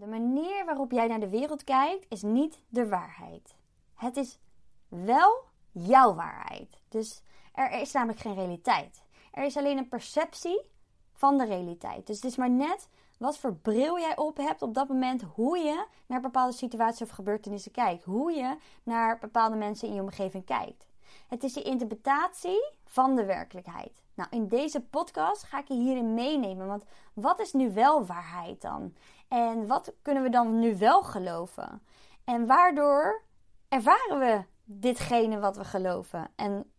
De 0.00 0.06
manier 0.06 0.64
waarop 0.64 0.90
jij 0.90 1.06
naar 1.06 1.20
de 1.20 1.28
wereld 1.28 1.64
kijkt 1.64 2.06
is 2.08 2.22
niet 2.22 2.60
de 2.68 2.88
waarheid. 2.88 3.54
Het 3.94 4.16
is 4.16 4.38
wel 4.88 5.44
jouw 5.72 6.14
waarheid. 6.14 6.80
Dus 6.88 7.22
er 7.52 7.70
is 7.70 7.92
namelijk 7.92 8.18
geen 8.18 8.34
realiteit. 8.34 9.02
Er 9.32 9.44
is 9.44 9.56
alleen 9.56 9.78
een 9.78 9.88
perceptie 9.88 10.60
van 11.12 11.38
de 11.38 11.44
realiteit. 11.44 12.06
Dus 12.06 12.16
het 12.16 12.24
is 12.24 12.36
maar 12.36 12.50
net 12.50 12.88
wat 13.18 13.38
voor 13.38 13.54
bril 13.54 13.98
jij 13.98 14.16
op 14.16 14.36
hebt 14.36 14.62
op 14.62 14.74
dat 14.74 14.88
moment, 14.88 15.22
hoe 15.22 15.58
je 15.58 15.86
naar 16.06 16.20
bepaalde 16.20 16.56
situaties 16.56 17.02
of 17.02 17.10
gebeurtenissen 17.10 17.72
kijkt, 17.72 18.04
hoe 18.04 18.32
je 18.32 18.56
naar 18.82 19.18
bepaalde 19.18 19.56
mensen 19.56 19.88
in 19.88 19.94
je 19.94 20.00
omgeving 20.00 20.44
kijkt. 20.44 20.86
Het 21.28 21.44
is 21.44 21.54
je 21.54 21.62
interpretatie 21.62 22.70
van 22.84 23.16
de 23.16 23.24
werkelijkheid. 23.24 24.02
Nou, 24.14 24.28
in 24.30 24.48
deze 24.48 24.80
podcast 24.80 25.42
ga 25.42 25.58
ik 25.58 25.68
je 25.68 25.74
hierin 25.74 26.14
meenemen, 26.14 26.66
want 26.66 26.84
wat 27.12 27.40
is 27.40 27.52
nu 27.52 27.72
wel 27.72 28.06
waarheid 28.06 28.60
dan? 28.60 28.94
En 29.30 29.66
wat 29.66 29.92
kunnen 30.02 30.22
we 30.22 30.28
dan 30.28 30.58
nu 30.58 30.78
wel 30.78 31.02
geloven? 31.02 31.82
En 32.24 32.46
waardoor 32.46 33.22
ervaren 33.68 34.18
we 34.18 34.44
ditgene 34.64 35.38
wat 35.38 35.56
we 35.56 35.64
geloven? 35.64 36.30
En 36.36 36.72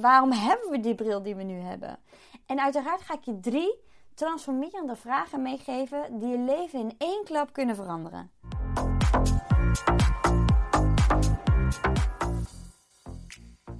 waarom 0.00 0.32
hebben 0.32 0.70
we 0.70 0.80
die 0.80 0.94
bril 0.94 1.22
die 1.22 1.34
we 1.34 1.42
nu 1.42 1.60
hebben? 1.60 1.98
En 2.46 2.60
uiteraard 2.60 3.00
ga 3.00 3.14
ik 3.14 3.24
je 3.24 3.40
drie 3.40 3.80
transformerende 4.14 4.96
vragen 4.96 5.42
meegeven 5.42 6.18
die 6.18 6.28
je 6.28 6.38
leven 6.38 6.80
in 6.80 6.94
één 6.98 7.24
klap 7.24 7.52
kunnen 7.52 7.76
veranderen. 7.76 8.30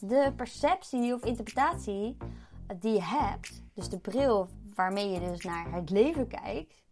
De 0.00 0.32
perceptie 0.36 1.14
of 1.14 1.24
interpretatie 1.24 2.16
die 2.76 2.92
je 2.92 3.02
hebt, 3.02 3.62
dus 3.74 3.88
de 3.88 3.98
bril 3.98 4.48
waarmee 4.74 5.10
je 5.10 5.20
dus 5.20 5.44
naar 5.44 5.72
het 5.72 5.90
leven 5.90 6.28
kijkt, 6.28 6.82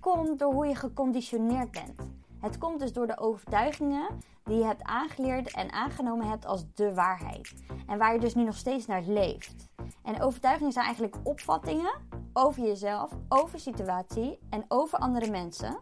komt 0.00 0.38
door 0.38 0.52
hoe 0.52 0.66
je 0.66 0.74
geconditioneerd 0.74 1.70
bent. 1.70 2.08
Het 2.40 2.58
komt 2.58 2.80
dus 2.80 2.92
door 2.92 3.06
de 3.06 3.18
overtuigingen 3.18 4.06
die 4.44 4.56
je 4.56 4.64
hebt 4.64 4.82
aangeleerd 4.82 5.54
en 5.54 5.72
aangenomen 5.72 6.28
hebt 6.28 6.46
als 6.46 6.64
de 6.74 6.94
waarheid. 6.94 7.54
En 7.86 7.98
waar 7.98 8.12
je 8.12 8.20
dus 8.20 8.34
nu 8.34 8.44
nog 8.44 8.56
steeds 8.56 8.86
naar 8.86 9.02
leeft. 9.02 9.68
En 10.02 10.22
overtuigingen 10.22 10.72
zijn 10.72 10.84
eigenlijk 10.84 11.16
opvattingen 11.22 11.92
over 12.32 12.62
jezelf, 12.62 13.10
over 13.28 13.58
situatie 13.58 14.38
en 14.50 14.64
over 14.68 14.98
andere 14.98 15.30
mensen. 15.30 15.78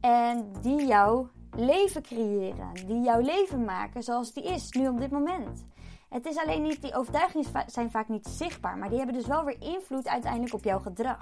En 0.00 0.52
die 0.60 0.86
jouw 0.86 1.28
leven 1.56 2.02
creëren, 2.02 2.74
die 2.86 3.00
jouw 3.00 3.20
leven 3.20 3.64
maken 3.64 4.02
zoals 4.02 4.32
die 4.32 4.44
is, 4.44 4.70
nu 4.70 4.88
op 4.88 4.98
dit 4.98 5.10
moment. 5.10 5.64
Het 6.08 6.26
is 6.26 6.36
alleen 6.36 6.62
niet, 6.62 6.82
die 6.82 6.94
overtuigingen 6.94 7.46
zijn 7.66 7.90
vaak 7.90 8.08
niet 8.08 8.26
zichtbaar, 8.26 8.78
maar 8.78 8.88
die 8.88 8.98
hebben 8.98 9.16
dus 9.16 9.26
wel 9.26 9.44
weer 9.44 9.62
invloed 9.62 10.08
uiteindelijk 10.08 10.54
op 10.54 10.64
jouw 10.64 10.78
gedrag. 10.78 11.18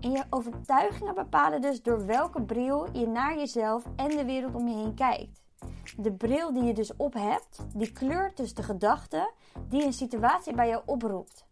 En 0.00 0.10
je 0.10 0.24
overtuigingen 0.30 1.14
bepalen 1.14 1.60
dus 1.60 1.82
door 1.82 2.06
welke 2.06 2.42
bril 2.42 2.88
je 2.92 3.06
naar 3.06 3.36
jezelf 3.38 3.84
en 3.96 4.08
de 4.08 4.24
wereld 4.24 4.54
om 4.54 4.68
je 4.68 4.74
heen 4.74 4.94
kijkt. 4.94 5.40
De 5.96 6.12
bril 6.12 6.52
die 6.52 6.62
je 6.62 6.74
dus 6.74 6.96
op 6.96 7.14
hebt, 7.14 7.66
die 7.74 7.92
kleurt 7.92 8.36
dus 8.36 8.54
de 8.54 8.62
gedachten 8.62 9.30
die 9.68 9.84
een 9.84 9.92
situatie 9.92 10.54
bij 10.54 10.68
jou 10.68 10.82
oproept. 10.86 11.46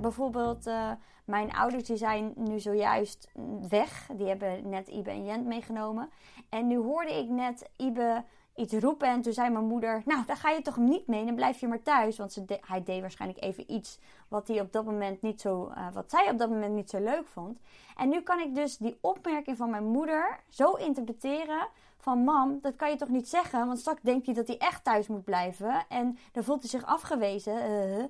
Bijvoorbeeld, 0.00 0.66
uh, 0.66 0.90
mijn 1.24 1.52
ouders 1.52 1.84
die 1.84 1.96
zijn 1.96 2.32
nu 2.34 2.60
zojuist 2.60 3.32
weg. 3.68 4.08
Die 4.16 4.26
hebben 4.26 4.68
net 4.68 4.88
Ibe 4.88 5.10
en 5.10 5.24
Jent 5.24 5.46
meegenomen. 5.46 6.10
En 6.48 6.66
nu 6.66 6.76
hoorde 6.76 7.18
ik 7.18 7.28
net 7.28 7.70
Ibe 7.76 8.24
iets 8.56 8.72
roepen. 8.72 9.08
En 9.08 9.22
toen 9.22 9.32
zei 9.32 9.50
mijn 9.50 9.64
moeder: 9.64 10.02
Nou, 10.04 10.26
dan 10.26 10.36
ga 10.36 10.50
je 10.50 10.62
toch 10.62 10.76
niet 10.76 11.06
mee. 11.06 11.24
Dan 11.24 11.34
blijf 11.34 11.60
je 11.60 11.68
maar 11.68 11.82
thuis. 11.82 12.18
Want 12.18 12.32
ze 12.32 12.44
hij 12.60 12.82
deed 12.82 13.00
waarschijnlijk 13.00 13.42
even 13.42 13.72
iets 13.72 13.98
wat, 14.28 14.48
hij 14.48 14.60
op 14.60 14.72
dat 14.72 14.84
moment 14.84 15.22
niet 15.22 15.40
zo, 15.40 15.72
uh, 15.76 15.92
wat 15.92 16.10
zij 16.10 16.30
op 16.30 16.38
dat 16.38 16.48
moment 16.48 16.74
niet 16.74 16.90
zo 16.90 16.98
leuk 16.98 17.26
vond. 17.26 17.58
En 17.96 18.08
nu 18.08 18.20
kan 18.20 18.40
ik 18.40 18.54
dus 18.54 18.76
die 18.76 18.98
opmerking 19.00 19.56
van 19.56 19.70
mijn 19.70 19.84
moeder 19.84 20.40
zo 20.48 20.72
interpreteren. 20.72 21.68
Van 21.98 22.24
mam, 22.24 22.58
dat 22.62 22.76
kan 22.76 22.90
je 22.90 22.96
toch 22.96 23.08
niet 23.08 23.28
zeggen? 23.28 23.66
Want 23.66 23.78
straks 23.78 24.02
denkt 24.02 24.26
hij 24.26 24.34
dat 24.34 24.46
hij 24.46 24.58
echt 24.58 24.84
thuis 24.84 25.06
moet 25.06 25.24
blijven. 25.24 25.84
En 25.88 26.18
dan 26.32 26.44
voelt 26.44 26.60
hij 26.60 26.70
zich 26.70 26.84
afgewezen. 26.84 27.70
Uh, 27.70 28.04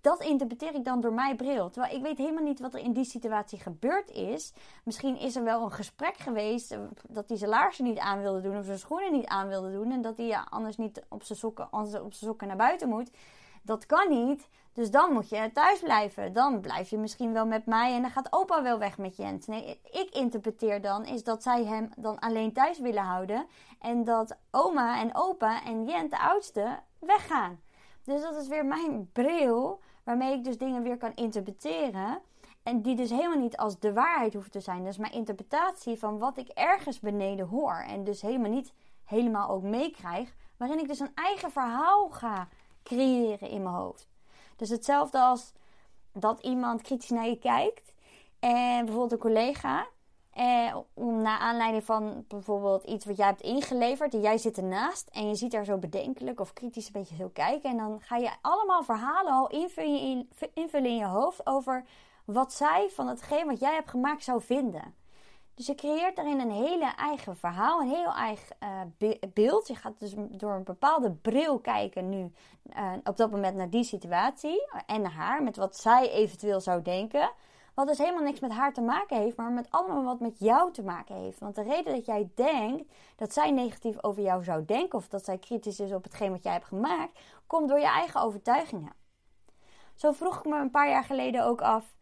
dat 0.00 0.22
interpreteer 0.22 0.74
ik 0.74 0.84
dan 0.84 1.00
door 1.00 1.12
mijn 1.12 1.36
bril. 1.36 1.70
Terwijl 1.70 1.94
ik 1.94 2.02
weet 2.02 2.18
helemaal 2.18 2.44
niet 2.44 2.60
wat 2.60 2.74
er 2.74 2.80
in 2.80 2.92
die 2.92 3.04
situatie 3.04 3.58
gebeurd 3.58 4.10
is. 4.10 4.52
Misschien 4.84 5.18
is 5.18 5.36
er 5.36 5.44
wel 5.44 5.62
een 5.62 5.72
gesprek 5.72 6.16
geweest 6.16 6.72
eh, 6.72 6.78
dat 7.08 7.28
hij 7.28 7.38
zijn 7.38 7.50
laarzen 7.50 7.84
niet 7.84 7.98
aan 7.98 8.20
wilde 8.20 8.40
doen 8.40 8.58
of 8.58 8.64
zijn 8.64 8.78
schoenen 8.78 9.12
niet 9.12 9.26
aan 9.26 9.48
wilde 9.48 9.72
doen. 9.72 9.92
En 9.92 10.02
dat 10.02 10.16
hij 10.16 10.36
anders 10.50 10.76
niet 10.76 11.02
op 11.08 11.22
zijn 11.22 11.38
sokken, 11.38 11.68
op 11.72 11.86
zijn 11.86 12.12
sokken 12.12 12.46
naar 12.46 12.56
buiten 12.56 12.88
moet. 12.88 13.10
Dat 13.62 13.86
kan 13.86 14.08
niet. 14.08 14.48
Dus 14.72 14.90
dan 14.90 15.12
moet 15.12 15.28
je 15.28 15.50
thuis 15.52 15.80
blijven. 15.80 16.32
Dan 16.32 16.60
blijf 16.60 16.90
je 16.90 16.98
misschien 16.98 17.32
wel 17.32 17.46
met 17.46 17.66
mij 17.66 17.94
en 17.94 18.02
dan 18.02 18.10
gaat 18.10 18.32
opa 18.32 18.62
wel 18.62 18.78
weg 18.78 18.98
met 18.98 19.16
Jent. 19.16 19.46
Nee, 19.46 19.80
ik 19.90 20.08
interpreteer 20.10 20.80
dan 20.80 21.04
is 21.04 21.24
dat 21.24 21.42
zij 21.42 21.64
hem 21.64 21.90
dan 21.96 22.18
alleen 22.18 22.52
thuis 22.52 22.78
willen 22.78 23.02
houden. 23.02 23.46
En 23.80 24.04
dat 24.04 24.36
oma 24.50 25.00
en 25.00 25.14
opa 25.14 25.64
en 25.64 25.84
Jent, 25.84 26.10
de 26.10 26.18
oudste, 26.18 26.78
weggaan. 26.98 27.60
Dus 28.04 28.22
dat 28.22 28.36
is 28.36 28.48
weer 28.48 28.66
mijn 28.66 29.10
bril 29.12 29.80
waarmee 30.08 30.32
ik 30.32 30.44
dus 30.44 30.58
dingen 30.58 30.82
weer 30.82 30.96
kan 30.96 31.12
interpreteren. 31.14 32.20
En 32.62 32.82
die 32.82 32.96
dus 32.96 33.10
helemaal 33.10 33.38
niet 33.38 33.56
als 33.56 33.78
de 33.78 33.92
waarheid 33.92 34.34
hoeft 34.34 34.52
te 34.52 34.60
zijn. 34.60 34.84
Dus 34.84 34.96
mijn 34.96 35.12
interpretatie 35.12 35.98
van 35.98 36.18
wat 36.18 36.38
ik 36.38 36.48
ergens 36.48 37.00
beneden 37.00 37.46
hoor. 37.46 37.84
En 37.88 38.04
dus 38.04 38.22
helemaal 38.22 38.50
niet 38.50 38.72
helemaal 39.04 39.48
ook 39.48 39.62
meekrijg. 39.62 40.34
Waarin 40.56 40.78
ik 40.78 40.88
dus 40.88 41.00
een 41.00 41.14
eigen 41.14 41.50
verhaal 41.50 42.08
ga 42.08 42.48
creëren 42.82 43.48
in 43.48 43.62
mijn 43.62 43.74
hoofd. 43.74 44.08
Dus 44.56 44.68
hetzelfde 44.68 45.20
als 45.20 45.52
dat 46.12 46.40
iemand 46.40 46.82
kritisch 46.82 47.10
naar 47.10 47.28
je 47.28 47.38
kijkt. 47.38 47.94
En 48.38 48.84
bijvoorbeeld 48.84 49.12
een 49.12 49.18
collega 49.18 49.86
eh, 50.38 50.76
naar 50.94 51.38
aanleiding 51.38 51.84
van 51.84 52.24
bijvoorbeeld 52.28 52.84
iets 52.84 53.04
wat 53.04 53.16
jij 53.16 53.26
hebt 53.26 53.40
ingeleverd 53.40 54.14
en 54.14 54.20
jij 54.20 54.38
zit 54.38 54.56
ernaast 54.56 55.08
en 55.12 55.28
je 55.28 55.34
ziet 55.34 55.50
daar 55.50 55.64
zo 55.64 55.78
bedenkelijk 55.78 56.40
of 56.40 56.52
kritisch 56.52 56.86
een 56.86 56.92
beetje 56.92 57.16
zo 57.16 57.28
kijken. 57.28 57.70
En 57.70 57.76
dan 57.76 58.00
ga 58.00 58.16
je 58.16 58.30
allemaal 58.40 58.82
verhalen 58.82 59.32
al 59.32 59.48
invullen 60.54 60.86
in, 60.90 60.96
je 60.96 61.06
hoofd 61.06 61.46
over 61.46 61.84
wat 62.24 62.52
zij 62.52 62.88
van 62.90 63.08
hetgeen 63.08 63.46
wat 63.46 63.60
jij 63.60 63.74
hebt 63.74 63.90
gemaakt 63.90 64.24
zou 64.24 64.42
vinden. 64.42 64.94
Dus 65.54 65.66
je 65.66 65.74
creëert 65.74 66.16
daarin 66.16 66.40
een 66.40 66.50
hele 66.50 66.94
eigen 66.96 67.36
verhaal, 67.36 67.80
een 67.80 67.88
heel 67.88 68.12
eigen 68.12 68.56
uh, 68.62 69.10
beeld. 69.32 69.68
Je 69.68 69.74
gaat 69.74 69.98
dus 69.98 70.14
door 70.16 70.52
een 70.52 70.64
bepaalde 70.64 71.12
bril 71.12 71.58
kijken 71.58 72.08
nu 72.08 72.32
uh, 72.76 72.92
op 73.04 73.16
dat 73.16 73.30
moment 73.30 73.56
naar 73.56 73.70
die 73.70 73.84
situatie 73.84 74.68
en 74.86 75.02
naar 75.02 75.12
haar, 75.12 75.42
met 75.42 75.56
wat 75.56 75.76
zij 75.76 76.10
eventueel 76.10 76.60
zou 76.60 76.82
denken. 76.82 77.30
Wat 77.78 77.86
dus 77.86 77.98
helemaal 77.98 78.22
niks 78.22 78.40
met 78.40 78.52
haar 78.52 78.72
te 78.72 78.80
maken 78.80 79.16
heeft, 79.16 79.36
maar 79.36 79.50
met 79.50 79.70
allemaal 79.70 80.04
wat 80.04 80.20
met 80.20 80.38
jou 80.38 80.72
te 80.72 80.82
maken 80.82 81.14
heeft. 81.14 81.38
Want 81.38 81.54
de 81.54 81.62
reden 81.62 81.94
dat 81.94 82.06
jij 82.06 82.30
denkt 82.34 82.92
dat 83.16 83.32
zij 83.32 83.50
negatief 83.50 84.02
over 84.02 84.22
jou 84.22 84.44
zou 84.44 84.64
denken, 84.64 84.98
of 84.98 85.08
dat 85.08 85.24
zij 85.24 85.38
kritisch 85.38 85.80
is 85.80 85.92
op 85.92 86.04
hetgeen 86.04 86.30
wat 86.30 86.42
jij 86.42 86.52
hebt 86.52 86.64
gemaakt, 86.64 87.18
komt 87.46 87.68
door 87.68 87.78
je 87.78 87.86
eigen 87.86 88.20
overtuigingen. 88.20 88.92
Zo 89.94 90.12
vroeg 90.12 90.38
ik 90.38 90.44
me 90.44 90.58
een 90.58 90.70
paar 90.70 90.88
jaar 90.88 91.04
geleden 91.04 91.44
ook 91.44 91.60
af 91.60 91.94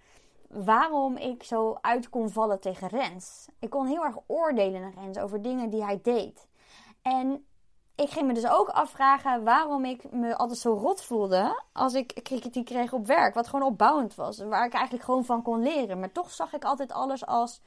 waarom 0.48 1.16
ik 1.16 1.42
zo 1.42 1.76
uit 1.80 2.08
kon 2.08 2.30
vallen 2.30 2.60
tegen 2.60 2.88
Rens. 2.88 3.48
Ik 3.58 3.70
kon 3.70 3.86
heel 3.86 4.04
erg 4.04 4.16
oordelen 4.26 4.80
naar 4.80 4.94
Rens 4.94 5.18
over 5.18 5.42
dingen 5.42 5.70
die 5.70 5.84
hij 5.84 6.00
deed. 6.02 6.48
En 7.02 7.46
ik 7.96 8.10
ging 8.10 8.26
me 8.26 8.32
dus 8.32 8.48
ook 8.48 8.68
afvragen 8.68 9.44
waarom 9.44 9.84
ik 9.84 10.12
me 10.12 10.36
altijd 10.36 10.58
zo 10.58 10.72
rot 10.72 11.04
voelde 11.04 11.62
als 11.72 11.94
ik 11.94 12.20
kritiek 12.22 12.64
kreeg 12.64 12.92
op 12.92 13.06
werk. 13.06 13.34
Wat 13.34 13.48
gewoon 13.48 13.66
opbouwend 13.66 14.14
was. 14.14 14.38
Waar 14.38 14.66
ik 14.66 14.72
eigenlijk 14.72 15.04
gewoon 15.04 15.24
van 15.24 15.42
kon 15.42 15.62
leren. 15.62 16.00
Maar 16.00 16.12
toch 16.12 16.30
zag 16.30 16.52
ik 16.52 16.64
altijd 16.64 16.92
alles 16.92 17.26
als: 17.26 17.60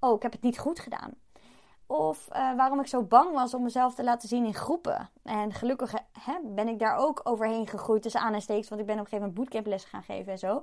oh, 0.00 0.16
ik 0.16 0.22
heb 0.22 0.32
het 0.32 0.42
niet 0.42 0.58
goed 0.58 0.80
gedaan. 0.80 1.14
Of 1.86 2.28
uh, 2.32 2.56
waarom 2.56 2.80
ik 2.80 2.86
zo 2.86 3.02
bang 3.02 3.32
was 3.32 3.54
om 3.54 3.62
mezelf 3.62 3.94
te 3.94 4.04
laten 4.04 4.28
zien 4.28 4.44
in 4.44 4.54
groepen. 4.54 5.10
En 5.22 5.52
gelukkig 5.52 5.92
hè, 6.12 6.34
ben 6.44 6.68
ik 6.68 6.78
daar 6.78 6.96
ook 6.96 7.20
overheen 7.22 7.66
gegroeid 7.66 8.02
tussen 8.02 8.20
aan 8.20 8.34
en 8.34 8.42
steeks. 8.42 8.68
Want 8.68 8.80
ik 8.80 8.86
ben 8.86 8.98
op 8.98 9.04
een 9.04 9.08
gegeven 9.08 9.28
moment 9.28 9.50
bootcamples 9.50 9.84
gaan 9.84 10.02
geven 10.02 10.32
en 10.32 10.38
zo. 10.38 10.62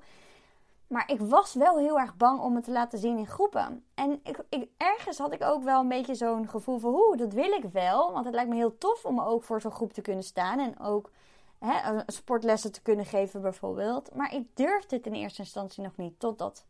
Maar 0.87 1.11
ik 1.11 1.19
was 1.19 1.53
wel 1.53 1.77
heel 1.77 1.99
erg 1.99 2.15
bang 2.15 2.41
om 2.41 2.55
het 2.55 2.63
te 2.63 2.71
laten 2.71 2.99
zien 2.99 3.17
in 3.17 3.27
groepen. 3.27 3.85
En 3.93 4.19
ik, 4.23 4.43
ik, 4.49 4.69
ergens 4.77 5.17
had 5.17 5.33
ik 5.33 5.43
ook 5.43 5.63
wel 5.63 5.79
een 5.79 5.87
beetje 5.87 6.15
zo'n 6.15 6.47
gevoel 6.47 6.79
van... 6.79 6.93
Oeh, 6.93 7.17
dat 7.17 7.33
wil 7.33 7.51
ik 7.51 7.63
wel. 7.71 8.11
Want 8.11 8.25
het 8.25 8.33
lijkt 8.33 8.49
me 8.49 8.55
heel 8.55 8.77
tof 8.77 9.05
om 9.05 9.19
ook 9.19 9.43
voor 9.43 9.61
zo'n 9.61 9.71
groep 9.71 9.93
te 9.93 10.01
kunnen 10.01 10.23
staan. 10.23 10.59
En 10.59 10.79
ook 10.79 11.11
hè, 11.59 11.99
sportlessen 12.05 12.71
te 12.71 12.81
kunnen 12.81 13.05
geven 13.05 13.41
bijvoorbeeld. 13.41 14.15
Maar 14.15 14.33
ik 14.33 14.55
durfde 14.55 14.95
het 14.95 15.05
in 15.05 15.13
eerste 15.13 15.41
instantie 15.41 15.83
nog 15.83 15.95
niet. 15.95 16.19
Totdat 16.19 16.65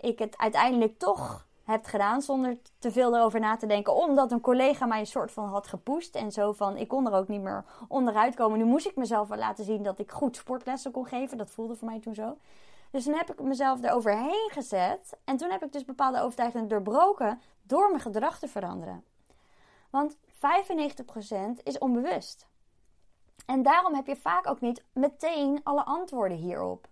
ik 0.00 0.18
het 0.18 0.38
uiteindelijk 0.38 0.98
toch 0.98 1.46
heb 1.64 1.84
gedaan 1.84 2.22
zonder 2.22 2.58
te 2.78 2.90
veel 2.90 3.16
erover 3.16 3.40
na 3.40 3.56
te 3.56 3.66
denken. 3.66 3.94
Omdat 3.94 4.32
een 4.32 4.40
collega 4.40 4.86
mij 4.86 5.00
een 5.00 5.06
soort 5.06 5.32
van 5.32 5.48
had 5.48 5.66
gepusht. 5.66 6.14
En 6.14 6.32
zo 6.32 6.52
van, 6.52 6.76
ik 6.76 6.88
kon 6.88 7.06
er 7.06 7.18
ook 7.18 7.28
niet 7.28 7.42
meer 7.42 7.64
onderuit 7.88 8.34
komen. 8.34 8.58
Nu 8.58 8.64
moest 8.64 8.86
ik 8.86 8.96
mezelf 8.96 9.28
wel 9.28 9.38
laten 9.38 9.64
zien 9.64 9.82
dat 9.82 9.98
ik 9.98 10.10
goed 10.10 10.36
sportlessen 10.36 10.90
kon 10.90 11.06
geven. 11.06 11.38
Dat 11.38 11.50
voelde 11.50 11.76
voor 11.76 11.88
mij 11.88 12.00
toen 12.00 12.14
zo. 12.14 12.36
Dus 12.94 13.04
toen 13.04 13.14
heb 13.14 13.32
ik 13.32 13.42
mezelf 13.42 13.82
eroverheen 13.82 14.50
gezet. 14.52 15.16
En 15.24 15.36
toen 15.36 15.50
heb 15.50 15.64
ik 15.64 15.72
dus 15.72 15.84
bepaalde 15.84 16.20
overtuigingen 16.20 16.68
doorbroken 16.68 17.40
door 17.62 17.88
mijn 17.88 18.00
gedrag 18.00 18.38
te 18.38 18.48
veranderen. 18.48 19.04
Want 19.90 20.16
95% 20.16 20.20
is 21.62 21.78
onbewust. 21.78 22.46
En 23.46 23.62
daarom 23.62 23.94
heb 23.94 24.06
je 24.06 24.16
vaak 24.16 24.46
ook 24.48 24.60
niet 24.60 24.84
meteen 24.92 25.60
alle 25.62 25.84
antwoorden 25.84 26.36
hierop. 26.36 26.88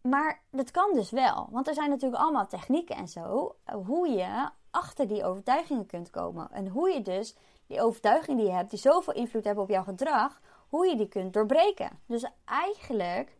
Maar 0.00 0.42
dat 0.50 0.70
kan 0.70 0.92
dus 0.92 1.10
wel. 1.10 1.48
Want 1.50 1.68
er 1.68 1.74
zijn 1.74 1.90
natuurlijk 1.90 2.22
allemaal 2.22 2.46
technieken 2.46 2.96
en 2.96 3.08
zo. 3.08 3.56
Hoe 3.86 4.08
je 4.08 4.48
achter 4.70 5.08
die 5.08 5.24
overtuigingen 5.24 5.86
kunt 5.86 6.10
komen. 6.10 6.48
En 6.50 6.68
hoe 6.68 6.90
je 6.90 7.02
dus 7.02 7.36
die 7.66 7.82
overtuigingen 7.82 8.36
die 8.36 8.46
je 8.46 8.56
hebt, 8.56 8.70
die 8.70 8.78
zoveel 8.78 9.14
invloed 9.14 9.44
hebben 9.44 9.64
op 9.64 9.70
jouw 9.70 9.84
gedrag, 9.84 10.40
hoe 10.68 10.86
je 10.86 10.96
die 10.96 11.08
kunt 11.08 11.32
doorbreken. 11.32 12.00
Dus 12.06 12.26
eigenlijk 12.44 13.36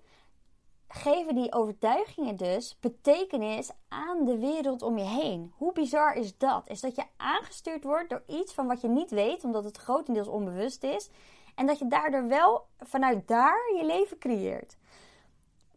geven 0.94 1.34
die 1.34 1.52
overtuigingen 1.52 2.36
dus 2.36 2.78
betekenis 2.80 3.70
aan 3.88 4.24
de 4.24 4.38
wereld 4.38 4.82
om 4.82 4.98
je 4.98 5.04
heen. 5.04 5.52
Hoe 5.56 5.72
bizar 5.72 6.14
is 6.14 6.38
dat? 6.38 6.68
Is 6.68 6.80
dat 6.80 6.94
je 6.96 7.04
aangestuurd 7.16 7.84
wordt 7.84 8.10
door 8.10 8.22
iets 8.26 8.54
van 8.54 8.66
wat 8.66 8.80
je 8.80 8.88
niet 8.88 9.10
weet, 9.10 9.44
omdat 9.44 9.64
het 9.64 9.76
grotendeels 9.76 10.28
onbewust 10.28 10.82
is. 10.82 11.10
En 11.54 11.66
dat 11.66 11.78
je 11.78 11.86
daardoor 11.86 12.28
wel 12.28 12.66
vanuit 12.78 13.28
daar 13.28 13.74
je 13.76 13.84
leven 13.84 14.18
creëert. 14.18 14.76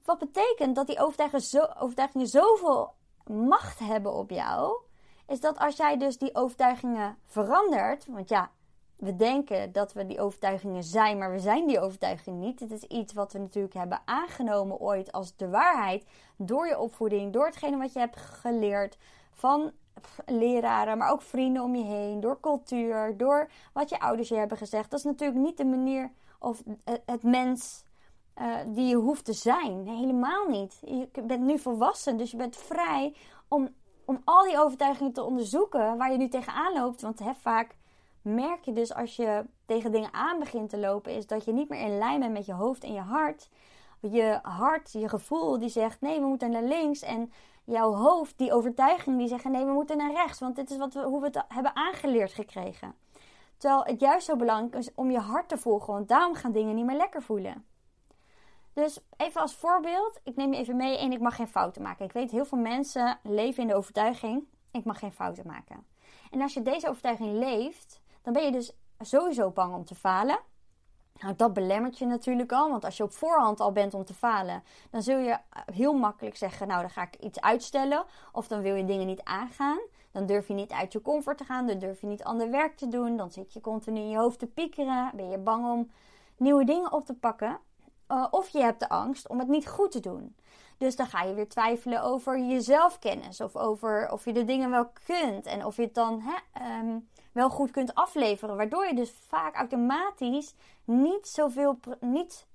Wat 0.06 0.18
betekent 0.18 0.76
dat 0.76 0.88
die 0.88 1.00
overtuigingen, 1.00 1.46
zo, 1.46 1.68
overtuigingen 1.80 2.28
zoveel 2.28 2.94
macht 3.26 3.80
hebben 3.80 4.14
op 4.14 4.30
jou, 4.30 4.78
is 5.28 5.40
dat 5.40 5.58
als 5.58 5.76
jij 5.76 5.98
dus 5.98 6.18
die 6.18 6.36
overtuigingen 6.36 7.18
verandert, 7.26 8.06
want 8.06 8.30
ja, 8.30 8.52
we 8.98 9.16
denken 9.16 9.72
dat 9.72 9.94
we 9.94 10.06
die 10.06 10.22
overtuigingen 10.22 10.84
zijn, 10.84 11.18
maar 11.18 11.32
we 11.32 11.40
zijn 11.40 11.68
die 11.68 11.80
overtuiging 11.80 12.40
niet. 12.40 12.60
Het 12.60 12.72
is 12.72 12.84
iets 12.84 13.14
wat 13.14 13.34
we 13.34 13.40
natuurlijk 13.40 13.74
hebben 13.74 14.02
aangenomen 14.06 14.80
ooit 14.80 15.12
als 15.12 15.36
de 15.36 15.50
waarheid 15.50 16.06
door 16.38 16.68
je 16.68 16.80
opvoeding, 16.80 17.34
door 17.34 17.46
hetgene 17.46 17.78
wat 17.78 17.94
je 17.94 18.00
hebt 18.00 18.18
geleerd 18.18 18.98
van 19.32 19.72
leraren, 20.26 20.98
maar 20.98 21.12
ook 21.12 21.22
vrienden 21.22 21.64
om 21.64 21.76
je 21.76 21.84
heen, 21.84 22.20
door 22.20 22.40
cultuur, 22.40 23.18
door 23.18 23.50
wat 23.74 23.90
je 23.90 24.00
ouders 24.00 24.30
je 24.30 24.36
hebben 24.36 24.58
gezegd. 24.58 24.90
Dat 24.90 25.00
is 25.00 25.06
natuurlijk 25.06 25.40
niet 25.40 25.58
de 25.58 25.66
manier 25.66 26.12
of 26.40 26.64
het 27.06 27.24
mens 27.24 27.84
uh, 28.42 28.56
die 28.68 28.88
je 28.88 28.96
hoeft 28.96 29.26
te 29.26 29.34
zijn. 29.34 29.88
Helemaal 29.88 30.48
niet. 30.48 30.80
Je 30.82 31.22
bent 31.24 31.42
nu 31.42 31.60
volwassen, 31.60 32.18
dus 32.18 32.32
je 32.32 32.38
bent 32.38 32.56
vrij 32.56 33.16
om, 33.48 33.70
om 34.06 34.22
al 34.24 34.44
die 34.44 34.60
overtuigingen 34.60 35.14
te 35.14 35.24
onderzoeken 35.24 35.98
waar 35.98 36.12
je 36.12 36.18
nu 36.18 36.28
tegenaan 36.28 36.74
loopt. 36.74 37.02
Want 37.02 37.20
hè, 37.20 37.34
vaak 37.34 37.76
merk 38.28 38.66
je 38.66 38.74
dus 38.74 38.94
als 38.94 39.16
je 39.16 39.46
tegen 39.66 39.92
dingen 39.92 40.14
aan 40.14 40.40
begint 40.40 40.70
te 40.70 40.78
lopen, 40.78 41.16
is 41.16 41.28
dat 41.28 41.46
je 41.46 41.54
niet 41.54 41.70
meer 41.70 41.82
in 41.82 41.98
lijn 41.98 42.20
bent 42.20 42.34
met 42.34 42.46
je 42.46 42.54
hoofd 42.54 42.84
en 42.84 42.94
je 42.94 43.00
hart. 43.00 43.50
Je 44.00 44.40
hart, 44.42 44.92
je 44.92 45.10
gevoel, 45.10 45.60
die 45.60 45.70
zegt 45.70 46.02
nee, 46.02 46.20
we 46.20 46.26
moeten 46.26 46.52
naar 46.52 46.64
links. 46.64 47.02
En 47.02 47.32
jouw 47.64 47.94
hoofd, 47.94 48.38
die 48.38 48.54
overtuiging, 48.54 49.18
die 49.18 49.28
zeggen 49.28 49.52
nee, 49.52 49.66
we 49.66 49.72
moeten 49.72 49.98
naar 49.98 50.12
rechts. 50.12 50.40
Want 50.40 50.56
dit 50.56 50.70
is 50.70 50.78
wat 50.78 50.94
we, 50.94 51.04
hoe 51.04 51.20
we 51.20 51.26
het 51.26 51.44
hebben 51.48 51.76
aangeleerd 51.76 52.34
gekregen. 52.34 52.96
Terwijl 53.58 53.84
het 53.84 54.00
juist 54.00 54.26
zo 54.26 54.36
belangrijk 54.36 54.76
is 54.76 54.94
om 54.96 55.12
je 55.12 55.20
hart 55.20 55.50
te 55.50 55.58
volgen, 55.58 55.94
want 55.94 56.08
daarom 56.08 56.36
gaan 56.36 56.52
dingen 56.52 56.76
niet 56.76 56.86
meer 56.86 56.98
lekker 56.98 57.22
voelen. 57.22 57.66
Dus 58.74 59.00
even 59.18 59.42
als 59.42 59.56
voorbeeld, 59.56 60.20
ik 60.24 60.36
neem 60.36 60.54
je 60.54 60.60
even 60.60 60.76
mee 60.76 60.98
en 60.98 61.12
ik 61.12 61.20
mag 61.20 61.36
geen 61.36 61.48
fouten 61.48 61.82
maken. 61.82 62.06
Ik 62.06 62.12
weet 62.12 62.32
heel 62.32 62.46
veel 62.46 62.58
mensen 62.58 63.20
leven 63.24 63.62
in 63.62 63.68
de 63.68 63.76
overtuiging, 63.76 64.44
ik 64.72 64.86
mag 64.86 65.00
geen 65.00 65.12
fouten 65.12 65.48
maken. 65.48 65.86
En 66.32 66.42
als 66.42 66.54
je 66.54 66.62
deze 66.62 66.90
overtuiging 66.90 67.32
leeft, 67.32 68.02
dan 68.28 68.36
ben 68.36 68.46
je 68.46 68.52
dus 68.52 68.72
sowieso 69.00 69.50
bang 69.50 69.74
om 69.74 69.86
te 69.86 69.96
falen. 69.96 70.40
Nou, 71.20 71.36
dat 71.36 71.54
belemmert 71.54 71.98
je 71.98 72.06
natuurlijk 72.06 72.52
al, 72.52 72.70
want 72.70 72.86
als 72.86 72.98
je 72.98 73.04
op 73.04 73.12
voorhand 73.12 73.60
al 73.60 73.72
bent 73.72 73.94
om 73.94 74.06
te 74.06 74.14
falen, 74.14 74.64
dan 74.90 75.02
zul 75.02 75.18
je 75.18 75.38
heel 75.74 75.94
makkelijk 75.94 76.38
zeggen: 76.38 76.68
Nou, 76.68 76.82
dan 76.82 76.90
ga 76.90 77.02
ik 77.02 77.16
iets 77.16 77.42
uitstellen, 77.42 78.06
of 78.32 78.48
dan 78.48 78.62
wil 78.62 78.76
je 78.76 78.86
dingen 78.86 79.08
niet 79.08 79.24
aangaan. 79.24 79.80
Dan 80.12 80.26
durf 80.26 80.48
je 80.48 80.54
niet 80.54 80.72
uit 80.72 80.94
je 80.94 81.02
comfort 81.02 81.38
te 81.38 81.44
gaan, 81.44 81.68
dan 81.68 81.80
durf 81.80 82.02
je 82.02 82.08
niet 82.08 82.24
ander 82.24 82.50
werk 82.50 82.78
te 82.78 82.88
doen, 82.88 83.18
dan 83.18 83.32
zit 83.32 83.54
je 83.54 83.62
continu 83.62 84.00
in 84.00 84.10
je 84.10 84.18
hoofd 84.18 84.40
te 84.40 84.48
piekeren, 84.48 85.12
ben 85.16 85.30
je 85.30 85.38
bang 85.38 85.72
om 85.72 85.92
nieuwe 86.38 86.66
dingen 86.66 86.92
op 86.92 87.06
te 87.06 87.14
pakken. 87.14 87.60
Uh, 88.12 88.28
of 88.32 88.50
je 88.50 88.60
hebt 88.60 88.80
de 88.80 88.90
angst 88.90 89.28
om 89.28 89.40
het 89.40 89.48
niet 89.48 89.68
goed 89.68 89.92
te 89.92 90.00
doen. 90.00 90.36
Dus 90.78 90.96
dan 90.96 91.08
ga 91.08 91.24
je 91.24 91.34
weer 91.34 91.50
twijfelen 91.50 92.04
over 92.04 92.38
je 92.40 92.62
zelfkennis. 92.62 93.42
Of 93.42 93.56
over 93.56 94.12
of 94.12 94.26
je 94.26 94.34
de 94.34 94.46
dingen 94.46 94.70
wel 94.70 94.92
kunt. 95.06 95.46
En 95.46 95.66
of 95.66 95.76
je 95.76 95.82
het 95.82 95.94
dan 95.94 96.22
hè, 96.22 96.70
um, 96.80 97.08
wel 97.38 97.50
goed 97.50 97.72
kunt 97.72 97.96
afleveren. 97.96 98.58
Waardoor 98.58 98.86
je 98.86 98.96
dus 98.96 99.12
vaak 99.12 99.56
automatisch 99.56 100.54
niet 100.84 101.28
zoveel 101.28 101.80
niet, 102.00 102.48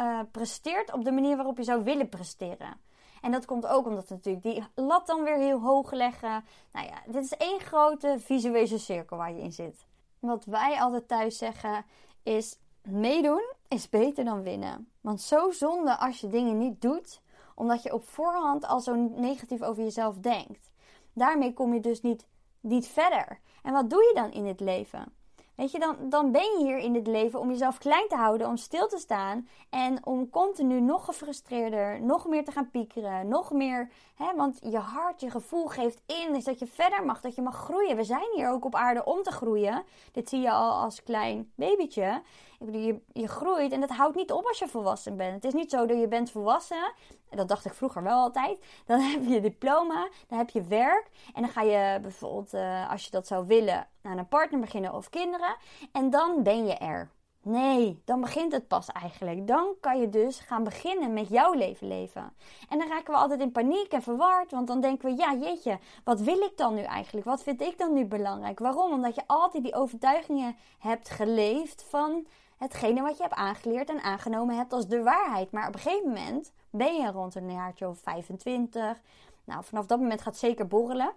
uh, 0.00 0.20
presteert 0.30 0.92
op 0.92 1.04
de 1.04 1.12
manier 1.12 1.36
waarop 1.36 1.56
je 1.56 1.64
zou 1.64 1.84
willen 1.84 2.08
presteren. 2.08 2.80
En 3.20 3.30
dat 3.32 3.44
komt 3.44 3.66
ook 3.66 3.86
omdat 3.86 4.08
natuurlijk 4.08 4.44
die 4.44 4.64
lat 4.74 5.06
dan 5.06 5.22
weer 5.22 5.36
heel 5.36 5.60
hoog 5.60 5.92
leggen. 5.92 6.44
Nou 6.72 6.86
ja, 6.86 7.02
dit 7.06 7.24
is 7.24 7.36
één 7.36 7.60
grote 7.60 8.16
visuele 8.18 8.78
cirkel 8.78 9.16
waar 9.16 9.32
je 9.32 9.40
in 9.40 9.52
zit. 9.52 9.86
Wat 10.18 10.44
wij 10.44 10.80
altijd 10.80 11.08
thuis 11.08 11.38
zeggen 11.38 11.84
is: 12.22 12.58
meedoen 12.82 13.52
is 13.68 13.88
beter 13.88 14.24
dan 14.24 14.42
winnen. 14.42 14.88
Want 15.00 15.20
zo 15.20 15.50
zonde 15.50 15.98
als 15.98 16.20
je 16.20 16.28
dingen 16.28 16.58
niet 16.58 16.80
doet, 16.80 17.22
omdat 17.54 17.82
je 17.82 17.94
op 17.94 18.08
voorhand 18.08 18.66
al 18.66 18.80
zo 18.80 18.94
negatief 18.94 19.62
over 19.62 19.82
jezelf 19.82 20.18
denkt. 20.18 20.70
Daarmee 21.12 21.52
kom 21.52 21.74
je 21.74 21.80
dus 21.80 22.00
niet, 22.00 22.26
niet 22.60 22.86
verder. 22.88 23.40
En 23.62 23.72
wat 23.72 23.90
doe 23.90 24.02
je 24.02 24.12
dan 24.14 24.30
in 24.30 24.46
het 24.46 24.60
leven? 24.60 25.12
Weet 25.60 25.70
je, 25.70 25.78
dan, 25.78 25.96
dan 26.08 26.32
ben 26.32 26.42
je 26.42 26.64
hier 26.64 26.78
in 26.78 26.92
dit 26.92 27.06
leven 27.06 27.40
om 27.40 27.50
jezelf 27.50 27.78
klein 27.78 28.08
te 28.08 28.16
houden, 28.16 28.46
om 28.46 28.56
stil 28.56 28.88
te 28.88 28.98
staan 28.98 29.48
en 29.70 30.06
om 30.06 30.30
continu 30.30 30.80
nog 30.80 31.04
gefrustreerder, 31.04 32.00
nog 32.02 32.26
meer 32.26 32.44
te 32.44 32.52
gaan 32.52 32.70
piekeren, 32.70 33.28
nog 33.28 33.52
meer. 33.52 33.90
Hè, 34.14 34.34
want 34.36 34.58
je 34.62 34.78
hart, 34.78 35.20
je 35.20 35.30
gevoel 35.30 35.66
geeft 35.66 36.02
in, 36.06 36.34
is 36.34 36.44
dat 36.44 36.58
je 36.58 36.66
verder 36.66 37.04
mag, 37.04 37.20
dat 37.20 37.34
je 37.34 37.42
mag 37.42 37.56
groeien. 37.56 37.96
We 37.96 38.04
zijn 38.04 38.30
hier 38.34 38.50
ook 38.50 38.64
op 38.64 38.74
aarde 38.74 39.04
om 39.04 39.22
te 39.22 39.30
groeien. 39.30 39.84
Dit 40.12 40.28
zie 40.28 40.40
je 40.40 40.50
al 40.50 40.72
als 40.72 41.02
klein 41.02 41.52
babytje. 41.54 42.22
Je, 42.66 43.00
je 43.12 43.28
groeit 43.28 43.72
en 43.72 43.80
dat 43.80 43.90
houdt 43.90 44.16
niet 44.16 44.32
op 44.32 44.46
als 44.46 44.58
je 44.58 44.68
volwassen 44.68 45.16
bent. 45.16 45.34
Het 45.34 45.44
is 45.44 45.52
niet 45.52 45.70
zo 45.70 45.86
dat 45.86 46.00
je 46.00 46.08
bent 46.08 46.30
volwassen. 46.30 46.92
Dat 47.30 47.48
dacht 47.48 47.64
ik 47.64 47.74
vroeger 47.74 48.02
wel 48.02 48.18
altijd. 48.18 48.58
Dan 48.86 49.00
heb 49.10 49.24
je 49.24 49.40
diploma, 49.40 50.08
dan 50.28 50.38
heb 50.38 50.50
je 50.50 50.62
werk. 50.62 51.10
En 51.34 51.42
dan 51.42 51.50
ga 51.50 51.62
je 51.62 51.98
bijvoorbeeld, 52.00 52.54
uh, 52.54 52.90
als 52.90 53.04
je 53.04 53.10
dat 53.10 53.26
zou 53.26 53.46
willen, 53.46 53.88
aan 54.02 54.18
een 54.18 54.28
partner 54.28 54.60
beginnen 54.60 54.94
of 54.94 55.08
kinderen. 55.08 55.56
En 55.92 56.10
dan 56.10 56.42
ben 56.42 56.66
je 56.66 56.74
er. 56.74 57.10
Nee, 57.42 58.02
dan 58.04 58.20
begint 58.20 58.52
het 58.52 58.68
pas 58.68 58.86
eigenlijk. 58.86 59.46
Dan 59.46 59.74
kan 59.80 60.00
je 60.00 60.08
dus 60.08 60.40
gaan 60.40 60.64
beginnen 60.64 61.12
met 61.12 61.28
jouw 61.28 61.52
leven 61.52 61.88
leven. 61.88 62.32
En 62.68 62.78
dan 62.78 62.88
raken 62.88 63.12
we 63.12 63.20
altijd 63.20 63.40
in 63.40 63.52
paniek 63.52 63.92
en 63.92 64.02
verward. 64.02 64.50
Want 64.50 64.66
dan 64.66 64.80
denken 64.80 65.10
we, 65.10 65.16
ja 65.16 65.34
jeetje, 65.34 65.78
wat 66.04 66.20
wil 66.20 66.38
ik 66.40 66.52
dan 66.56 66.74
nu 66.74 66.82
eigenlijk? 66.82 67.26
Wat 67.26 67.42
vind 67.42 67.60
ik 67.60 67.78
dan 67.78 67.92
nu 67.92 68.04
belangrijk? 68.04 68.58
Waarom? 68.58 68.92
Omdat 68.92 69.14
je 69.14 69.22
altijd 69.26 69.62
die 69.62 69.74
overtuigingen 69.74 70.56
hebt 70.78 71.10
geleefd 71.10 71.84
van 71.88 72.26
hetgene 72.60 73.02
wat 73.02 73.16
je 73.16 73.22
hebt 73.22 73.34
aangeleerd 73.34 73.88
en 73.88 74.02
aangenomen 74.02 74.56
hebt 74.56 74.72
als 74.72 74.86
de 74.86 75.02
waarheid. 75.02 75.52
Maar 75.52 75.68
op 75.68 75.74
een 75.74 75.80
gegeven 75.80 76.08
moment 76.08 76.52
ben 76.70 76.94
je 76.94 77.10
rond 77.10 77.34
een 77.34 77.52
jaartje 77.52 77.88
of 77.88 77.98
25. 77.98 79.00
Nou, 79.44 79.64
vanaf 79.64 79.86
dat 79.86 79.98
moment 79.98 80.22
gaat 80.22 80.32
het 80.32 80.42
zeker 80.42 80.66
borrelen. 80.66 81.12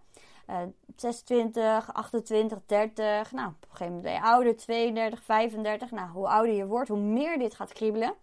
Uh, 0.49 0.57
26, 0.95 1.93
28, 1.93 2.57
30. 2.65 3.31
Nou, 3.31 3.47
op 3.47 3.53
een 3.61 3.69
gegeven 3.69 3.85
moment 3.85 4.03
ben 4.03 4.13
je 4.13 4.21
ouder, 4.21 4.57
32, 4.57 5.23
35. 5.23 5.91
Nou, 5.91 6.09
hoe 6.09 6.27
ouder 6.27 6.55
je 6.55 6.65
wordt, 6.65 6.89
hoe 6.89 6.99
meer 6.99 7.37
dit 7.37 7.53
gaat 7.53 7.73
kriebelen. 7.73 8.13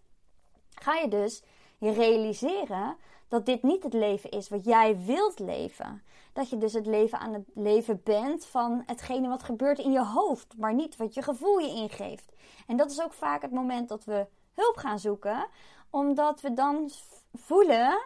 Ga 0.75 0.95
je 0.95 1.09
dus 1.09 1.43
je 1.79 1.93
realiseren 1.93 2.97
dat 3.29 3.47
dit 3.47 3.63
niet 3.63 3.83
het 3.83 3.93
leven 3.93 4.31
is 4.31 4.49
wat 4.49 4.65
jij 4.65 4.99
wilt 5.05 5.39
leven. 5.39 6.03
Dat 6.33 6.51
je 6.51 6.57
dus 6.57 6.73
het 6.73 6.87
leven 6.87 7.19
aan 7.19 7.33
het 7.33 7.49
leven 7.55 8.01
bent 8.05 8.47
van 8.47 8.83
hetgene 8.87 9.29
wat 9.29 9.43
gebeurt 9.43 9.79
in 9.79 9.93
je 9.93 10.05
hoofd, 10.05 10.57
maar 10.59 10.75
niet 10.75 10.97
wat 10.97 11.15
je 11.15 11.23
gevoel 11.23 11.59
je 11.59 11.75
ingeeft. 11.75 12.33
En 12.67 12.77
dat 12.77 12.91
is 12.91 13.03
ook 13.03 13.13
vaak 13.13 13.43
het 13.43 13.53
moment 13.53 13.89
dat 13.89 14.05
we 14.05 14.27
hulp 14.55 14.77
gaan 14.77 14.99
zoeken, 14.99 15.47
omdat 15.91 16.41
we 16.41 16.53
dan 16.53 16.91
voelen 17.33 17.99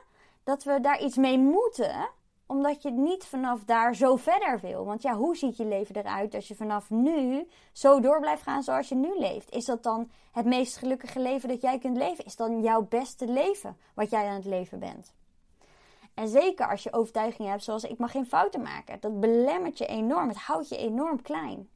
dat 0.44 0.64
we 0.64 0.80
daar 0.80 1.02
iets 1.02 1.16
mee 1.16 1.38
moeten 1.38 2.08
omdat 2.46 2.82
je 2.82 2.90
niet 2.90 3.24
vanaf 3.24 3.64
daar 3.64 3.94
zo 3.94 4.16
verder 4.16 4.60
wil. 4.60 4.84
Want 4.84 5.02
ja, 5.02 5.14
hoe 5.14 5.36
ziet 5.36 5.56
je 5.56 5.64
leven 5.64 5.96
eruit 5.96 6.34
als 6.34 6.48
je 6.48 6.54
vanaf 6.54 6.90
nu 6.90 7.48
zo 7.72 8.00
door 8.00 8.20
blijft 8.20 8.42
gaan 8.42 8.62
zoals 8.62 8.88
je 8.88 8.94
nu 8.94 9.18
leeft? 9.18 9.50
Is 9.50 9.64
dat 9.64 9.82
dan 9.82 10.10
het 10.32 10.44
meest 10.44 10.76
gelukkige 10.76 11.20
leven 11.20 11.48
dat 11.48 11.60
jij 11.60 11.78
kunt 11.78 11.96
leven? 11.96 12.24
Is 12.24 12.36
dan 12.36 12.62
jouw 12.62 12.86
beste 12.88 13.26
leven 13.26 13.76
wat 13.94 14.10
jij 14.10 14.28
aan 14.28 14.34
het 14.34 14.44
leven 14.44 14.78
bent? 14.78 15.14
En 16.14 16.28
zeker 16.28 16.68
als 16.68 16.82
je 16.82 16.92
overtuigingen 16.92 17.50
hebt 17.50 17.64
zoals 17.64 17.84
ik 17.84 17.98
mag 17.98 18.10
geen 18.10 18.26
fouten 18.26 18.62
maken. 18.62 19.00
Dat 19.00 19.20
belemmert 19.20 19.78
je 19.78 19.86
enorm. 19.86 20.28
Het 20.28 20.36
houdt 20.36 20.68
je 20.68 20.76
enorm 20.76 21.22
klein. 21.22 21.68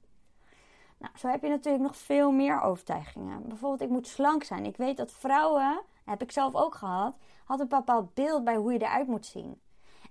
Nou, 0.98 1.12
zo 1.18 1.28
heb 1.28 1.42
je 1.42 1.48
natuurlijk 1.48 1.84
nog 1.84 1.96
veel 1.96 2.30
meer 2.30 2.60
overtuigingen. 2.60 3.48
Bijvoorbeeld, 3.48 3.82
ik 3.82 3.88
moet 3.88 4.06
slank 4.06 4.44
zijn. 4.44 4.64
Ik 4.64 4.76
weet 4.76 4.96
dat 4.96 5.12
vrouwen, 5.12 5.80
heb 6.04 6.22
ik 6.22 6.32
zelf 6.32 6.54
ook 6.54 6.74
gehad, 6.74 7.16
had 7.44 7.60
een 7.60 7.68
bepaald 7.68 8.14
beeld 8.14 8.44
bij 8.44 8.56
hoe 8.56 8.72
je 8.72 8.82
eruit 8.82 9.06
moet 9.06 9.26
zien. 9.26 9.60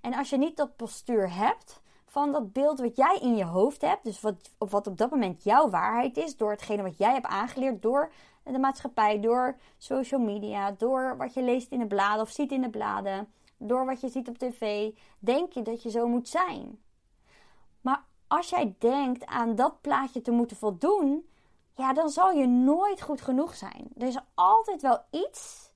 En 0.01 0.13
als 0.13 0.29
je 0.29 0.37
niet 0.37 0.57
dat 0.57 0.75
postuur 0.75 1.35
hebt 1.35 1.81
van 2.05 2.31
dat 2.31 2.53
beeld 2.53 2.79
wat 2.79 2.95
jij 2.95 3.17
in 3.21 3.35
je 3.35 3.45
hoofd 3.45 3.81
hebt, 3.81 4.03
dus 4.03 4.21
wat, 4.21 4.51
wat 4.57 4.87
op 4.87 4.97
dat 4.97 5.09
moment 5.09 5.43
jouw 5.43 5.69
waarheid 5.69 6.17
is, 6.17 6.37
door 6.37 6.51
hetgene 6.51 6.83
wat 6.83 6.97
jij 6.97 7.13
hebt 7.13 7.25
aangeleerd, 7.25 7.81
door 7.81 8.11
de 8.43 8.59
maatschappij, 8.59 9.19
door 9.19 9.57
social 9.77 10.19
media, 10.19 10.71
door 10.71 11.17
wat 11.17 11.33
je 11.33 11.43
leest 11.43 11.71
in 11.71 11.79
de 11.79 11.87
bladen 11.87 12.21
of 12.21 12.29
ziet 12.29 12.51
in 12.51 12.61
de 12.61 12.69
bladen, 12.69 13.31
door 13.57 13.85
wat 13.85 14.01
je 14.01 14.09
ziet 14.09 14.27
op 14.27 14.37
tv, 14.37 14.91
denk 15.19 15.53
je 15.53 15.61
dat 15.61 15.83
je 15.83 15.89
zo 15.89 16.07
moet 16.07 16.27
zijn. 16.27 16.79
Maar 17.81 18.03
als 18.27 18.49
jij 18.49 18.75
denkt 18.79 19.25
aan 19.25 19.55
dat 19.55 19.81
plaatje 19.81 20.21
te 20.21 20.31
moeten 20.31 20.57
voldoen, 20.57 21.29
ja, 21.75 21.93
dan 21.93 22.09
zal 22.09 22.31
je 22.31 22.47
nooit 22.47 23.01
goed 23.01 23.21
genoeg 23.21 23.55
zijn. 23.55 23.87
Er 23.97 24.07
is 24.07 24.19
altijd 24.33 24.81
wel 24.81 24.99
iets 25.11 25.71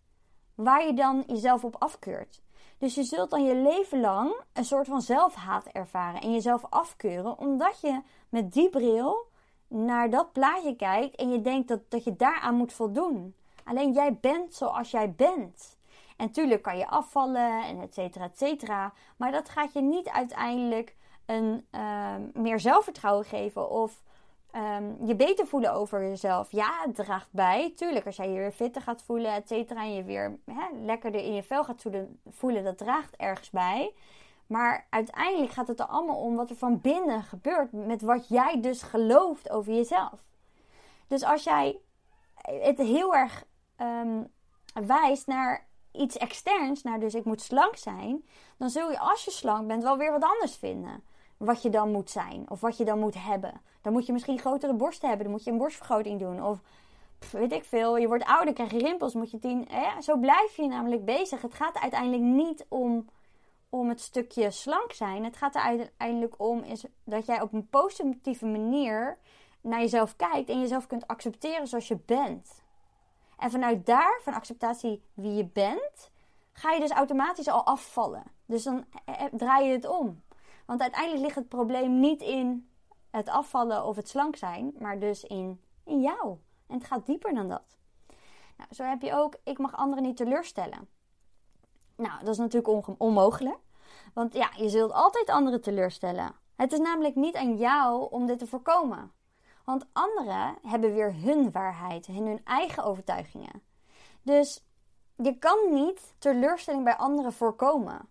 waar 0.55 0.85
je 0.85 0.93
dan 0.93 1.23
jezelf 1.27 1.63
op 1.63 1.75
afkeurt. 1.79 2.41
Dus 2.77 2.95
je 2.95 3.03
zult 3.03 3.29
dan 3.29 3.43
je 3.43 3.55
leven 3.55 3.99
lang 3.99 4.41
een 4.53 4.65
soort 4.65 4.87
van 4.87 5.01
zelfhaat 5.01 5.65
ervaren 5.65 6.21
en 6.21 6.33
jezelf 6.33 6.65
afkeuren, 6.69 7.37
omdat 7.37 7.81
je 7.81 8.01
met 8.29 8.53
die 8.53 8.69
bril 8.69 9.29
naar 9.67 10.09
dat 10.09 10.31
plaatje 10.31 10.75
kijkt 10.75 11.15
en 11.15 11.29
je 11.29 11.41
denkt 11.41 11.67
dat, 11.67 11.79
dat 11.89 12.03
je 12.03 12.15
daaraan 12.15 12.55
moet 12.55 12.73
voldoen. 12.73 13.35
Alleen 13.63 13.93
jij 13.93 14.17
bent 14.21 14.53
zoals 14.53 14.91
jij 14.91 15.11
bent. 15.11 15.77
En 16.21 16.31
tuurlijk 16.31 16.61
kan 16.61 16.77
je 16.77 16.87
afvallen 16.87 17.63
en 17.63 17.81
et 17.81 17.93
cetera, 17.93 18.25
et 18.25 18.37
cetera. 18.37 18.93
Maar 19.17 19.31
dat 19.31 19.49
gaat 19.49 19.73
je 19.73 19.81
niet 19.81 20.09
uiteindelijk 20.09 20.95
een 21.25 21.67
uh, 21.71 22.15
meer 22.33 22.59
zelfvertrouwen 22.59 23.25
geven 23.25 23.69
of 23.69 24.01
um, 24.55 24.97
je 25.05 25.15
beter 25.15 25.47
voelen 25.47 25.73
over 25.73 26.01
jezelf. 26.01 26.51
Ja, 26.51 26.81
het 26.85 26.95
draagt 26.95 27.31
bij. 27.31 27.73
Tuurlijk, 27.75 28.05
als 28.05 28.15
jij 28.15 28.29
je 28.29 28.37
weer 28.37 28.51
fitter 28.51 28.81
gaat 28.81 29.01
voelen, 29.01 29.33
et 29.33 29.47
cetera, 29.47 29.81
en 29.81 29.93
je 29.93 30.03
weer 30.03 30.39
hè, 30.45 30.67
lekkerder 30.81 31.23
in 31.23 31.33
je 31.33 31.43
vel 31.43 31.63
gaat 31.63 31.85
voelen, 32.29 32.63
dat 32.63 32.77
draagt 32.77 33.15
ergens 33.15 33.49
bij. 33.49 33.93
Maar 34.47 34.87
uiteindelijk 34.89 35.51
gaat 35.51 35.67
het 35.67 35.79
er 35.79 35.85
allemaal 35.85 36.21
om 36.21 36.35
wat 36.35 36.49
er 36.49 36.55
van 36.55 36.81
binnen 36.81 37.23
gebeurt 37.23 37.71
met 37.71 38.01
wat 38.01 38.27
jij 38.27 38.61
dus 38.61 38.81
gelooft 38.81 39.49
over 39.49 39.73
jezelf. 39.73 40.23
Dus 41.07 41.23
als 41.23 41.43
jij 41.43 41.79
het 42.41 42.77
heel 42.77 43.15
erg 43.15 43.45
um, 43.77 44.31
wijst 44.73 45.27
naar 45.27 45.69
iets 45.91 46.17
externs, 46.17 46.83
naar 46.83 46.99
dus 46.99 47.13
ik 47.13 47.25
moet 47.25 47.41
slank 47.41 47.75
zijn, 47.75 48.23
dan 48.57 48.69
zul 48.69 48.91
je 48.91 48.99
als 48.99 49.25
je 49.25 49.31
slank 49.31 49.67
bent 49.67 49.83
wel 49.83 49.97
weer 49.97 50.11
wat 50.11 50.23
anders 50.23 50.55
vinden. 50.55 51.03
Wat 51.37 51.61
je 51.61 51.69
dan 51.69 51.91
moet 51.91 52.09
zijn 52.09 52.45
of 52.49 52.61
wat 52.61 52.77
je 52.77 52.85
dan 52.85 52.99
moet 52.99 53.23
hebben. 53.23 53.61
Dan 53.81 53.93
moet 53.93 54.05
je 54.05 54.13
misschien 54.13 54.39
grotere 54.39 54.73
borsten 54.73 55.07
hebben, 55.07 55.25
dan 55.25 55.35
moet 55.35 55.43
je 55.43 55.51
een 55.51 55.57
borstvergroting 55.57 56.19
doen. 56.19 56.43
Of 56.43 56.59
weet 57.31 57.51
ik 57.51 57.63
veel, 57.63 57.97
je 57.97 58.07
wordt 58.07 58.25
ouder, 58.25 58.53
krijg 58.53 58.71
je 58.71 58.77
rimpels, 58.77 59.13
moet 59.13 59.31
je 59.31 59.39
tien. 59.39 59.67
Zo 59.99 60.17
blijf 60.17 60.55
je 60.55 60.67
namelijk 60.67 61.05
bezig. 61.05 61.41
Het 61.41 61.53
gaat 61.53 61.79
uiteindelijk 61.79 62.23
niet 62.23 62.65
om, 62.69 63.09
om 63.69 63.89
het 63.89 64.01
stukje 64.01 64.51
slank 64.51 64.91
zijn. 64.91 65.23
Het 65.23 65.37
gaat 65.37 65.55
er 65.55 65.61
uiteindelijk 65.61 66.33
om 66.37 66.63
is 66.63 66.85
dat 67.03 67.25
jij 67.25 67.41
op 67.41 67.53
een 67.53 67.67
positieve 67.67 68.45
manier 68.45 69.17
naar 69.61 69.79
jezelf 69.79 70.15
kijkt 70.15 70.49
en 70.49 70.59
jezelf 70.59 70.87
kunt 70.87 71.07
accepteren 71.07 71.67
zoals 71.67 71.87
je 71.87 71.97
bent. 72.05 72.60
En 73.41 73.51
vanuit 73.51 73.85
daar, 73.85 74.19
van 74.23 74.33
acceptatie 74.33 75.03
wie 75.13 75.33
je 75.33 75.45
bent, 75.45 76.11
ga 76.51 76.71
je 76.71 76.79
dus 76.79 76.91
automatisch 76.91 77.47
al 77.47 77.65
afvallen. 77.65 78.23
Dus 78.45 78.63
dan 78.63 78.85
eh, 79.05 79.21
eh, 79.21 79.33
draai 79.33 79.67
je 79.67 79.73
het 79.73 79.87
om. 79.87 80.23
Want 80.65 80.81
uiteindelijk 80.81 81.23
ligt 81.23 81.35
het 81.35 81.47
probleem 81.49 81.99
niet 81.99 82.21
in 82.21 82.69
het 83.09 83.29
afvallen 83.29 83.85
of 83.85 83.95
het 83.95 84.09
slank 84.09 84.35
zijn, 84.35 84.75
maar 84.79 84.99
dus 84.99 85.23
in, 85.23 85.61
in 85.83 86.01
jou. 86.01 86.37
En 86.67 86.77
het 86.77 86.85
gaat 86.85 87.05
dieper 87.05 87.33
dan 87.33 87.47
dat. 87.49 87.77
Nou, 88.57 88.69
zo 88.73 88.83
heb 88.83 89.01
je 89.01 89.13
ook, 89.13 89.35
ik 89.43 89.57
mag 89.57 89.75
anderen 89.75 90.03
niet 90.03 90.17
teleurstellen. 90.17 90.89
Nou, 91.95 92.19
dat 92.19 92.27
is 92.27 92.37
natuurlijk 92.37 92.99
onmogelijk. 93.01 93.59
Want 94.13 94.33
ja, 94.33 94.49
je 94.57 94.69
zult 94.69 94.91
altijd 94.91 95.29
anderen 95.29 95.61
teleurstellen. 95.61 96.35
Het 96.55 96.71
is 96.71 96.79
namelijk 96.79 97.15
niet 97.15 97.35
aan 97.35 97.57
jou 97.57 98.11
om 98.11 98.25
dit 98.25 98.39
te 98.39 98.47
voorkomen. 98.47 99.11
Want 99.65 99.85
anderen 99.93 100.57
hebben 100.61 100.93
weer 100.93 101.15
hun 101.15 101.51
waarheid 101.51 102.07
en 102.07 102.25
hun 102.25 102.41
eigen 102.43 102.83
overtuigingen. 102.83 103.61
Dus 104.21 104.65
je 105.15 105.37
kan 105.37 105.73
niet 105.73 106.13
teleurstelling 106.19 106.83
bij 106.83 106.95
anderen 106.95 107.33
voorkomen. 107.33 108.09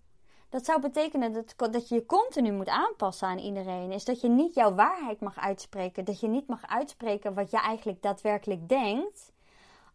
Dat 0.48 0.64
zou 0.64 0.80
betekenen 0.80 1.32
dat, 1.32 1.54
dat 1.72 1.88
je 1.88 1.94
je 1.94 2.06
continu 2.06 2.52
moet 2.52 2.68
aanpassen 2.68 3.28
aan 3.28 3.38
iedereen. 3.38 3.92
Is 3.92 4.04
dat 4.04 4.20
je 4.20 4.28
niet 4.28 4.54
jouw 4.54 4.74
waarheid 4.74 5.20
mag 5.20 5.38
uitspreken. 5.38 6.04
Dat 6.04 6.20
je 6.20 6.28
niet 6.28 6.46
mag 6.46 6.66
uitspreken 6.66 7.34
wat 7.34 7.50
je 7.50 7.60
eigenlijk 7.60 8.02
daadwerkelijk 8.02 8.68
denkt. 8.68 9.32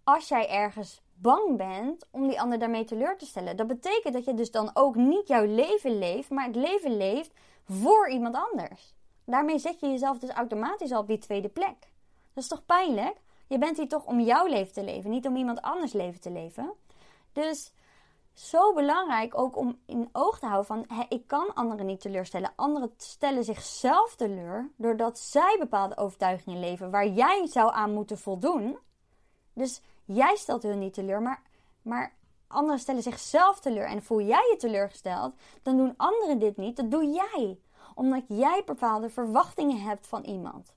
Als 0.03 0.27
jij 0.27 0.49
ergens 0.49 1.01
bang 1.13 1.57
bent 1.57 2.05
om 2.11 2.27
die 2.27 2.41
ander 2.41 2.59
daarmee 2.59 2.85
teleur 2.85 3.17
te 3.17 3.25
stellen. 3.25 3.57
Dat 3.57 3.67
betekent 3.67 4.13
dat 4.13 4.25
je 4.25 4.33
dus 4.33 4.51
dan 4.51 4.69
ook 4.73 4.95
niet 4.95 5.27
jouw 5.27 5.45
leven 5.45 5.97
leeft, 5.97 6.29
maar 6.29 6.45
het 6.45 6.55
leven 6.55 6.97
leeft 6.97 7.31
voor 7.63 8.09
iemand 8.09 8.35
anders. 8.35 8.95
Daarmee 9.25 9.59
zet 9.59 9.79
je 9.79 9.87
jezelf 9.87 10.19
dus 10.19 10.29
automatisch 10.29 10.91
al 10.91 11.01
op 11.01 11.07
die 11.07 11.17
tweede 11.17 11.49
plek. 11.49 11.77
Dat 12.33 12.43
is 12.43 12.47
toch 12.47 12.65
pijnlijk? 12.65 13.17
Je 13.47 13.57
bent 13.57 13.77
hier 13.77 13.87
toch 13.87 14.05
om 14.05 14.19
jouw 14.19 14.45
leven 14.45 14.73
te 14.73 14.83
leven, 14.83 15.09
niet 15.09 15.27
om 15.27 15.35
iemand 15.35 15.61
anders 15.61 15.93
leven 15.93 16.21
te 16.21 16.31
leven. 16.31 16.73
Dus 17.33 17.73
zo 18.33 18.73
belangrijk 18.73 19.37
ook 19.37 19.57
om 19.57 19.79
in 19.85 20.09
oog 20.11 20.39
te 20.39 20.45
houden 20.45 20.65
van 20.65 21.05
ik 21.09 21.27
kan 21.27 21.53
anderen 21.53 21.85
niet 21.85 22.01
teleurstellen. 22.01 22.53
Anderen 22.55 22.93
stellen 22.97 23.43
zichzelf 23.43 24.15
teleur 24.15 24.71
doordat 24.77 25.19
zij 25.19 25.55
bepaalde 25.59 25.97
overtuigingen 25.97 26.59
leven 26.59 26.91
waar 26.91 27.07
jij 27.07 27.47
zou 27.47 27.73
aan 27.73 27.93
moeten 27.93 28.17
voldoen. 28.17 28.77
Dus 29.53 29.81
jij 30.05 30.35
stelt 30.35 30.63
hun 30.63 30.79
niet 30.79 30.93
teleur, 30.93 31.21
maar, 31.21 31.41
maar 31.81 32.15
anderen 32.47 32.79
stellen 32.79 33.03
zichzelf 33.03 33.59
teleur. 33.59 33.85
En 33.85 34.03
voel 34.03 34.21
jij 34.21 34.47
je 34.51 34.55
teleurgesteld, 34.57 35.33
dan 35.61 35.77
doen 35.77 35.93
anderen 35.97 36.39
dit 36.39 36.57
niet, 36.57 36.75
dat 36.75 36.91
doe 36.91 37.05
jij 37.05 37.59
omdat 37.95 38.23
jij 38.27 38.61
bepaalde 38.65 39.09
verwachtingen 39.09 39.81
hebt 39.81 40.07
van 40.07 40.23
iemand. 40.23 40.73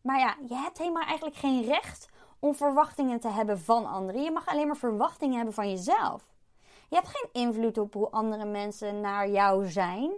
Maar 0.00 0.18
ja, 0.18 0.36
je 0.48 0.54
hebt 0.54 0.78
helemaal 0.78 1.02
eigenlijk 1.02 1.36
geen 1.36 1.64
recht 1.64 2.08
om 2.38 2.54
verwachtingen 2.54 3.20
te 3.20 3.28
hebben 3.28 3.60
van 3.60 3.86
anderen. 3.86 4.22
Je 4.22 4.30
mag 4.30 4.46
alleen 4.46 4.66
maar 4.66 4.76
verwachtingen 4.76 5.36
hebben 5.36 5.54
van 5.54 5.70
jezelf. 5.70 6.34
Je 6.88 6.96
hebt 6.96 7.08
geen 7.08 7.42
invloed 7.44 7.78
op 7.78 7.94
hoe 7.94 8.10
andere 8.10 8.44
mensen 8.44 9.00
naar 9.00 9.28
jou 9.28 9.66
zijn. 9.66 10.12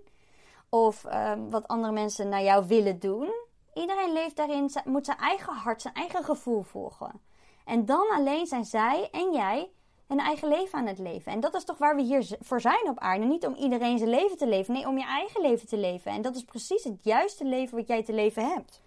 Of 0.68 1.04
ehm, 1.04 1.50
wat 1.50 1.68
andere 1.68 1.92
mensen 1.92 2.28
naar 2.28 2.42
jou 2.42 2.66
willen 2.66 2.98
doen. 2.98 3.32
Iedereen 3.74 4.12
leeft 4.12 4.36
daarin, 4.36 4.70
moet 4.84 5.04
zijn 5.04 5.18
eigen 5.18 5.54
hart, 5.54 5.82
zijn 5.82 5.94
eigen 5.94 6.24
gevoel 6.24 6.62
volgen. 6.62 7.20
En 7.64 7.84
dan 7.84 8.06
alleen 8.10 8.46
zijn 8.46 8.64
zij 8.64 9.08
en 9.10 9.32
jij 9.32 9.70
een 10.08 10.18
eigen 10.18 10.48
leven 10.48 10.78
aan 10.78 10.86
het 10.86 10.98
leven. 10.98 11.32
En 11.32 11.40
dat 11.40 11.54
is 11.54 11.64
toch 11.64 11.78
waar 11.78 11.96
we 11.96 12.02
hier 12.02 12.36
voor 12.40 12.60
zijn 12.60 12.88
op 12.88 12.98
aarde. 12.98 13.24
Niet 13.24 13.46
om 13.46 13.54
iedereen 13.54 13.98
zijn 13.98 14.10
leven 14.10 14.36
te 14.36 14.46
leven, 14.46 14.74
nee, 14.74 14.86
om 14.86 14.98
je 14.98 15.04
eigen 15.04 15.40
leven 15.40 15.68
te 15.68 15.76
leven. 15.76 16.12
En 16.12 16.22
dat 16.22 16.36
is 16.36 16.44
precies 16.44 16.84
het 16.84 17.04
juiste 17.04 17.44
leven 17.44 17.76
wat 17.76 17.86
jij 17.86 18.02
te 18.02 18.12
leven 18.12 18.48
hebt. 18.48 18.80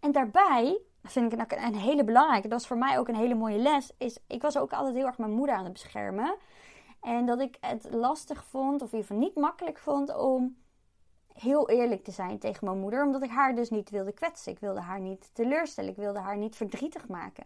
En 0.00 0.12
daarbij 0.12 0.78
vind 1.02 1.32
ik 1.32 1.52
een, 1.52 1.62
een 1.64 1.74
hele 1.74 2.04
belangrijke, 2.04 2.48
dat 2.48 2.60
is 2.60 2.66
voor 2.66 2.78
mij 2.78 2.98
ook 2.98 3.08
een 3.08 3.16
hele 3.16 3.34
mooie 3.34 3.58
les, 3.58 3.92
is 3.98 4.18
ik 4.26 4.42
was 4.42 4.58
ook 4.58 4.72
altijd 4.72 4.94
heel 4.94 5.06
erg 5.06 5.18
mijn 5.18 5.30
moeder 5.30 5.54
aan 5.54 5.64
het 5.64 5.72
beschermen. 5.72 6.34
En 7.00 7.26
dat 7.26 7.40
ik 7.40 7.56
het 7.60 7.88
lastig 7.90 8.44
vond, 8.44 8.82
of 8.82 8.92
in 8.92 8.98
ieder 8.98 9.06
geval 9.06 9.26
niet 9.26 9.36
makkelijk 9.36 9.78
vond, 9.78 10.16
om 10.16 10.56
heel 11.38 11.68
eerlijk 11.68 12.04
te 12.04 12.10
zijn 12.10 12.38
tegen 12.38 12.66
mijn 12.66 12.78
moeder. 12.78 13.04
Omdat 13.04 13.22
ik 13.22 13.30
haar 13.30 13.54
dus 13.54 13.70
niet 13.70 13.90
wilde 13.90 14.12
kwetsen. 14.12 14.52
Ik 14.52 14.58
wilde 14.58 14.80
haar 14.80 15.00
niet 15.00 15.30
teleurstellen. 15.32 15.90
Ik 15.90 15.96
wilde 15.96 16.18
haar 16.18 16.36
niet 16.36 16.56
verdrietig 16.56 17.08
maken. 17.08 17.44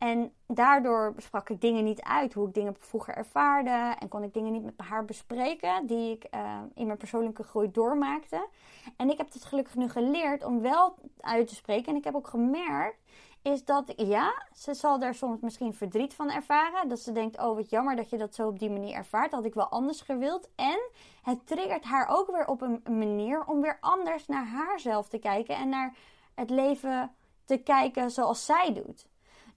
En 0.00 0.32
daardoor 0.46 1.14
sprak 1.16 1.48
ik 1.48 1.60
dingen 1.60 1.84
niet 1.84 2.02
uit, 2.02 2.32
hoe 2.32 2.48
ik 2.48 2.54
dingen 2.54 2.76
vroeger 2.78 3.14
ervaarde. 3.14 3.94
En 3.98 4.08
kon 4.08 4.22
ik 4.22 4.34
dingen 4.34 4.52
niet 4.52 4.64
met 4.64 4.74
haar 4.76 5.04
bespreken 5.04 5.86
die 5.86 6.10
ik 6.10 6.26
uh, 6.34 6.58
in 6.74 6.86
mijn 6.86 6.98
persoonlijke 6.98 7.42
groei 7.42 7.70
doormaakte. 7.70 8.48
En 8.96 9.10
ik 9.10 9.18
heb 9.18 9.32
het 9.32 9.44
gelukkig 9.44 9.74
nu 9.74 9.88
geleerd 9.88 10.44
om 10.44 10.60
wel 10.60 10.94
uit 11.20 11.48
te 11.48 11.54
spreken. 11.54 11.86
En 11.86 11.96
ik 11.96 12.04
heb 12.04 12.14
ook 12.14 12.26
gemerkt, 12.26 12.98
is 13.42 13.64
dat 13.64 13.92
ja, 13.96 14.46
ze 14.52 14.74
zal 14.74 14.98
daar 14.98 15.14
soms 15.14 15.40
misschien 15.40 15.74
verdriet 15.74 16.14
van 16.14 16.30
ervaren. 16.30 16.88
Dat 16.88 16.98
ze 16.98 17.12
denkt, 17.12 17.38
oh 17.38 17.54
wat 17.54 17.70
jammer 17.70 17.96
dat 17.96 18.10
je 18.10 18.18
dat 18.18 18.34
zo 18.34 18.46
op 18.46 18.58
die 18.58 18.70
manier 18.70 18.94
ervaart. 18.94 19.30
Dat 19.30 19.40
had 19.40 19.48
ik 19.48 19.54
wel 19.54 19.68
anders 19.68 20.00
gewild. 20.00 20.48
En 20.56 20.90
het 21.22 21.46
triggert 21.46 21.84
haar 21.84 22.08
ook 22.08 22.30
weer 22.30 22.46
op 22.46 22.60
een 22.60 22.82
manier 22.84 23.44
om 23.44 23.60
weer 23.60 23.78
anders 23.80 24.26
naar 24.26 24.46
haarzelf 24.46 25.08
te 25.08 25.18
kijken. 25.18 25.56
En 25.56 25.68
naar 25.68 25.96
het 26.34 26.50
leven 26.50 27.14
te 27.44 27.56
kijken 27.56 28.10
zoals 28.10 28.44
zij 28.44 28.72
doet. 28.72 29.08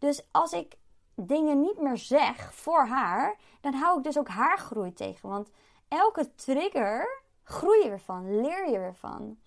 Dus 0.03 0.21
als 0.31 0.51
ik 0.51 0.77
dingen 1.15 1.61
niet 1.61 1.79
meer 1.79 1.97
zeg 1.97 2.53
voor 2.53 2.85
haar, 2.85 3.35
dan 3.61 3.73
hou 3.73 3.97
ik 3.97 4.03
dus 4.03 4.17
ook 4.17 4.27
haar 4.27 4.57
groei 4.57 4.93
tegen. 4.93 5.29
Want 5.29 5.49
elke 5.87 6.35
trigger 6.35 7.21
groei 7.43 7.83
je 7.83 7.89
ervan, 7.89 8.41
leer 8.41 8.69
je 8.69 8.77
ervan. 8.77 9.37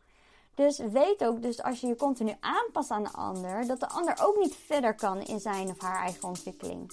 Dus 0.54 0.78
weet 0.78 1.25
ook, 1.25 1.42
dus 1.42 1.62
als 1.62 1.80
je 1.80 1.86
je 1.86 1.96
continu 1.96 2.36
aanpast 2.40 2.90
aan 2.90 3.02
de 3.02 3.12
ander, 3.12 3.66
dat 3.66 3.80
de 3.80 3.88
ander 3.88 4.18
ook 4.22 4.36
niet 4.36 4.54
verder 4.54 4.94
kan 4.94 5.20
in 5.20 5.40
zijn 5.40 5.68
of 5.68 5.80
haar 5.80 6.02
eigen 6.02 6.28
ontwikkeling. 6.28 6.92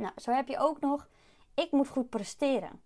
Nou, 0.00 0.12
zo 0.16 0.32
heb 0.32 0.48
je 0.48 0.58
ook 0.58 0.80
nog, 0.80 1.08
ik 1.54 1.72
moet 1.72 1.88
goed 1.88 2.08
presteren. 2.08 2.80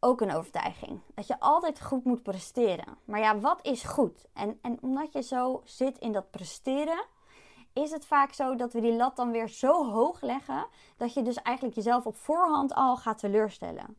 Ook 0.00 0.20
een 0.20 0.32
overtuiging. 0.32 1.00
Dat 1.14 1.26
je 1.26 1.40
altijd 1.40 1.82
goed 1.82 2.04
moet 2.04 2.22
presteren. 2.22 2.98
Maar 3.04 3.20
ja, 3.20 3.38
wat 3.38 3.66
is 3.66 3.82
goed? 3.82 4.26
En, 4.32 4.58
en 4.62 4.78
omdat 4.82 5.12
je 5.12 5.22
zo 5.22 5.60
zit 5.64 5.98
in 5.98 6.12
dat 6.12 6.30
presteren, 6.30 7.04
is 7.72 7.90
het 7.90 8.06
vaak 8.06 8.32
zo 8.32 8.54
dat 8.54 8.72
we 8.72 8.80
die 8.80 8.92
lat 8.96 9.16
dan 9.16 9.30
weer 9.30 9.48
zo 9.48 9.90
hoog 9.90 10.20
leggen 10.20 10.66
dat 10.96 11.14
je 11.14 11.22
dus 11.22 11.42
eigenlijk 11.42 11.76
jezelf 11.76 12.06
op 12.06 12.16
voorhand 12.16 12.74
al 12.74 12.96
gaat 12.96 13.18
teleurstellen. 13.18 13.96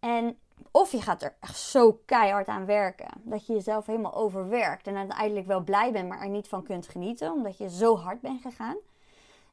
En 0.00 0.38
of 0.70 0.92
je 0.92 1.00
gaat 1.00 1.22
er 1.22 1.36
echt 1.40 1.58
zo 1.58 2.00
keihard 2.04 2.48
aan 2.48 2.66
werken 2.66 3.10
dat 3.22 3.46
je 3.46 3.52
jezelf 3.52 3.86
helemaal 3.86 4.14
overwerkt 4.14 4.86
en 4.86 4.96
uiteindelijk 4.96 5.46
wel 5.46 5.60
blij 5.60 5.92
bent, 5.92 6.08
maar 6.08 6.20
er 6.20 6.28
niet 6.28 6.48
van 6.48 6.62
kunt 6.62 6.88
genieten 6.88 7.32
omdat 7.32 7.58
je 7.58 7.70
zo 7.70 7.96
hard 7.96 8.20
bent 8.20 8.40
gegaan. 8.40 8.76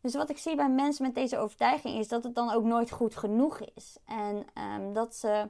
Dus 0.02 0.16
wat 0.16 0.30
ik 0.30 0.38
zie 0.38 0.56
bij 0.56 0.70
mensen 0.70 1.06
met 1.06 1.16
deze 1.16 1.38
overtuiging 1.38 1.98
is 1.98 2.08
dat 2.08 2.24
het 2.24 2.36
dan 2.36 2.52
ook 2.52 2.64
nooit 2.64 2.92
goed 2.92 3.16
genoeg 3.16 3.60
is. 3.60 3.98
En 4.06 4.46
um, 4.56 4.94
dat 4.94 5.16
ze 5.16 5.50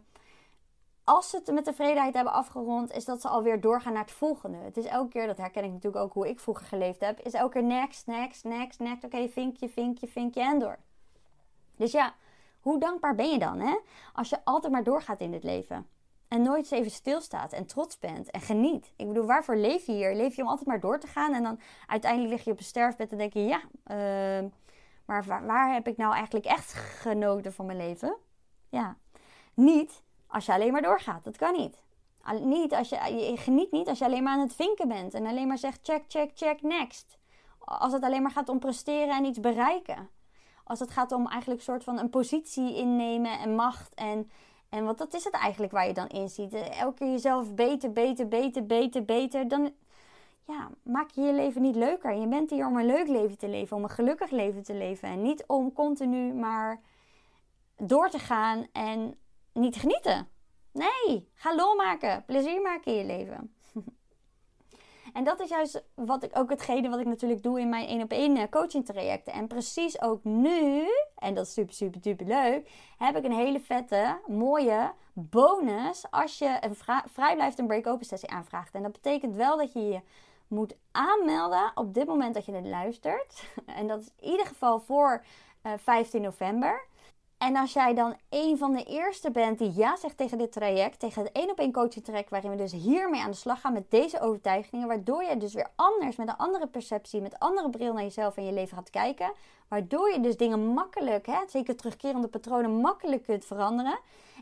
als 1.09 1.29
ze 1.29 1.35
het 1.35 1.51
met 1.51 1.63
tevredenheid 1.63 2.13
hebben 2.13 2.33
afgerond, 2.33 2.91
is 2.91 3.05
dat 3.05 3.21
ze 3.21 3.27
alweer 3.27 3.61
doorgaan 3.61 3.93
naar 3.93 4.01
het 4.01 4.11
volgende. 4.11 4.57
Het 4.57 4.77
is 4.77 4.85
elke 4.85 5.09
keer, 5.09 5.27
dat 5.27 5.37
herken 5.37 5.63
ik 5.63 5.71
natuurlijk 5.71 6.03
ook 6.03 6.13
hoe 6.13 6.29
ik 6.29 6.39
vroeger 6.39 6.65
geleefd 6.65 6.99
heb, 6.99 7.19
is 7.19 7.33
elke 7.33 7.51
keer 7.51 7.63
next, 7.63 8.07
next, 8.07 8.43
next, 8.43 8.79
next. 8.79 9.03
Oké, 9.03 9.29
vinkje, 9.29 9.69
vinkje, 9.69 10.07
vinkje 10.07 10.41
en 10.41 10.59
door. 10.59 10.77
Dus 11.75 11.91
ja, 11.91 12.13
hoe 12.59 12.79
dankbaar 12.79 13.15
ben 13.15 13.29
je 13.29 13.39
dan, 13.39 13.59
hè? 13.59 13.77
Als 14.13 14.29
je 14.29 14.37
altijd 14.43 14.71
maar 14.71 14.83
doorgaat 14.83 15.21
in 15.21 15.31
dit 15.31 15.43
leven. 15.43 15.87
En 16.29 16.41
nooit 16.41 16.57
eens 16.57 16.71
even 16.71 16.91
stilstaat 16.91 17.53
en 17.53 17.65
trots 17.65 17.99
bent 17.99 18.31
en 18.31 18.41
geniet. 18.41 18.93
Ik 18.95 19.07
bedoel, 19.07 19.25
waarvoor 19.25 19.55
leef 19.55 19.85
je 19.85 19.91
hier? 19.91 20.15
Leef 20.15 20.35
je 20.35 20.41
om 20.41 20.47
altijd 20.47 20.67
maar 20.67 20.79
door 20.79 20.99
te 20.99 21.07
gaan 21.07 21.33
en 21.33 21.43
dan 21.43 21.59
uiteindelijk 21.87 22.31
lig 22.31 22.43
je 22.43 22.51
op 22.51 22.57
een 22.57 22.63
sterfbed 22.63 23.11
en 23.11 23.17
denk 23.17 23.33
je, 23.33 23.45
ja, 23.45 23.61
uh, 23.85 24.49
maar 25.05 25.23
waar, 25.23 25.45
waar 25.45 25.73
heb 25.73 25.87
ik 25.87 25.97
nou 25.97 26.13
eigenlijk 26.13 26.45
echt 26.45 26.73
genoten 26.73 27.53
van 27.53 27.65
mijn 27.65 27.77
leven? 27.77 28.15
Ja, 28.69 28.97
niet 29.53 30.03
als 30.27 30.45
je 30.45 30.53
alleen 30.53 30.71
maar 30.71 30.81
doorgaat. 30.81 31.23
Dat 31.23 31.37
kan 31.37 31.53
niet. 31.53 31.83
niet 32.41 32.73
als 32.73 32.89
je, 32.89 33.13
je 33.13 33.37
geniet 33.37 33.71
niet 33.71 33.87
als 33.87 33.99
je 33.99 34.05
alleen 34.05 34.23
maar 34.23 34.33
aan 34.33 34.39
het 34.39 34.55
vinken 34.55 34.87
bent 34.87 35.13
en 35.13 35.25
alleen 35.25 35.47
maar 35.47 35.57
zegt 35.57 35.79
check, 35.81 36.03
check, 36.07 36.31
check, 36.33 36.61
next. 36.61 37.17
Als 37.59 37.93
het 37.93 38.03
alleen 38.03 38.21
maar 38.21 38.31
gaat 38.31 38.49
om 38.49 38.59
presteren 38.59 39.15
en 39.15 39.25
iets 39.25 39.39
bereiken. 39.39 40.09
Als 40.63 40.79
het 40.79 40.91
gaat 40.91 41.11
om 41.11 41.27
eigenlijk 41.27 41.59
een 41.59 41.65
soort 41.65 41.83
van 41.83 41.99
een 41.99 42.09
positie 42.09 42.75
innemen 42.75 43.39
en 43.39 43.55
macht 43.55 43.93
en, 43.93 44.31
en 44.69 44.85
wat 44.85 44.97
dat 44.97 45.13
is 45.13 45.23
het 45.23 45.33
eigenlijk 45.33 45.71
waar 45.71 45.87
je 45.87 45.93
dan 45.93 46.07
in 46.07 46.29
ziet. 46.29 46.53
Elke 46.53 46.93
keer 46.93 47.11
jezelf 47.11 47.53
beter, 47.53 47.91
beter, 47.91 48.27
beter, 48.27 48.65
beter, 48.65 49.05
beter. 49.05 49.47
Dan 49.47 49.71
ja, 50.43 50.69
maak 50.83 51.09
je 51.09 51.21
je 51.21 51.33
leven 51.33 51.61
niet 51.61 51.75
leuker. 51.75 52.13
Je 52.13 52.27
bent 52.27 52.49
hier 52.49 52.65
om 52.65 52.77
een 52.77 52.85
leuk 52.85 53.07
leven 53.07 53.37
te 53.37 53.47
leven, 53.47 53.77
om 53.77 53.83
een 53.83 53.89
gelukkig 53.89 54.31
leven 54.31 54.63
te 54.63 54.73
leven. 54.73 55.09
En 55.09 55.21
niet 55.21 55.43
om 55.47 55.73
continu 55.73 56.33
maar 56.33 56.81
door 57.77 58.09
te 58.09 58.19
gaan 58.19 58.67
en 58.71 59.17
niet 59.53 59.75
genieten. 59.75 60.27
Nee, 60.71 61.29
ga 61.33 61.55
lol 61.55 61.75
maken. 61.75 62.23
Plezier 62.25 62.61
maken 62.61 62.91
in 62.91 62.97
je 62.97 63.05
leven. 63.05 63.53
En 65.13 65.23
dat 65.23 65.39
is 65.39 65.49
juist 65.49 65.83
wat 65.95 66.23
ik, 66.23 66.37
ook 66.37 66.49
hetgene 66.49 66.89
wat 66.89 66.99
ik 66.99 67.05
natuurlijk 67.05 67.43
doe 67.43 67.59
in 67.59 67.69
mijn 67.69 67.87
1 67.87 68.01
op 68.01 68.11
1 68.11 68.37
eh, 68.37 68.43
coaching 68.49 68.85
trajecten. 68.85 69.33
En 69.33 69.47
precies 69.47 70.01
ook 70.01 70.23
nu, 70.23 70.87
en 71.15 71.33
dat 71.33 71.45
is 71.45 71.53
super, 71.53 71.73
super, 71.73 72.01
super 72.01 72.25
leuk, 72.25 72.69
heb 72.97 73.15
ik 73.15 73.23
een 73.23 73.31
hele 73.31 73.59
vette, 73.59 74.19
mooie 74.27 74.91
bonus 75.13 76.05
als 76.09 76.37
je 76.37 76.57
een 76.59 76.75
vrijblijft 77.05 77.59
een 77.59 77.67
break-open 77.67 78.05
sessie 78.05 78.29
aanvraagt. 78.29 78.73
En 78.73 78.83
dat 78.83 78.91
betekent 78.91 79.35
wel 79.35 79.57
dat 79.57 79.73
je 79.73 79.87
je 79.87 80.01
moet 80.47 80.75
aanmelden 80.91 81.71
op 81.75 81.93
dit 81.93 82.07
moment 82.07 82.33
dat 82.33 82.45
je 82.45 82.51
het 82.51 82.65
luistert. 82.65 83.43
En 83.79 83.87
dat 83.87 83.99
is 83.99 84.11
in 84.19 84.31
ieder 84.31 84.45
geval 84.45 84.79
voor 84.79 85.23
uh, 85.65 85.73
eh, 85.73 85.79
15 85.79 86.21
november. 86.21 86.87
En 87.39 87.55
als 87.55 87.73
jij 87.73 87.93
dan 87.93 88.15
een 88.29 88.57
van 88.57 88.73
de 88.73 88.83
eerste 88.83 89.31
bent 89.31 89.57
die 89.57 89.73
ja 89.75 89.95
zegt 89.95 90.17
tegen 90.17 90.37
dit 90.37 90.51
traject, 90.51 90.99
tegen 90.99 91.23
het 91.23 91.31
één 91.31 91.49
op 91.51 91.59
één 91.59 91.71
coaching 91.71 92.05
traject, 92.05 92.29
waarin 92.29 92.49
we 92.49 92.55
dus 92.55 92.71
hiermee 92.71 93.21
aan 93.21 93.31
de 93.31 93.37
slag 93.37 93.61
gaan 93.61 93.73
met 93.73 93.91
deze 93.91 94.21
overtuigingen, 94.21 94.87
waardoor 94.87 95.23
je 95.23 95.37
dus 95.37 95.53
weer 95.53 95.67
anders, 95.75 96.15
met 96.15 96.27
een 96.27 96.37
andere 96.37 96.67
perceptie, 96.67 97.21
met 97.21 97.39
andere 97.39 97.69
bril 97.69 97.93
naar 97.93 98.03
jezelf 98.03 98.37
en 98.37 98.45
je 98.45 98.51
leven 98.51 98.77
gaat 98.77 98.89
kijken, 98.89 99.31
waardoor 99.67 100.11
je 100.11 100.19
dus 100.19 100.37
dingen 100.37 100.59
makkelijk, 100.59 101.25
hè, 101.25 101.37
zeker 101.47 101.75
terugkerende 101.75 102.27
patronen, 102.27 102.71
makkelijk 102.71 103.23
kunt 103.23 103.45
veranderen. 103.45 103.99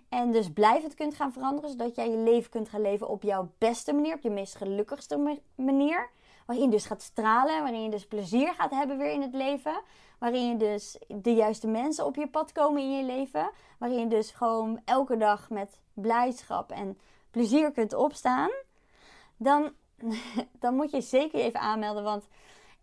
En 0.09 0.31
dus 0.31 0.51
blijvend 0.53 0.93
kunt 0.93 1.15
gaan 1.15 1.33
veranderen, 1.33 1.69
zodat 1.69 1.95
jij 1.95 2.09
je 2.09 2.17
leven 2.17 2.49
kunt 2.49 2.69
gaan 2.69 2.81
leven 2.81 3.09
op 3.09 3.23
jouw 3.23 3.49
beste 3.57 3.93
manier, 3.93 4.15
op 4.15 4.21
je 4.21 4.29
meest 4.29 4.55
gelukkigste 4.55 5.39
manier. 5.55 6.09
Waarin 6.45 6.65
je 6.65 6.71
dus 6.71 6.85
gaat 6.85 7.01
stralen, 7.01 7.61
waarin 7.61 7.83
je 7.83 7.89
dus 7.89 8.05
plezier 8.05 8.53
gaat 8.53 8.71
hebben 8.71 8.97
weer 8.97 9.11
in 9.11 9.21
het 9.21 9.33
leven. 9.33 9.81
Waarin 10.17 10.47
je 10.47 10.57
dus 10.57 10.97
de 11.07 11.33
juiste 11.33 11.67
mensen 11.67 12.05
op 12.05 12.15
je 12.15 12.27
pad 12.27 12.51
komen 12.51 12.81
in 12.81 12.97
je 12.97 13.03
leven. 13.03 13.51
Waarin 13.79 13.99
je 13.99 14.07
dus 14.07 14.31
gewoon 14.31 14.81
elke 14.85 15.17
dag 15.17 15.49
met 15.49 15.79
blijdschap 15.93 16.71
en 16.71 16.97
plezier 17.31 17.71
kunt 17.71 17.93
opstaan. 17.93 18.49
Dan, 19.37 19.71
dan 20.59 20.75
moet 20.75 20.91
je 20.91 21.01
zeker 21.01 21.39
even 21.39 21.59
aanmelden. 21.59 22.03
Want 22.03 22.27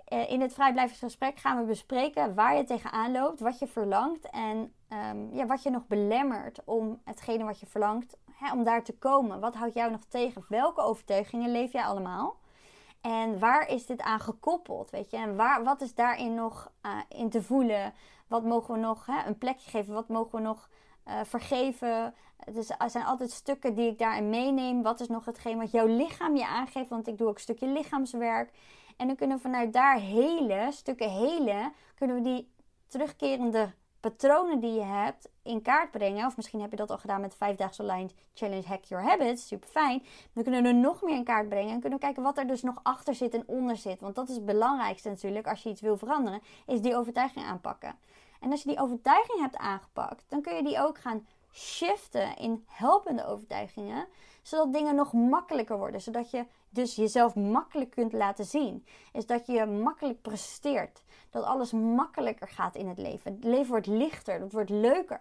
eh, 0.04 0.30
in 0.30 0.40
het 0.40 0.52
vrijblijversgesprek 0.52 1.38
gaan 1.38 1.58
we 1.58 1.64
bespreken 1.64 2.34
waar 2.34 2.56
je 2.56 2.64
tegenaan 2.64 3.12
loopt, 3.12 3.40
wat 3.40 3.58
je 3.58 3.66
verlangt 3.66 4.30
en 4.30 4.72
um, 4.88 5.34
ja, 5.34 5.46
wat 5.46 5.62
je 5.62 5.70
nog 5.70 5.86
belemmert 5.86 6.60
om 6.64 7.00
hetgene 7.04 7.44
wat 7.44 7.60
je 7.60 7.66
verlangt, 7.66 8.16
hè, 8.32 8.52
om 8.52 8.64
daar 8.64 8.84
te 8.84 8.98
komen. 8.98 9.40
Wat 9.40 9.54
houdt 9.54 9.74
jou 9.74 9.90
nog 9.90 10.04
tegen? 10.08 10.44
Welke 10.48 10.80
overtuigingen 10.80 11.50
leef 11.50 11.72
jij 11.72 11.84
allemaal? 11.84 12.36
En 13.04 13.38
waar 13.38 13.68
is 13.68 13.86
dit 13.86 14.00
aan 14.02 14.20
gekoppeld? 14.20 14.90
Weet 14.90 15.10
je? 15.10 15.16
En 15.16 15.36
waar, 15.36 15.64
wat 15.64 15.80
is 15.80 15.94
daarin 15.94 16.34
nog 16.34 16.72
uh, 16.86 16.98
in 17.08 17.30
te 17.30 17.42
voelen? 17.42 17.94
Wat 18.26 18.44
mogen 18.44 18.74
we 18.74 18.80
nog 18.80 19.06
hè, 19.06 19.26
een 19.26 19.38
plekje 19.38 19.70
geven? 19.70 19.94
Wat 19.94 20.08
mogen 20.08 20.38
we 20.38 20.40
nog 20.40 20.68
uh, 21.08 21.20
vergeven? 21.24 22.14
Dus 22.52 22.70
er 22.78 22.90
zijn 22.90 23.04
altijd 23.04 23.30
stukken 23.30 23.74
die 23.74 23.90
ik 23.90 23.98
daarin 23.98 24.30
meeneem. 24.30 24.82
Wat 24.82 25.00
is 25.00 25.08
nog 25.08 25.24
hetgeen 25.24 25.58
wat 25.58 25.70
jouw 25.70 25.86
lichaam 25.86 26.36
je 26.36 26.46
aangeeft? 26.46 26.88
Want 26.88 27.08
ik 27.08 27.18
doe 27.18 27.28
ook 27.28 27.34
een 27.34 27.40
stukje 27.40 27.68
lichaamswerk. 27.68 28.50
En 28.96 29.06
dan 29.06 29.16
kunnen 29.16 29.36
we 29.36 29.42
vanuit 29.42 29.72
daar 29.72 29.98
hele 29.98 30.68
stukken 30.70 31.10
hele, 31.10 31.72
kunnen 31.94 32.16
we 32.16 32.22
die 32.22 32.52
terugkerende 32.86 33.74
patronen 34.10 34.60
die 34.60 34.72
je 34.72 34.82
hebt 34.82 35.28
in 35.42 35.62
kaart 35.62 35.90
brengen. 35.90 36.26
Of 36.26 36.36
misschien 36.36 36.60
heb 36.60 36.70
je 36.70 36.76
dat 36.76 36.90
al 36.90 36.98
gedaan 36.98 37.20
met 37.20 37.34
5 37.34 37.56
daagse 37.56 37.82
online 37.82 38.10
challenge 38.34 38.66
Hack 38.66 38.84
Your 38.84 39.04
Habits. 39.04 39.46
Super 39.46 39.68
fijn. 39.68 40.02
Dan 40.32 40.42
kunnen 40.42 40.62
we 40.62 40.68
er 40.68 40.74
nog 40.74 41.02
meer 41.02 41.16
in 41.16 41.24
kaart 41.24 41.48
brengen. 41.48 41.72
En 41.72 41.80
kunnen 41.80 41.98
we 41.98 42.04
kijken 42.04 42.22
wat 42.22 42.38
er 42.38 42.46
dus 42.46 42.62
nog 42.62 42.80
achter 42.82 43.14
zit 43.14 43.34
en 43.34 43.42
onder 43.46 43.76
zit. 43.76 44.00
Want 44.00 44.14
dat 44.14 44.28
is 44.28 44.34
het 44.34 44.44
belangrijkste 44.44 45.08
natuurlijk 45.08 45.46
als 45.46 45.62
je 45.62 45.68
iets 45.68 45.80
wil 45.80 45.96
veranderen. 45.96 46.40
Is 46.66 46.80
die 46.80 46.96
overtuiging 46.96 47.44
aanpakken. 47.44 47.96
En 48.40 48.50
als 48.50 48.62
je 48.62 48.68
die 48.68 48.80
overtuiging 48.80 49.40
hebt 49.40 49.56
aangepakt, 49.56 50.24
dan 50.28 50.42
kun 50.42 50.54
je 50.56 50.62
die 50.62 50.80
ook 50.80 50.98
gaan 50.98 51.26
shiften 51.52 52.36
in 52.36 52.64
helpende 52.66 53.26
overtuigingen. 53.26 54.06
Zodat 54.42 54.72
dingen 54.72 54.94
nog 54.94 55.12
makkelijker 55.12 55.78
worden. 55.78 56.00
Zodat 56.00 56.30
je 56.30 56.44
dus 56.74 56.94
jezelf 56.94 57.34
makkelijk 57.34 57.90
kunt 57.90 58.12
laten 58.12 58.44
zien. 58.44 58.86
Is 59.12 59.26
dat 59.26 59.46
je 59.46 59.66
makkelijk 59.66 60.22
presteert. 60.22 61.02
Dat 61.30 61.44
alles 61.44 61.72
makkelijker 61.72 62.48
gaat 62.48 62.74
in 62.74 62.88
het 62.88 62.98
leven. 62.98 63.34
Het 63.34 63.44
leven 63.44 63.70
wordt 63.70 63.86
lichter, 63.86 64.40
het 64.40 64.52
wordt 64.52 64.70
leuker. 64.70 65.20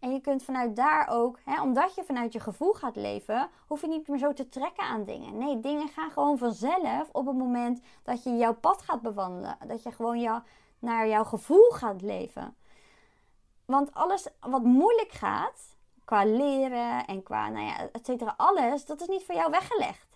En 0.00 0.12
je 0.12 0.20
kunt 0.20 0.42
vanuit 0.42 0.76
daar 0.76 1.08
ook, 1.10 1.38
hè, 1.44 1.62
omdat 1.62 1.94
je 1.94 2.04
vanuit 2.04 2.32
je 2.32 2.40
gevoel 2.40 2.72
gaat 2.72 2.96
leven, 2.96 3.50
hoef 3.66 3.80
je 3.80 3.88
niet 3.88 4.08
meer 4.08 4.18
zo 4.18 4.32
te 4.32 4.48
trekken 4.48 4.84
aan 4.84 5.04
dingen. 5.04 5.38
Nee, 5.38 5.60
dingen 5.60 5.88
gaan 5.88 6.10
gewoon 6.10 6.38
vanzelf 6.38 7.08
op 7.12 7.26
het 7.26 7.36
moment 7.36 7.80
dat 8.02 8.22
je 8.22 8.36
jouw 8.36 8.54
pad 8.54 8.82
gaat 8.82 9.02
bewandelen. 9.02 9.56
Dat 9.66 9.82
je 9.82 9.92
gewoon 9.92 10.20
jou, 10.20 10.40
naar 10.78 11.08
jouw 11.08 11.24
gevoel 11.24 11.70
gaat 11.70 12.02
leven. 12.02 12.56
Want 13.64 13.94
alles 13.94 14.26
wat 14.40 14.62
moeilijk 14.62 15.12
gaat, 15.12 15.76
qua 16.04 16.24
leren 16.24 17.06
en 17.06 17.22
qua, 17.22 17.48
nou 17.48 17.66
ja, 17.66 17.88
et 17.92 18.06
cetera, 18.06 18.34
alles, 18.36 18.84
dat 18.84 19.00
is 19.00 19.08
niet 19.08 19.24
voor 19.24 19.34
jou 19.34 19.50
weggelegd. 19.50 20.11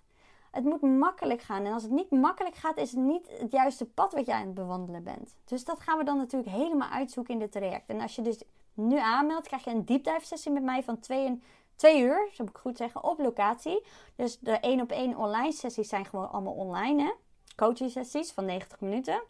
Het 0.57 0.65
moet 0.65 0.83
makkelijk 0.83 1.43
gaan. 1.43 1.65
En 1.65 1.73
als 1.73 1.83
het 1.83 1.93
niet 1.93 2.11
makkelijk 2.11 2.55
gaat, 2.55 2.77
is 2.77 2.91
het 2.91 3.01
niet 3.01 3.29
het 3.39 3.53
juiste 3.53 3.85
pad 3.85 4.13
wat 4.13 4.27
jij 4.27 4.35
aan 4.35 4.47
het 4.47 4.55
bewandelen 4.55 5.03
bent. 5.03 5.37
Dus 5.45 5.65
dat 5.65 5.81
gaan 5.81 5.99
we 5.99 6.05
dan 6.05 6.17
natuurlijk 6.17 6.53
helemaal 6.53 6.89
uitzoeken 6.89 7.35
in 7.35 7.41
dit 7.41 7.53
traject. 7.53 7.89
En 7.89 8.01
als 8.01 8.17
je 8.17 8.23
dus 8.23 8.43
nu 8.75 8.99
aanmeldt, 8.99 9.47
krijg 9.47 9.65
je 9.65 9.71
een 9.71 9.85
deep 9.85 10.19
sessie 10.23 10.53
met 10.53 10.63
mij 10.63 10.83
van 10.83 10.99
2 10.99 11.41
twee 11.77 12.03
uur, 12.03 12.29
zo 12.33 12.45
moet 12.45 12.53
ik 12.53 12.61
goed 12.61 12.77
zeggen, 12.77 13.05
op 13.05 13.19
locatie. 13.19 13.83
Dus 14.17 14.39
de 14.39 14.51
één 14.51 14.81
op 14.81 14.91
één 14.91 15.17
online 15.17 15.53
sessies 15.53 15.89
zijn 15.89 16.05
gewoon 16.05 16.31
allemaal 16.31 16.53
online. 16.53 17.03
Hè? 17.03 17.13
Coaching 17.57 17.91
sessies 17.91 18.33
van 18.33 18.45
90 18.45 18.81
minuten. 18.81 19.23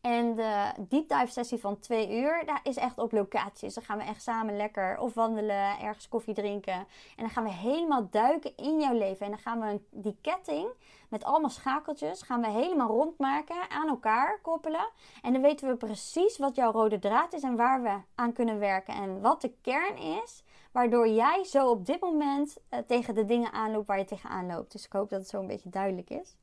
En 0.00 0.34
de 0.34 0.72
deep 0.78 1.08
dive 1.08 1.26
sessie 1.26 1.58
van 1.58 1.78
twee 1.78 2.10
uur, 2.10 2.42
daar 2.46 2.60
is 2.62 2.76
echt 2.76 2.98
op 2.98 3.12
locatie. 3.12 3.64
Dus 3.66 3.74
dan 3.74 3.84
gaan 3.84 3.98
we 3.98 4.04
echt 4.04 4.22
samen 4.22 4.56
lekker 4.56 4.98
of 4.98 5.14
wandelen, 5.14 5.78
ergens 5.78 6.08
koffie 6.08 6.34
drinken. 6.34 6.72
En 6.72 6.86
dan 7.16 7.30
gaan 7.30 7.44
we 7.44 7.50
helemaal 7.50 8.08
duiken 8.10 8.56
in 8.56 8.80
jouw 8.80 8.92
leven. 8.92 9.26
En 9.26 9.32
dan 9.32 9.40
gaan 9.40 9.60
we 9.60 9.80
die 9.90 10.16
ketting 10.20 10.68
met 11.08 11.24
allemaal 11.24 11.50
schakeltjes, 11.50 12.22
gaan 12.22 12.40
we 12.40 12.48
helemaal 12.48 12.88
rondmaken, 12.88 13.70
aan 13.70 13.88
elkaar 13.88 14.40
koppelen. 14.42 14.88
En 15.22 15.32
dan 15.32 15.42
weten 15.42 15.68
we 15.68 15.76
precies 15.76 16.38
wat 16.38 16.56
jouw 16.56 16.72
rode 16.72 16.98
draad 16.98 17.32
is 17.32 17.42
en 17.42 17.56
waar 17.56 17.82
we 17.82 17.96
aan 18.14 18.32
kunnen 18.32 18.58
werken. 18.58 18.94
En 18.94 19.20
wat 19.20 19.40
de 19.40 19.52
kern 19.60 19.96
is, 19.96 20.42
waardoor 20.72 21.08
jij 21.08 21.44
zo 21.44 21.70
op 21.70 21.86
dit 21.86 22.00
moment 22.00 22.56
eh, 22.68 22.78
tegen 22.86 23.14
de 23.14 23.24
dingen 23.24 23.52
aanloopt 23.52 23.86
waar 23.86 23.98
je 23.98 24.04
tegenaan 24.04 24.46
loopt. 24.46 24.72
Dus 24.72 24.84
ik 24.84 24.92
hoop 24.92 25.10
dat 25.10 25.20
het 25.20 25.28
zo 25.28 25.40
een 25.40 25.46
beetje 25.46 25.70
duidelijk 25.70 26.10
is. 26.10 26.36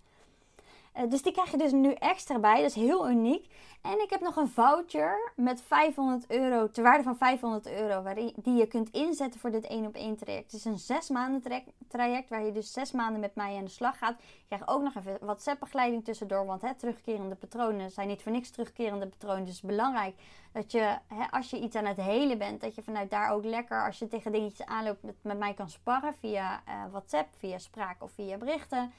Eh, 0.97 1.09
dus 1.09 1.21
die 1.21 1.31
krijg 1.31 1.51
je 1.51 1.57
dus 1.57 1.71
nu 1.71 1.91
extra 1.91 2.39
bij. 2.39 2.61
Dat 2.61 2.69
is 2.69 2.75
heel 2.75 3.09
uniek. 3.09 3.47
En 3.81 4.01
ik 4.01 4.09
heb 4.09 4.21
nog 4.21 4.35
een 4.35 4.47
voucher 4.47 5.31
met 5.35 5.61
500 5.61 6.31
euro, 6.31 6.69
ter 6.69 6.83
waarde 6.83 7.03
van 7.03 7.17
500 7.17 7.67
euro, 7.67 8.13
die 8.35 8.55
je 8.55 8.67
kunt 8.67 8.89
inzetten 8.89 9.39
voor 9.39 9.51
dit 9.51 9.67
1 9.67 9.85
op 9.85 9.95
1 9.95 10.15
traject. 10.15 10.51
Het 10.51 10.53
is 10.53 10.65
een 10.65 10.77
6 10.77 11.09
maanden 11.09 11.63
traject, 11.87 12.29
waar 12.29 12.45
je 12.45 12.51
dus 12.51 12.71
6 12.71 12.91
maanden 12.91 13.19
met 13.19 13.35
mij 13.35 13.57
aan 13.57 13.63
de 13.63 13.69
slag 13.69 13.97
gaat. 13.97 14.15
Je 14.19 14.45
krijgt 14.47 14.67
ook 14.67 14.81
nog 14.81 14.95
even 14.95 15.17
WhatsApp 15.21 15.59
begeleiding 15.59 16.03
tussendoor, 16.03 16.45
want 16.45 16.61
hè, 16.61 16.75
terugkerende 16.75 17.35
patronen 17.35 17.91
zijn 17.91 18.07
niet 18.07 18.21
voor 18.21 18.31
niks 18.31 18.49
terugkerende 18.49 19.07
patronen. 19.07 19.45
Dus 19.45 19.55
het 19.55 19.63
is 19.63 19.69
belangrijk 19.69 20.15
dat 20.51 20.71
je, 20.71 20.97
hè, 21.07 21.31
als 21.31 21.49
je 21.49 21.59
iets 21.59 21.75
aan 21.75 21.85
het 21.85 21.97
helen 21.97 22.37
bent, 22.37 22.61
dat 22.61 22.75
je 22.75 22.83
vanuit 22.83 23.09
daar 23.09 23.31
ook 23.31 23.43
lekker, 23.43 23.85
als 23.85 23.99
je 23.99 24.07
tegen 24.07 24.31
dingetjes 24.31 24.65
aanloopt, 24.65 25.03
met, 25.21 25.37
mij 25.37 25.53
kan 25.53 25.69
sparren 25.69 26.15
via 26.15 26.61
uh, 26.67 26.83
WhatsApp, 26.91 27.27
via 27.37 27.57
spraak 27.57 28.03
of 28.03 28.11
via 28.11 28.37
berichten. 28.37 28.91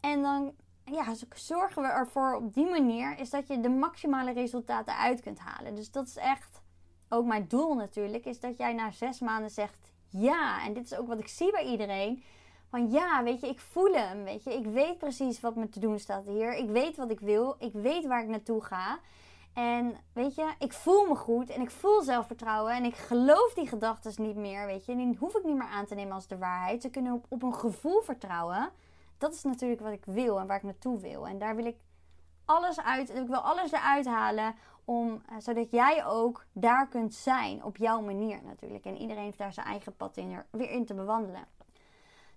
En 0.00 0.22
dan 0.22 0.54
ja, 0.84 1.14
zorgen 1.34 1.82
we 1.82 1.88
ervoor 1.88 2.34
op 2.34 2.54
die 2.54 2.70
manier 2.70 3.18
is 3.18 3.30
dat 3.30 3.48
je 3.48 3.60
de 3.60 3.68
maximale 3.68 4.32
resultaten 4.32 4.96
uit 4.96 5.20
kunt 5.20 5.38
halen. 5.38 5.74
Dus 5.74 5.90
dat 5.90 6.06
is 6.06 6.16
echt 6.16 6.62
ook 7.08 7.24
mijn 7.24 7.48
doel 7.48 7.74
natuurlijk, 7.74 8.24
is 8.24 8.40
dat 8.40 8.56
jij 8.56 8.72
na 8.72 8.90
zes 8.90 9.20
maanden 9.20 9.50
zegt 9.50 9.92
ja. 10.08 10.64
En 10.64 10.72
dit 10.72 10.84
is 10.84 10.96
ook 10.96 11.08
wat 11.08 11.18
ik 11.18 11.28
zie 11.28 11.50
bij 11.50 11.64
iedereen. 11.64 12.22
Van 12.68 12.90
ja, 12.90 13.22
weet 13.22 13.40
je, 13.40 13.48
ik 13.48 13.60
voel 13.60 13.92
hem, 13.92 14.24
weet 14.24 14.44
je. 14.44 14.54
Ik 14.54 14.66
weet 14.66 14.98
precies 14.98 15.40
wat 15.40 15.56
me 15.56 15.68
te 15.68 15.80
doen 15.80 15.98
staat 15.98 16.24
hier. 16.24 16.54
Ik 16.54 16.68
weet 16.68 16.96
wat 16.96 17.10
ik 17.10 17.20
wil. 17.20 17.56
Ik 17.58 17.72
weet 17.72 18.06
waar 18.06 18.22
ik 18.22 18.28
naartoe 18.28 18.62
ga. 18.62 18.98
En 19.52 19.96
weet 20.12 20.34
je, 20.34 20.52
ik 20.58 20.72
voel 20.72 21.06
me 21.06 21.14
goed 21.14 21.50
en 21.50 21.60
ik 21.60 21.70
voel 21.70 22.02
zelfvertrouwen 22.02 22.72
en 22.72 22.84
ik 22.84 22.94
geloof 22.94 23.54
die 23.54 23.66
gedachten 23.66 24.22
niet 24.22 24.36
meer, 24.36 24.66
weet 24.66 24.86
je. 24.86 24.96
Die 24.96 25.16
hoef 25.18 25.34
ik 25.34 25.44
niet 25.44 25.56
meer 25.56 25.68
aan 25.68 25.86
te 25.86 25.94
nemen 25.94 26.12
als 26.12 26.26
de 26.26 26.38
waarheid. 26.38 26.82
Ze 26.82 26.90
kunnen 26.90 27.12
op, 27.12 27.26
op 27.28 27.42
een 27.42 27.54
gevoel 27.54 28.00
vertrouwen 28.00 28.70
dat 29.24 29.32
is 29.34 29.42
natuurlijk 29.42 29.80
wat 29.80 29.92
ik 29.92 30.04
wil 30.04 30.40
en 30.40 30.46
waar 30.46 30.56
ik 30.56 30.62
naartoe 30.62 31.00
wil. 31.00 31.26
En 31.26 31.38
daar 31.38 31.56
wil 31.56 31.64
ik 31.64 31.76
alles 32.44 32.80
uit, 32.80 33.14
ik 33.14 33.26
wil 33.26 33.38
alles 33.38 33.72
eruit 33.72 34.06
halen 34.06 34.54
om, 34.84 35.22
eh, 35.28 35.36
zodat 35.38 35.70
jij 35.70 36.06
ook 36.06 36.44
daar 36.52 36.88
kunt 36.88 37.14
zijn 37.14 37.64
op 37.64 37.76
jouw 37.76 38.00
manier 38.00 38.40
natuurlijk. 38.42 38.84
En 38.84 38.96
iedereen 38.96 39.22
heeft 39.22 39.38
daar 39.38 39.52
zijn 39.52 39.66
eigen 39.66 39.96
pad 39.96 40.16
in, 40.16 40.32
er 40.32 40.46
weer 40.50 40.70
in 40.70 40.86
te 40.86 40.94
bewandelen. 40.94 41.44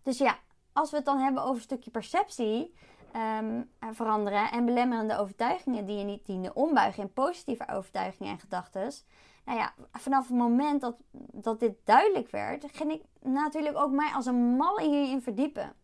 Dus 0.04 0.17
ja, 0.17 0.38
als 0.73 0.89
we 0.89 0.95
het 0.95 1.06
dan 1.06 1.19
hebben 1.19 1.43
over 1.43 1.56
een 1.56 1.62
stukje 1.62 1.91
perceptie 1.91 2.73
ehm, 3.12 3.63
veranderen 3.91 4.52
en 4.52 4.65
belemmerende 4.65 5.17
overtuigingen 5.17 5.86
die 5.86 5.97
je 5.97 6.04
niet 6.04 6.26
dienen, 6.26 6.56
ombuigen 6.56 7.04
in 7.04 7.13
positieve 7.13 7.67
overtuigingen 7.71 8.32
en 8.32 8.39
gedachten. 8.39 8.91
Nou 9.45 9.58
ja, 9.58 9.73
vanaf 9.91 10.28
het 10.28 10.38
moment 10.38 10.82
dat, 10.82 10.95
dat 11.32 11.60
dit 11.60 11.76
duidelijk 11.84 12.30
werd, 12.30 12.65
ging 12.71 12.91
ik 12.91 13.04
natuurlijk 13.21 13.78
ook 13.78 13.91
mij 13.91 14.12
als 14.13 14.26
een 14.26 14.56
malle 14.56 14.82
hierin 14.82 15.21
verdiepen. 15.21 15.76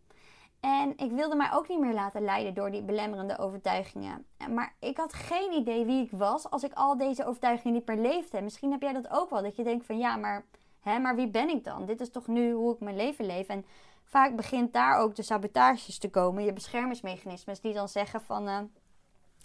En 0.64 0.98
ik 0.98 1.12
wilde 1.12 1.36
mij 1.36 1.52
ook 1.54 1.68
niet 1.68 1.80
meer 1.80 1.94
laten 1.94 2.22
leiden 2.22 2.54
door 2.54 2.72
die 2.72 2.84
belemmerende 2.84 3.38
overtuigingen. 3.38 4.26
Maar 4.50 4.76
ik 4.80 4.98
had 4.98 5.14
geen 5.14 5.52
idee 5.52 5.86
wie 5.86 6.04
ik 6.04 6.12
was 6.12 6.50
als 6.50 6.64
ik 6.64 6.74
al 6.74 6.98
deze 6.98 7.26
overtuigingen 7.26 7.74
niet 7.74 7.88
meer 7.88 7.98
leefde. 7.98 8.42
Misschien 8.42 8.72
heb 8.72 8.82
jij 8.82 8.94
dat 8.94 9.10
ook 9.10 9.30
wel. 9.30 9.42
Dat 9.42 9.56
je 9.56 9.64
denkt 9.64 9.86
van 9.86 9.98
ja, 9.98 10.16
maar, 10.16 10.46
hè, 10.80 11.00
maar 11.00 11.16
wie 11.16 11.28
ben 11.28 11.50
ik 11.50 11.64
dan? 11.64 11.86
Dit 11.86 12.02
is 12.02 12.12
toch 12.12 12.28
nu 12.28 12.52
hoe 12.52 12.74
ik 12.74 12.80
mijn 12.80 12.96
leven 12.96 13.26
leef. 13.26 13.48
En 13.48 13.66
vaak 14.04 14.36
begint 14.36 14.74
daar 14.74 14.98
ook 14.98 15.16
de 15.16 15.22
sabotages 15.22 15.98
te 15.98 16.10
komen. 16.10 16.44
Je 16.44 16.54
beschermingsmechanismes 16.54 17.62
die 17.62 17.74
dan 17.74 17.88
zeggen 17.88 18.22
van... 18.22 18.48
Uh, 18.48 18.60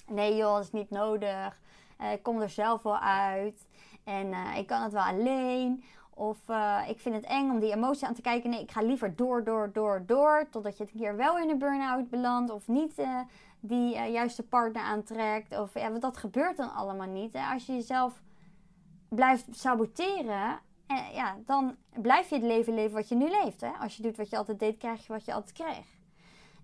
nee 0.06 0.36
joh, 0.36 0.54
dat 0.54 0.64
is 0.64 0.72
niet 0.72 0.90
nodig. 0.90 1.60
Uh, 2.00 2.12
ik 2.12 2.22
kom 2.22 2.40
er 2.40 2.50
zelf 2.50 2.82
wel 2.82 2.98
uit. 2.98 3.66
En 4.04 4.32
ik 4.56 4.66
kan 4.66 4.82
het 4.82 4.92
wel 4.92 5.02
alleen. 5.02 5.84
Of 6.18 6.38
uh, 6.50 6.80
ik 6.88 7.00
vind 7.00 7.14
het 7.14 7.24
eng 7.24 7.50
om 7.50 7.60
die 7.60 7.72
emotie 7.72 8.06
aan 8.06 8.14
te 8.14 8.20
kijken. 8.20 8.50
Nee, 8.50 8.62
ik 8.62 8.70
ga 8.70 8.82
liever 8.82 9.16
door, 9.16 9.44
door, 9.44 9.72
door, 9.72 10.02
door. 10.06 10.46
Totdat 10.50 10.76
je 10.76 10.82
het 10.82 10.92
een 10.92 11.00
keer 11.00 11.16
wel 11.16 11.38
in 11.38 11.50
een 11.50 11.58
burn-out 11.58 12.10
belandt. 12.10 12.50
Of 12.50 12.68
niet 12.68 12.98
uh, 12.98 13.20
die 13.60 13.94
uh, 13.94 14.12
juiste 14.12 14.42
partner 14.42 14.82
aantrekt. 14.82 15.58
Of 15.58 15.74
ja, 15.74 15.90
dat 15.90 16.16
gebeurt 16.16 16.56
dan 16.56 16.74
allemaal 16.74 17.06
niet. 17.06 17.32
Hè? 17.32 17.52
Als 17.52 17.66
je 17.66 17.72
jezelf 17.72 18.22
blijft 19.08 19.46
saboteren. 19.50 20.60
ja, 21.12 21.36
dan 21.44 21.76
blijf 22.00 22.28
je 22.28 22.34
het 22.34 22.44
leven 22.44 22.74
leven 22.74 22.94
wat 22.94 23.08
je 23.08 23.14
nu 23.14 23.28
leeft. 23.28 23.60
Hè? 23.60 23.70
Als 23.80 23.96
je 23.96 24.02
doet 24.02 24.16
wat 24.16 24.30
je 24.30 24.36
altijd 24.36 24.58
deed, 24.58 24.76
krijg 24.76 25.06
je 25.06 25.12
wat 25.12 25.24
je 25.24 25.32
altijd 25.32 25.52
kreeg. 25.52 25.97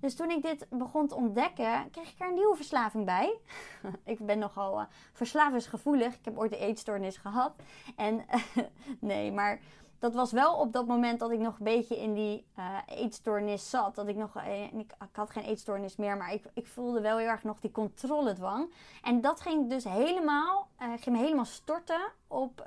Dus 0.04 0.14
toen 0.14 0.30
ik 0.30 0.42
dit 0.42 0.66
begon 0.70 1.06
te 1.08 1.14
ontdekken, 1.14 1.90
kreeg 1.90 2.10
ik 2.10 2.20
er 2.20 2.28
een 2.28 2.34
nieuwe 2.34 2.56
verslaving 2.56 3.04
bij. 3.04 3.38
ik 4.04 4.26
ben 4.26 4.38
nogal 4.38 4.80
uh, 4.80 4.84
verslavingsgevoelig. 5.12 6.14
Ik 6.14 6.24
heb 6.24 6.38
ooit 6.38 6.50
de 6.50 6.58
eetstoornis 6.58 7.16
gehad. 7.16 7.54
En 7.96 8.24
nee, 9.00 9.32
maar 9.32 9.60
dat 9.98 10.14
was 10.14 10.32
wel 10.32 10.54
op 10.54 10.72
dat 10.72 10.86
moment 10.86 11.18
dat 11.18 11.30
ik 11.30 11.38
nog 11.38 11.58
een 11.58 11.64
beetje 11.64 12.00
in 12.00 12.14
die 12.14 12.46
uh, 12.58 12.78
eetstoornis 12.86 13.70
zat. 13.70 13.94
Dat 13.94 14.08
ik 14.08 14.16
nog, 14.16 14.36
uh, 14.36 14.62
ik, 14.62 14.72
ik, 14.72 14.92
had 15.12 15.30
geen 15.30 15.44
eetstoornis 15.44 15.96
meer, 15.96 16.16
maar 16.16 16.32
ik, 16.32 16.44
ik 16.54 16.66
voelde 16.66 17.00
wel 17.00 17.18
heel 17.18 17.28
erg 17.28 17.42
nog 17.42 17.60
die 17.60 17.72
controledwang. 17.72 18.72
En 19.02 19.20
dat 19.20 19.40
ging 19.40 19.68
dus 19.68 19.84
helemaal, 19.84 20.68
ging 20.78 21.16
me 21.16 21.22
helemaal 21.22 21.44
storten 21.44 22.12
op, 22.28 22.66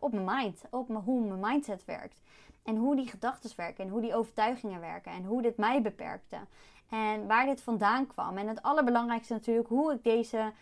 op 0.00 0.12
mijn 0.12 0.24
mind. 0.24 0.62
Op 0.70 0.88
hoe 1.04 1.20
mijn 1.20 1.40
mindset 1.40 1.84
werkt. 1.84 2.22
En 2.64 2.76
hoe 2.76 2.96
die 2.96 3.08
gedachten 3.08 3.50
werken 3.56 3.84
en 3.84 3.90
hoe 3.90 4.00
die 4.00 4.14
overtuigingen 4.14 4.80
werken 4.80 5.12
en 5.12 5.24
hoe 5.24 5.42
dit 5.42 5.56
mij 5.56 5.82
beperkte. 5.82 6.36
En 6.90 7.26
waar 7.26 7.46
dit 7.46 7.62
vandaan 7.62 8.06
kwam. 8.06 8.38
En 8.38 8.48
het 8.48 8.62
allerbelangrijkste 8.62 9.32
natuurlijk 9.32 9.68
hoe 9.68 9.92
ik 9.92 10.04
deze 10.04 10.52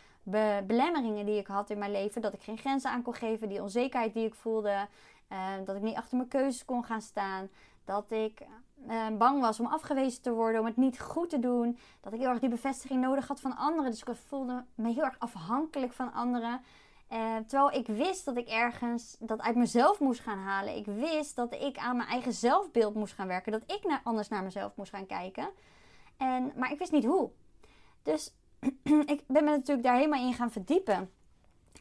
belemmeringen 0.67 1.27
die 1.27 1.39
ik 1.39 1.47
had 1.47 1.71
in 1.71 1.79
mijn 1.79 1.91
leven, 1.91 2.23
dat 2.23 2.33
ik 2.33 2.43
geen 2.43 2.59
grenzen 2.59 2.91
aan 2.91 3.03
kon 3.03 3.15
geven, 3.15 3.49
die 3.49 3.63
onzekerheid 3.63 4.15
die 4.15 4.27
ik 4.27 4.35
voelde, 4.35 4.87
uh, 5.33 5.39
dat 5.65 5.77
ik 5.77 5.83
niet 5.83 5.97
achter 5.97 6.17
mijn 6.17 6.29
keuzes 6.29 6.65
kon 6.65 6.85
gaan 6.85 7.03
staan, 7.03 7.49
dat 7.85 8.11
ik 8.11 8.41
uh, 8.89 9.07
bang 9.19 9.41
was 9.41 9.61
om 9.61 9.67
afgewezen 9.67 10.23
te 10.23 10.33
worden, 10.33 10.61
om 10.61 10.67
het 10.67 10.77
niet 10.77 11.01
goed 11.01 11.31
te 11.31 11.39
doen, 11.39 11.79
dat 12.01 12.13
ik 12.13 12.19
heel 12.21 12.29
erg 12.29 12.39
die 12.39 12.49
bevestiging 12.49 13.01
nodig 13.01 13.29
had 13.29 13.41
van 13.41 13.57
anderen. 13.57 13.91
Dus 13.91 14.03
ik 14.03 14.17
voelde 14.27 14.65
me 14.75 14.93
heel 14.93 15.05
erg 15.05 15.19
afhankelijk 15.19 15.93
van 15.93 16.13
anderen. 16.13 16.61
Uh, 17.13 17.37
terwijl 17.47 17.81
ik 17.81 17.87
wist 17.87 18.25
dat 18.25 18.37
ik 18.37 18.49
ergens 18.49 19.17
dat 19.19 19.41
uit 19.41 19.57
mezelf 19.57 20.01
moest 20.01 20.21
gaan 20.21 20.39
halen. 20.39 20.77
Ik 20.77 20.87
wist 20.87 21.37
dat 21.37 21.53
ik 21.53 21.79
aan 21.79 21.97
mijn 21.97 22.09
eigen 22.09 22.33
zelfbeeld 22.33 22.95
moest 22.95 23.15
gaan 23.15 23.27
werken. 23.27 23.53
Dat 23.53 23.63
ik 23.67 23.85
naar, 23.85 24.01
anders 24.05 24.29
naar 24.29 24.43
mezelf 24.43 24.77
moest 24.77 24.91
gaan 24.91 25.07
kijken. 25.07 25.49
En, 26.23 26.53
maar 26.57 26.73
ik 26.73 26.79
wist 26.79 26.93
niet 26.93 27.05
hoe. 27.05 27.31
Dus 28.03 28.35
ik 29.15 29.25
ben 29.27 29.45
me 29.45 29.51
natuurlijk 29.51 29.87
daar 29.87 29.97
helemaal 29.97 30.27
in 30.27 30.35
gaan 30.35 30.51
verdiepen. 30.51 31.11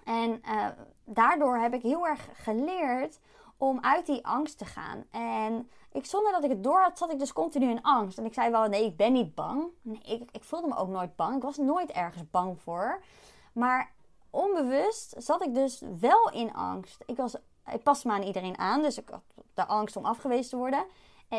En 0.04 0.42
uh, 0.46 0.68
daardoor 1.06 1.58
heb 1.58 1.74
ik 1.74 1.82
heel 1.82 2.08
erg 2.08 2.30
geleerd 2.34 3.20
om 3.58 3.80
uit 3.82 4.06
die 4.06 4.26
angst 4.26 4.58
te 4.58 4.66
gaan. 4.66 5.04
En 5.12 5.70
ik, 5.92 6.06
zonder 6.06 6.32
dat 6.32 6.44
ik 6.44 6.50
het 6.50 6.64
door 6.64 6.80
had, 6.80 6.98
zat 6.98 7.12
ik 7.12 7.20
dus 7.20 7.34
continu 7.34 7.70
in 7.70 7.82
angst. 7.82 8.18
En 8.18 8.26
ik 8.26 8.34
zei 8.34 8.52
wel, 8.52 8.68
nee, 8.68 8.86
ik 8.86 8.98
ben 8.98 9.14
niet 9.14 9.36
bang. 9.36 9.64
Nee, 9.82 10.02
ik, 10.02 10.30
ik 10.32 10.44
voelde 10.44 10.68
me 10.68 10.76
ook 10.76 10.90
nooit 10.90 11.16
bang. 11.16 11.36
Ik 11.36 11.44
was 11.44 11.58
nooit 11.58 11.92
ergens 11.92 12.30
bang 12.30 12.62
voor. 12.62 13.04
Maar 13.54 13.92
onbewust 14.30 15.16
zat 15.18 15.44
ik 15.44 15.54
dus 15.54 15.82
wel 16.00 16.32
in 16.32 16.54
angst. 16.54 17.04
Ik, 17.06 17.18
was, 17.18 17.36
ik 17.74 17.84
paste 17.84 18.08
me 18.08 18.14
aan 18.14 18.24
iedereen 18.24 18.58
aan, 18.58 18.82
dus 18.82 18.98
ik 18.98 19.10
had 19.10 19.24
de 19.54 19.66
angst 19.66 19.96
om 19.96 20.06
afgewezen 20.06 20.50
te 20.50 20.58
worden. 20.58 20.86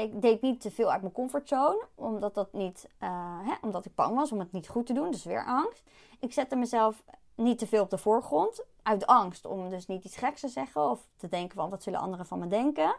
Ik 0.00 0.22
deed 0.22 0.40
niet 0.40 0.60
te 0.60 0.70
veel 0.70 0.90
uit 0.90 1.00
mijn 1.00 1.12
comfortzone, 1.12 1.84
omdat, 1.94 2.34
dat 2.34 2.52
niet, 2.52 2.88
uh, 3.00 3.08
hè, 3.48 3.54
omdat 3.60 3.84
ik 3.84 3.94
bang 3.94 4.16
was 4.16 4.32
om 4.32 4.38
het 4.38 4.52
niet 4.52 4.68
goed 4.68 4.86
te 4.86 4.92
doen. 4.92 5.10
Dus 5.10 5.24
weer 5.24 5.44
angst. 5.44 5.82
Ik 6.20 6.32
zette 6.32 6.56
mezelf 6.56 7.02
niet 7.34 7.58
te 7.58 7.66
veel 7.66 7.82
op 7.82 7.90
de 7.90 7.98
voorgrond, 7.98 8.64
uit 8.82 9.06
angst 9.06 9.44
om 9.44 9.68
dus 9.68 9.86
niet 9.86 10.04
iets 10.04 10.16
geks 10.16 10.40
te 10.40 10.48
zeggen 10.48 10.90
of 10.90 11.08
te 11.16 11.28
denken 11.28 11.56
van 11.56 11.70
wat 11.70 11.82
zullen 11.82 12.00
anderen 12.00 12.26
van 12.26 12.38
me 12.38 12.46
denken. 12.46 12.96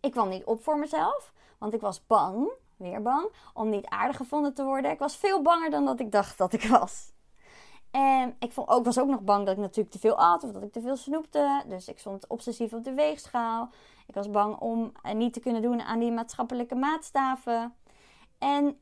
Ik 0.00 0.10
kwam 0.12 0.28
niet 0.28 0.44
op 0.44 0.62
voor 0.62 0.78
mezelf, 0.78 1.32
want 1.58 1.74
ik 1.74 1.80
was 1.80 2.06
bang, 2.06 2.50
weer 2.76 3.02
bang, 3.02 3.28
om 3.54 3.68
niet 3.68 3.86
aardig 3.86 4.16
gevonden 4.16 4.54
te 4.54 4.64
worden. 4.64 4.90
Ik 4.90 4.98
was 4.98 5.16
veel 5.16 5.42
banger 5.42 5.70
dan 5.70 5.84
dat 5.84 6.00
ik 6.00 6.12
dacht 6.12 6.38
dat 6.38 6.52
ik 6.52 6.62
was. 6.62 7.12
En 7.96 8.36
ik 8.38 8.52
vond 8.52 8.68
ook, 8.68 8.84
was 8.84 8.98
ook 8.98 9.08
nog 9.08 9.20
bang 9.20 9.46
dat 9.46 9.54
ik 9.54 9.60
natuurlijk 9.60 9.90
te 9.90 9.98
veel 9.98 10.18
at 10.18 10.44
of 10.44 10.52
dat 10.52 10.62
ik 10.62 10.72
te 10.72 10.80
veel 10.80 10.96
snoepte. 10.96 11.62
Dus 11.68 11.88
ik 11.88 11.98
stond 11.98 12.26
obsessief 12.26 12.72
op 12.72 12.84
de 12.84 12.94
weegschaal. 12.94 13.70
Ik 14.06 14.14
was 14.14 14.30
bang 14.30 14.58
om 14.58 14.92
niet 15.14 15.32
te 15.32 15.40
kunnen 15.40 15.62
doen 15.62 15.82
aan 15.82 15.98
die 15.98 16.12
maatschappelijke 16.12 16.74
maatstaven. 16.74 17.74
En 18.38 18.78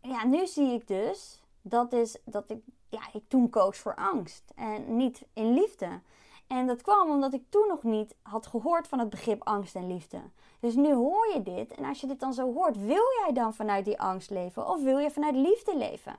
ja, 0.00 0.24
nu 0.24 0.46
zie 0.46 0.72
ik 0.72 0.88
dus 0.88 1.42
dat, 1.62 1.92
is, 1.92 2.16
dat 2.24 2.50
ik, 2.50 2.58
ja, 2.88 3.00
ik 3.12 3.22
toen 3.28 3.50
koos 3.50 3.78
voor 3.78 3.94
angst 3.94 4.52
en 4.54 4.96
niet 4.96 5.24
in 5.32 5.54
liefde. 5.54 6.00
En 6.46 6.66
dat 6.66 6.82
kwam 6.82 7.10
omdat 7.10 7.32
ik 7.32 7.42
toen 7.48 7.68
nog 7.68 7.82
niet 7.82 8.14
had 8.22 8.46
gehoord 8.46 8.88
van 8.88 8.98
het 8.98 9.10
begrip 9.10 9.44
angst 9.44 9.74
en 9.74 9.86
liefde. 9.86 10.20
Dus 10.58 10.74
nu 10.74 10.94
hoor 10.94 11.32
je 11.34 11.42
dit 11.42 11.74
en 11.74 11.84
als 11.84 12.00
je 12.00 12.06
dit 12.06 12.20
dan 12.20 12.34
zo 12.34 12.52
hoort, 12.52 12.76
wil 12.76 13.04
jij 13.24 13.32
dan 13.32 13.54
vanuit 13.54 13.84
die 13.84 14.00
angst 14.00 14.30
leven 14.30 14.68
of 14.68 14.82
wil 14.82 14.98
je 14.98 15.10
vanuit 15.10 15.34
liefde 15.34 15.76
leven? 15.76 16.16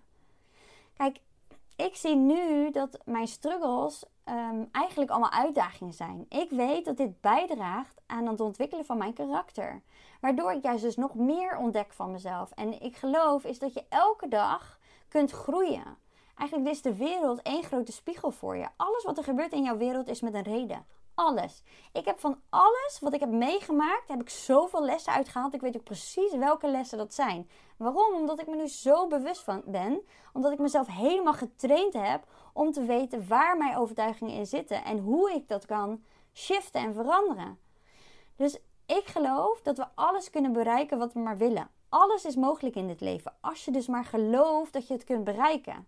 Kijk, 0.94 1.20
ik 1.86 1.96
zie 1.96 2.16
nu 2.16 2.72
dat 2.72 2.98
mijn 3.06 3.28
struggles 3.28 4.04
um, 4.26 4.70
eigenlijk 4.72 5.12
allemaal 5.12 5.32
uitdagingen 5.32 5.94
zijn. 5.94 6.26
Ik 6.30 6.50
weet 6.50 6.86
dat 6.86 6.98
dit 6.98 7.22
bijdraagt 7.22 8.02
aan 8.06 8.28
het 8.28 8.40
ontwikkelen 8.40 8.86
van 8.86 8.98
mijn 8.98 9.14
karakter. 9.14 9.82
Waardoor 10.20 10.52
ik 10.52 10.64
juist 10.64 10.84
dus 10.84 10.96
nog 10.96 11.16
meer 11.16 11.58
ontdek 11.58 11.94
van 11.94 12.12
mezelf. 12.12 12.52
En 12.52 12.82
ik 12.82 12.96
geloof 12.96 13.44
is 13.44 13.60
dat 13.60 13.74
je 13.74 13.84
elke 13.90 14.28
dag 14.28 14.80
kunt 15.08 15.32
groeien. 15.32 15.98
Eigenlijk 16.38 16.72
is 16.72 16.82
de 16.82 16.96
wereld 16.96 17.42
één 17.42 17.64
grote 17.64 17.92
spiegel 17.92 18.32
voor 18.32 18.58
je. 18.58 18.68
Alles 18.76 19.04
wat 19.04 19.18
er 19.18 19.24
gebeurt 19.24 19.52
in 19.52 19.64
jouw 19.64 19.78
wereld 19.78 20.08
is 20.08 20.22
met 20.22 20.34
een 20.34 20.44
reden. 20.44 20.86
Alles. 21.22 21.64
Ik 21.94 22.06
heb 22.06 22.20
van 22.20 22.42
alles 22.50 23.00
wat 23.02 23.14
ik 23.14 23.20
heb 23.20 23.30
meegemaakt, 23.30 24.08
heb 24.08 24.22
ik 24.22 24.30
zoveel 24.30 24.84
lessen 24.84 25.14
uitgehaald. 25.14 25.54
Ik 25.54 25.62
weet 25.62 25.76
ook 25.76 25.84
precies 25.84 26.36
welke 26.36 26.68
lessen 26.68 26.98
dat 26.98 27.14
zijn. 27.14 27.50
Waarom? 27.78 28.14
Omdat 28.14 28.40
ik 28.40 28.48
me 28.48 28.56
nu 28.56 28.68
zo 28.68 29.08
bewust 29.08 29.42
van 29.42 29.62
ben. 29.66 30.02
Omdat 30.34 30.52
ik 30.52 30.60
mezelf 30.60 30.88
helemaal 30.88 31.34
getraind 31.34 31.94
heb 31.94 32.24
om 32.54 32.72
te 32.72 32.84
weten 32.84 33.28
waar 33.28 33.58
mijn 33.58 33.78
overtuigingen 33.78 34.34
in 34.34 34.46
zitten 34.46 34.84
en 34.84 35.00
hoe 35.00 35.32
ik 35.32 35.48
dat 35.48 35.66
kan 35.66 36.04
shiften 36.34 36.82
en 36.82 36.94
veranderen. 36.94 37.60
Dus 38.36 38.60
ik 38.86 39.06
geloof 39.06 39.62
dat 39.62 39.78
we 39.78 39.86
alles 39.96 40.30
kunnen 40.30 40.52
bereiken 40.52 40.98
wat 40.98 41.14
we 41.14 41.20
maar 41.20 41.38
willen. 41.38 41.70
Alles 41.90 42.26
is 42.26 42.36
mogelijk 42.36 42.76
in 42.76 42.88
dit 42.88 43.02
leven 43.02 43.34
als 43.42 43.66
je 43.66 43.72
dus 43.72 43.88
maar 43.88 44.06
gelooft 44.06 44.74
dat 44.74 44.88
je 44.88 44.94
het 44.94 45.04
kunt 45.04 45.24
bereiken. 45.24 45.88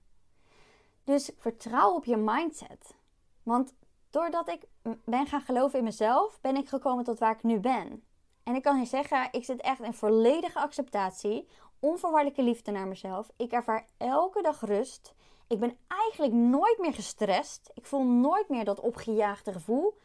Dus 1.04 1.32
vertrouw 1.38 1.94
op 1.94 2.06
je 2.06 2.18
mindset. 2.18 2.96
Want 3.44 3.74
doordat 4.14 4.50
ik 4.50 4.68
ben 5.06 5.28
gaan 5.28 5.42
geloven 5.42 5.78
in 5.80 5.84
mezelf, 5.84 6.42
ben 6.42 6.56
ik 6.56 6.70
gekomen 6.70 7.04
tot 7.04 7.20
waar 7.20 7.32
ik 7.32 7.44
nu 7.44 7.60
ben. 7.60 8.04
En 8.44 8.56
ik 8.56 8.62
kan 8.62 8.80
je 8.80 8.86
zeggen, 8.86 9.28
ik 9.32 9.46
zit 9.46 9.62
echt 9.62 9.82
in 9.82 9.94
volledige 9.94 10.60
acceptatie, 10.60 11.48
onvoorwaardelijke 11.80 12.44
liefde 12.44 12.72
naar 12.72 12.88
mezelf. 12.88 13.30
Ik 13.38 13.52
ervaar 13.52 13.88
elke 13.98 14.42
dag 14.42 14.62
rust. 14.62 15.14
Ik 15.48 15.60
ben 15.60 15.78
eigenlijk 15.88 16.34
nooit 16.34 16.78
meer 16.80 16.94
gestrest. 16.94 17.72
Ik 17.74 17.86
voel 17.86 18.04
nooit 18.04 18.50
meer 18.50 18.66
dat 18.66 18.80
opgejaagde 18.80 19.54
gevoel. 19.54 19.98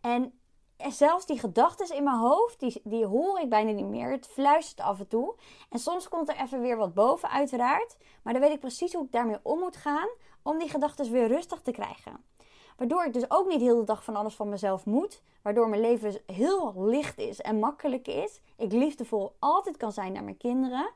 En 0.00 0.40
zelfs 0.76 1.26
die 1.26 1.38
gedachten 1.38 1.96
in 1.96 2.04
mijn 2.04 2.18
hoofd, 2.18 2.60
die, 2.60 2.80
die 2.84 3.06
hoor 3.06 3.40
ik 3.40 3.48
bijna 3.48 3.70
niet 3.70 3.88
meer. 3.88 4.10
Het 4.10 4.26
fluistert 4.26 4.80
af 4.86 4.98
en 4.98 5.08
toe. 5.08 5.34
En 5.70 5.78
soms 5.78 6.08
komt 6.08 6.28
er 6.28 6.36
even 6.36 6.60
weer 6.60 6.76
wat 6.76 6.94
boven, 6.94 7.30
uiteraard. 7.30 7.96
Maar 8.22 8.32
dan 8.32 8.42
weet 8.42 8.52
ik 8.52 8.60
precies 8.60 8.92
hoe 8.92 9.04
ik 9.04 9.12
daarmee 9.12 9.38
om 9.42 9.58
moet 9.58 9.76
gaan 9.76 10.08
om 10.42 10.58
die 10.58 10.68
gedachten 10.68 11.12
weer 11.12 11.26
rustig 11.26 11.60
te 11.60 11.70
krijgen. 11.70 12.24
Waardoor 12.76 13.04
ik 13.04 13.12
dus 13.12 13.30
ook 13.30 13.48
niet 13.48 13.60
heel 13.60 13.76
de 13.76 13.84
dag 13.84 14.04
van 14.04 14.16
alles 14.16 14.34
van 14.34 14.48
mezelf 14.48 14.84
moet. 14.86 15.22
Waardoor 15.42 15.68
mijn 15.68 15.80
leven 15.80 16.20
heel 16.26 16.74
licht 16.76 17.18
is 17.18 17.40
en 17.40 17.58
makkelijk 17.58 18.08
is. 18.08 18.40
Ik 18.56 18.72
liefdevol 18.72 19.34
altijd 19.38 19.76
kan 19.76 19.92
zijn 19.92 20.12
naar 20.12 20.24
mijn 20.24 20.36
kinderen. 20.36 20.90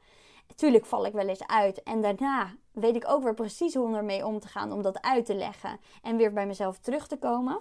Natuurlijk 0.48 0.86
val 0.86 1.06
ik 1.06 1.12
wel 1.12 1.28
eens 1.28 1.46
uit. 1.46 1.82
En 1.82 2.02
daarna 2.02 2.54
weet 2.72 2.96
ik 2.96 3.08
ook 3.08 3.22
weer 3.22 3.34
precies 3.34 3.74
hoe 3.74 3.96
ermee 3.96 4.26
om 4.26 4.40
te 4.40 4.48
gaan. 4.48 4.72
Om 4.72 4.82
dat 4.82 5.02
uit 5.02 5.26
te 5.26 5.34
leggen. 5.34 5.80
En 6.02 6.16
weer 6.16 6.32
bij 6.32 6.46
mezelf 6.46 6.78
terug 6.78 7.06
te 7.06 7.16
komen. 7.16 7.60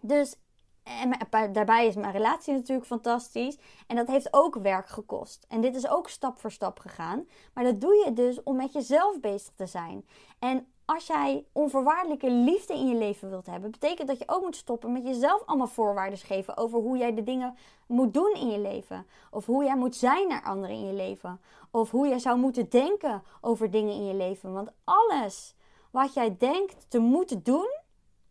Dus 0.00 0.36
en 0.82 1.52
daarbij 1.52 1.86
is 1.86 1.94
mijn 1.94 2.12
relatie 2.12 2.54
natuurlijk 2.54 2.86
fantastisch. 2.86 3.58
En 3.86 3.96
dat 3.96 4.06
heeft 4.06 4.28
ook 4.30 4.54
werk 4.54 4.88
gekost. 4.88 5.44
En 5.48 5.60
dit 5.60 5.76
is 5.76 5.88
ook 5.88 6.08
stap 6.08 6.38
voor 6.38 6.52
stap 6.52 6.78
gegaan. 6.78 7.28
Maar 7.54 7.64
dat 7.64 7.80
doe 7.80 8.02
je 8.04 8.12
dus 8.12 8.42
om 8.42 8.56
met 8.56 8.72
jezelf 8.72 9.20
bezig 9.20 9.52
te 9.56 9.66
zijn. 9.66 10.06
En 10.38 10.66
als 10.94 11.06
jij 11.06 11.44
onvoorwaardelijke 11.52 12.30
liefde 12.30 12.74
in 12.74 12.88
je 12.88 12.94
leven 12.94 13.30
wilt 13.30 13.46
hebben, 13.46 13.70
betekent 13.70 14.08
dat 14.08 14.18
je 14.18 14.24
ook 14.28 14.42
moet 14.42 14.56
stoppen 14.56 14.92
met 14.92 15.06
jezelf 15.06 15.42
allemaal 15.46 15.66
voorwaarden 15.66 16.18
geven 16.18 16.56
over 16.56 16.78
hoe 16.78 16.96
jij 16.96 17.14
de 17.14 17.22
dingen 17.22 17.56
moet 17.86 18.14
doen 18.14 18.34
in 18.34 18.50
je 18.50 18.58
leven. 18.58 19.06
Of 19.30 19.46
hoe 19.46 19.64
jij 19.64 19.76
moet 19.76 19.96
zijn 19.96 20.28
naar 20.28 20.42
anderen 20.42 20.76
in 20.76 20.86
je 20.86 20.92
leven. 20.92 21.40
Of 21.70 21.90
hoe 21.90 22.08
jij 22.08 22.18
zou 22.18 22.38
moeten 22.38 22.68
denken 22.68 23.22
over 23.40 23.70
dingen 23.70 23.94
in 23.94 24.06
je 24.06 24.14
leven. 24.14 24.52
Want 24.52 24.68
alles 24.84 25.54
wat 25.90 26.14
jij 26.14 26.36
denkt 26.38 26.86
te 26.88 26.98
moeten 26.98 27.42
doen, 27.42 27.70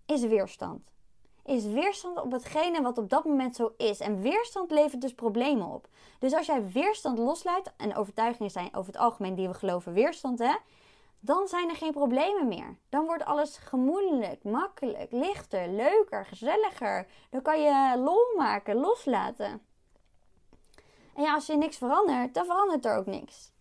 is 0.06 0.22
weerstand 0.22 0.90
is 1.46 1.66
weerstand 1.66 2.22
op 2.22 2.32
hetgene 2.32 2.82
wat 2.82 2.98
op 2.98 3.10
dat 3.10 3.26
moment 3.26 3.56
zo 3.56 3.74
is. 3.78 4.00
En 4.00 4.22
weerstand 4.22 4.72
levert 4.72 5.02
dus 5.02 5.14
problemen 5.14 5.68
op. 5.68 5.88
Dus 6.20 6.34
als 6.34 6.46
jij 6.46 6.68
weerstand 6.72 7.18
loslaat, 7.18 7.74
en 7.78 7.96
overtuigingen 7.96 8.52
zijn 8.52 8.76
over 8.76 8.92
het 8.94 9.02
algemeen 9.02 9.36
die 9.36 9.48
we 9.48 9.54
geloven 9.54 9.94
weerstand, 9.94 10.40
hè, 10.40 10.56
dan 11.20 11.48
zijn 11.48 11.70
er 11.70 11.76
geen 11.76 11.92
problemen 11.92 12.48
meer. 12.48 12.78
Dan 12.90 13.06
wordt 13.06 13.26
alles 13.26 13.58
gemoedelijk, 13.58 14.44
makkelijk, 14.44 15.12
lichter, 15.12 15.68
leuker, 15.68 16.26
gezelliger. 16.26 17.08
Dan 17.30 17.42
kan 17.42 17.62
je 17.62 17.98
lol 17.98 18.38
maken, 18.38 18.76
loslaten. 18.76 19.62
En 21.16 21.24
ja, 21.24 21.34
als 21.34 21.46
je 21.46 21.58
niks 21.58 21.78
verandert, 21.78 22.34
dan 22.34 22.46
verandert 22.46 22.86
er 22.86 22.98
ook 22.98 23.06
niks. 23.06 23.52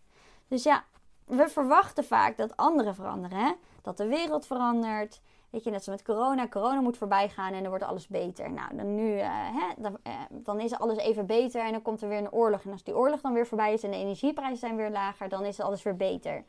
Dus 0.47 0.63
ja, 0.63 0.83
we 1.25 1.49
verwachten 1.49 2.03
vaak 2.03 2.37
dat 2.37 2.57
anderen 2.57 2.95
veranderen. 2.95 3.37
Hè? 3.37 3.51
Dat 3.81 3.97
de 3.97 4.07
wereld 4.07 4.45
verandert, 4.45 5.21
Weet 5.49 5.63
je, 5.63 5.69
net 5.69 5.83
zoals 5.83 6.01
met 6.01 6.15
corona. 6.15 6.47
Corona 6.47 6.81
moet 6.81 6.97
voorbij 6.97 7.29
gaan 7.29 7.53
en 7.53 7.59
dan 7.59 7.69
wordt 7.69 7.83
alles 7.83 8.07
beter. 8.07 8.51
Nou, 8.51 8.75
dan 8.75 8.95
nu, 8.95 9.15
uh, 9.15 9.27
hè, 9.29 9.81
dan, 9.81 9.97
uh, 10.07 10.13
dan, 10.29 10.59
is 10.59 10.79
alles 10.79 10.97
even 10.97 11.25
beter 11.25 11.61
en 11.61 11.71
dan 11.71 11.81
komt 11.81 12.01
er 12.01 12.09
weer 12.09 12.17
een 12.17 12.31
oorlog. 12.31 12.63
En 12.63 12.71
als 12.71 12.83
die 12.83 12.95
oorlog 12.95 13.21
dan 13.21 13.33
weer 13.33 13.47
voorbij 13.47 13.73
is 13.73 13.83
en 13.83 13.91
de 13.91 13.97
energieprijzen 13.97 14.57
zijn 14.57 14.75
weer 14.75 14.89
lager, 14.89 15.29
dan 15.29 15.45
is 15.45 15.59
alles 15.59 15.83
weer 15.83 15.95
beter. 15.95 16.43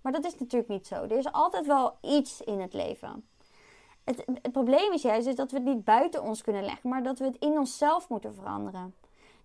Maar 0.00 0.12
dat 0.12 0.24
is 0.24 0.38
natuurlijk 0.38 0.70
niet 0.70 0.86
zo. 0.86 0.94
Er 0.94 1.18
is 1.18 1.32
altijd 1.32 1.66
wel 1.66 1.96
iets 2.00 2.40
in 2.40 2.60
het 2.60 2.72
leven. 2.72 3.28
Het, 4.04 4.52
probleem 4.52 4.92
is 4.92 5.02
juist 5.02 5.26
is 5.26 5.34
dat 5.34 5.50
we 5.50 5.56
het 5.56 5.66
niet 5.66 5.84
buiten 5.84 6.22
ons 6.22 6.42
kunnen 6.42 6.64
leggen, 6.64 6.88
maar 6.88 7.02
dat 7.02 7.18
we 7.18 7.24
het 7.24 7.36
in 7.38 7.58
onszelf 7.58 8.08
moeten 8.08 8.34
veranderen. 8.34 8.94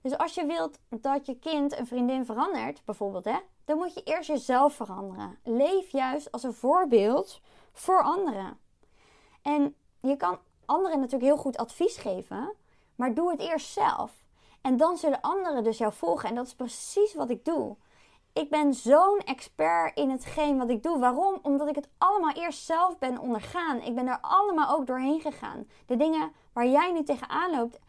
Dus 0.01 0.17
als 0.17 0.33
je 0.33 0.45
wilt 0.45 0.79
dat 0.89 1.25
je 1.25 1.39
kind 1.39 1.77
een 1.77 1.87
vriendin 1.87 2.25
verandert, 2.25 2.81
bijvoorbeeld, 2.85 3.25
hè, 3.25 3.37
dan 3.65 3.77
moet 3.77 3.93
je 3.93 4.03
eerst 4.03 4.27
jezelf 4.27 4.73
veranderen. 4.73 5.37
Leef 5.43 5.89
juist 5.89 6.31
als 6.31 6.43
een 6.43 6.53
voorbeeld 6.53 7.41
voor 7.71 8.03
anderen. 8.03 8.57
En 9.41 9.75
je 9.99 10.17
kan 10.17 10.39
anderen 10.65 10.99
natuurlijk 10.99 11.31
heel 11.31 11.41
goed 11.41 11.57
advies 11.57 11.97
geven, 11.97 12.53
maar 12.95 13.13
doe 13.13 13.31
het 13.31 13.39
eerst 13.39 13.71
zelf. 13.71 14.23
En 14.61 14.77
dan 14.77 14.97
zullen 14.97 15.21
anderen 15.21 15.63
dus 15.63 15.77
jou 15.77 15.93
volgen. 15.93 16.29
En 16.29 16.35
dat 16.35 16.45
is 16.45 16.55
precies 16.55 17.13
wat 17.13 17.29
ik 17.29 17.45
doe. 17.45 17.75
Ik 18.34 18.50
ben 18.50 18.74
zo'n 18.74 19.19
expert 19.19 19.98
in 19.98 20.10
hetgeen 20.10 20.58
wat 20.58 20.69
ik 20.69 20.84
doe. 20.84 21.00
Waarom? 21.00 21.39
Omdat 21.41 21.67
ik 21.67 21.76
het 21.76 21.89
allemaal 21.98 22.34
eerst 22.34 22.65
zelf 22.65 22.98
ben 22.98 23.19
ondergaan. 23.19 23.82
Ik 23.82 23.96
ben 23.96 24.08
er 24.08 24.17
allemaal 24.22 24.76
ook 24.76 24.88
doorheen 24.88 25.22
gegaan. 25.22 25.67
De 25.86 25.98
dingen 25.98 26.32
waar 26.54 26.67
jij 26.67 26.91
nu 26.91 27.04
tegenaan 27.04 27.52
loopt, 27.52 27.80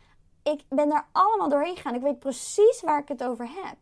ik 0.43 0.65
ben 0.69 0.89
daar 0.89 1.09
allemaal 1.13 1.49
doorheen 1.49 1.77
gegaan. 1.77 1.95
Ik 1.95 2.03
weet 2.03 2.19
precies 2.19 2.81
waar 2.81 3.01
ik 3.01 3.09
het 3.09 3.25
over 3.25 3.49
heb. 3.49 3.77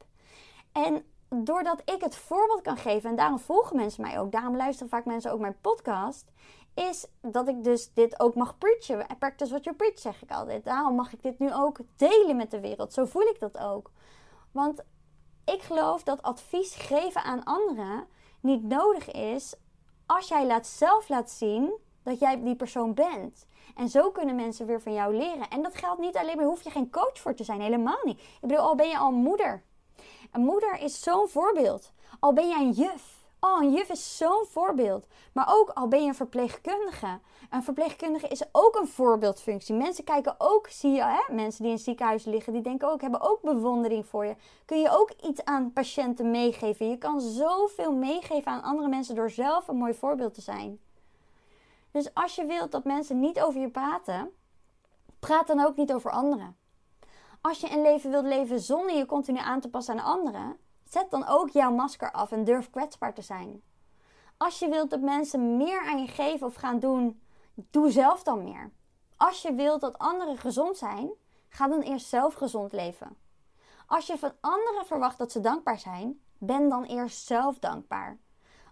En 0.73 1.05
doordat 1.29 1.83
ik 1.85 2.01
het 2.01 2.17
voorbeeld 2.17 2.63
kan 2.63 2.77
geven, 2.77 3.11
en 3.11 3.17
daarom 3.17 3.39
volgen 3.39 3.77
mensen 3.77 4.03
mij 4.03 4.19
ook, 4.19 4.33
daarom 4.33 4.57
luisteren 4.57 4.91
vaak 4.91 5.05
mensen 5.05 5.33
ook 5.33 5.41
mijn 5.41 5.61
podcast, 5.61 6.31
is 6.75 7.07
dat 7.21 7.49
ik 7.49 7.65
dus 7.65 7.93
dit 7.93 8.21
ook 8.21 8.35
mag 8.35 8.59
preachen. 8.59 9.07
Practice 9.19 9.51
what 9.51 9.65
you 9.65 9.77
preach, 9.77 9.99
zeg 9.99 10.23
ik 10.23 10.31
altijd. 10.31 10.65
Daarom 10.65 10.95
mag 10.95 11.13
ik 11.13 11.23
dit 11.23 11.39
nu 11.39 11.55
ook 11.55 11.79
delen 11.97 12.37
met 12.37 12.51
de 12.51 12.61
wereld. 12.61 12.93
Zo 12.93 13.05
voel 13.05 13.23
ik 13.23 13.41
dat 13.41 13.59
ook. 13.59 13.91
Want 14.53 14.83
ik 15.45 15.63
geloof 15.63 16.03
dat 16.03 16.23
advies 16.23 16.75
geven 16.75 17.23
aan 17.23 17.45
anderen 17.45 18.07
niet 18.41 18.63
nodig 18.63 19.11
is 19.11 19.55
als 20.07 20.29
jij 20.29 20.47
laat 20.47 20.67
zelf 20.67 21.09
laat 21.09 21.31
zien 21.31 21.73
dat 22.03 22.19
jij 22.19 22.43
die 22.43 22.57
persoon 22.57 22.95
bent. 22.95 23.47
En 23.77 23.89
zo 23.89 24.11
kunnen 24.11 24.37
mensen 24.37 24.67
weer 24.67 24.81
van 24.81 24.93
jou 24.93 25.17
leren. 25.17 25.49
En 25.49 25.63
dat 25.63 25.77
geldt 25.77 26.01
niet 26.01 26.17
alleen 26.17 26.37
maar, 26.37 26.45
hoef 26.45 26.63
je 26.63 26.71
geen 26.71 26.91
coach 26.91 27.19
voor 27.19 27.35
te 27.35 27.45
zijn, 27.45 27.61
helemaal 27.61 28.01
niet. 28.03 28.19
Ik 28.19 28.41
bedoel, 28.41 28.59
al 28.59 28.75
ben 28.75 28.89
je 28.89 28.99
al 28.99 29.13
moeder. 29.13 29.63
Een 30.33 30.45
moeder 30.45 30.81
is 30.81 31.03
zo'n 31.03 31.29
voorbeeld. 31.29 31.93
Al 32.21 32.33
ben 32.33 32.49
jij 32.49 32.61
een 32.61 32.71
juf 32.71 33.23
Oh, 33.45 33.63
een 33.63 33.73
juf 33.73 33.89
is 33.89 34.17
zo'n 34.17 34.47
voorbeeld. 34.49 35.07
Maar 35.33 35.47
ook 35.49 35.69
al 35.69 35.89
ben 35.89 36.03
je 36.03 36.09
een 36.09 36.15
verpleegkundige. 36.15 37.21
Een 37.53 37.63
verpleegkundige 37.63 38.29
is 38.29 38.43
ook 38.53 38.77
een 38.77 38.87
voorbeeldfunctie. 38.87 39.75
Mensen 39.75 40.05
kijken 40.05 40.35
ook, 40.39 40.69
zie 40.69 40.91
je, 40.91 41.03
hè? 41.03 41.35
mensen 41.35 41.63
die 41.63 41.71
in 41.71 41.77
het 41.77 41.85
ziekenhuis 41.85 42.25
liggen, 42.25 42.53
die 42.53 42.63
denken 42.63 42.91
ook, 42.91 43.01
hebben 43.01 43.21
ook 43.21 43.41
bewondering 43.43 44.07
voor 44.07 44.25
je. 44.27 44.37
Kun 44.65 44.81
je 44.81 44.91
ook 44.91 45.11
iets 45.23 45.45
aan 45.45 45.73
patiënten 45.73 46.31
meegeven? 46.31 46.89
Je 46.89 46.99
kan 46.99 47.21
zoveel 47.21 47.93
meegeven 47.93 48.53
aan 48.53 48.63
andere 48.63 48.89
mensen 48.89 49.15
door 49.15 49.31
zelf 49.31 49.69
een 49.69 49.77
mooi 49.77 49.95
voorbeeld 49.95 50.35
te 50.35 50.41
zijn. 50.41 50.81
Dus 51.91 52.15
als 52.15 52.35
je 52.35 52.47
wilt 52.47 52.73
dat 52.73 52.85
mensen 52.85 53.21
niet 53.21 53.41
over 53.41 53.61
je 53.61 53.71
praten, 53.71 54.31
praat 55.19 55.47
dan 55.47 55.61
ook 55.61 55.77
niet 55.77 55.93
over 55.93 56.11
anderen. 56.11 56.57
Als 57.41 57.61
je 57.61 57.71
een 57.71 57.83
leven 57.83 58.11
wilt 58.11 58.27
leven 58.27 58.61
zonder 58.61 58.97
je 58.97 59.07
continu 59.07 59.39
aan 59.39 59.61
te 59.61 59.71
passen 59.71 59.99
aan 59.99 60.05
anderen, 60.05 60.57
Zet 60.93 61.11
dan 61.11 61.27
ook 61.27 61.51
jouw 61.51 61.71
masker 61.71 62.13
af 62.13 62.33
en 62.33 62.45
durf 62.45 62.71
kwetsbaar 62.71 63.15
te 63.15 63.23
zijn. 63.23 63.63
Als 64.37 64.59
je 64.59 64.69
wilt 64.69 64.91
dat 64.91 65.01
mensen 65.01 65.57
meer 65.57 65.81
aan 65.87 66.01
je 66.01 66.07
geven 66.07 66.47
of 66.47 66.55
gaan 66.55 66.79
doen, 66.79 67.21
doe 67.55 67.91
zelf 67.91 68.23
dan 68.23 68.45
meer. 68.45 68.71
Als 69.17 69.43
je 69.43 69.55
wilt 69.55 69.81
dat 69.81 69.99
anderen 69.99 70.39
gezond 70.39 70.77
zijn, 70.77 71.11
ga 71.49 71.69
dan 71.69 71.81
eerst 71.81 72.07
zelf 72.07 72.35
gezond 72.35 72.73
leven. 72.73 73.17
Als 73.87 74.07
je 74.07 74.19
van 74.19 74.33
anderen 74.41 74.87
verwacht 74.87 75.19
dat 75.19 75.33
ze 75.33 75.41
dankbaar 75.41 75.79
zijn, 75.79 76.21
ben 76.39 76.69
dan 76.69 76.85
eerst 76.85 77.27
zelf 77.27 77.59
dankbaar. 77.59 78.19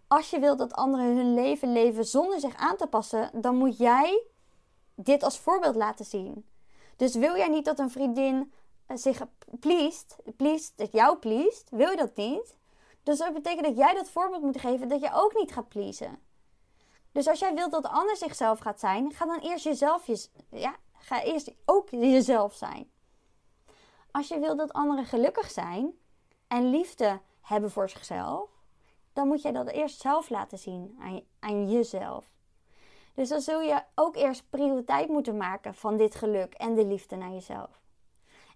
Als 0.07 0.31
je 0.31 0.39
wilt 0.39 0.59
dat 0.59 0.73
anderen 0.73 1.17
hun 1.17 1.35
leven 1.35 1.73
leven 1.73 2.05
zonder 2.05 2.41
zich 2.41 2.57
aan 2.57 2.77
te 2.77 2.87
passen, 2.87 3.31
dan 3.41 3.57
moet 3.57 3.79
jij 3.79 4.23
dit 4.95 5.23
als 5.23 5.39
voorbeeld 5.39 5.77
laten 5.77 6.05
zien. 6.05 6.47
Dus 6.97 7.15
wil 7.15 7.37
jij 7.37 7.49
niet 7.49 7.65
dat 7.65 7.79
een 7.79 7.91
vriendin 7.91 8.53
zich 8.89 9.23
pleest, 9.61 10.17
pleest, 10.37 10.73
dat 10.79 10.93
jou 10.93 11.17
pleest, 11.19 11.71
wil 11.71 11.91
je 11.91 11.97
dat 11.97 12.17
niet? 12.17 12.57
Dus 13.03 13.19
dat 13.19 13.33
betekent 13.33 13.67
dat 13.67 13.77
jij 13.77 13.95
dat 13.95 14.09
voorbeeld 14.09 14.43
moet 14.43 14.61
geven 14.61 14.89
dat 14.89 15.01
je 15.01 15.11
ook 15.13 15.35
niet 15.35 15.53
gaat 15.53 15.69
pleasen. 15.69 16.19
Dus 17.13 17.29
als 17.29 17.39
jij 17.39 17.55
wilt 17.55 17.71
dat 17.71 17.83
de 17.83 17.89
ander 17.89 18.17
zichzelf 18.17 18.59
gaat 18.59 18.81
zijn, 18.81 19.13
ga 19.13 19.27
dan 19.27 19.39
eerst 19.39 19.65
jezelf, 19.65 20.07
je, 20.07 20.29
ja, 20.51 20.77
ga 20.93 21.23
eerst 21.23 21.53
ook 21.65 21.89
jezelf 21.91 22.55
zijn. 22.55 22.91
Als 24.11 24.29
je 24.29 24.39
wilt 24.39 24.59
dat 24.59 24.73
anderen 24.73 25.05
gelukkig 25.05 25.51
zijn 25.51 25.93
en 26.49 26.71
liefde 26.71 27.21
hebben 27.41 27.71
voor 27.71 27.89
zichzelf, 27.89 28.51
dan 29.13 29.29
moet 29.29 29.43
jij 29.43 29.53
dat 29.53 29.69
eerst 29.69 30.01
zelf 30.01 30.29
laten 30.29 30.59
zien 30.59 30.97
aan, 31.01 31.21
aan 31.41 31.71
jezelf. 31.71 32.31
Dus 33.15 33.29
dan 33.29 33.41
zul 33.41 33.61
je 33.61 33.83
ook 33.95 34.17
eerst 34.17 34.51
prioriteit 34.51 35.09
moeten 35.09 35.37
maken 35.37 35.75
van 35.75 35.97
dit 35.97 36.15
geluk 36.15 36.55
en 36.55 36.75
de 36.75 36.87
liefde 36.87 37.17
naar 37.17 37.31
jezelf. 37.31 37.81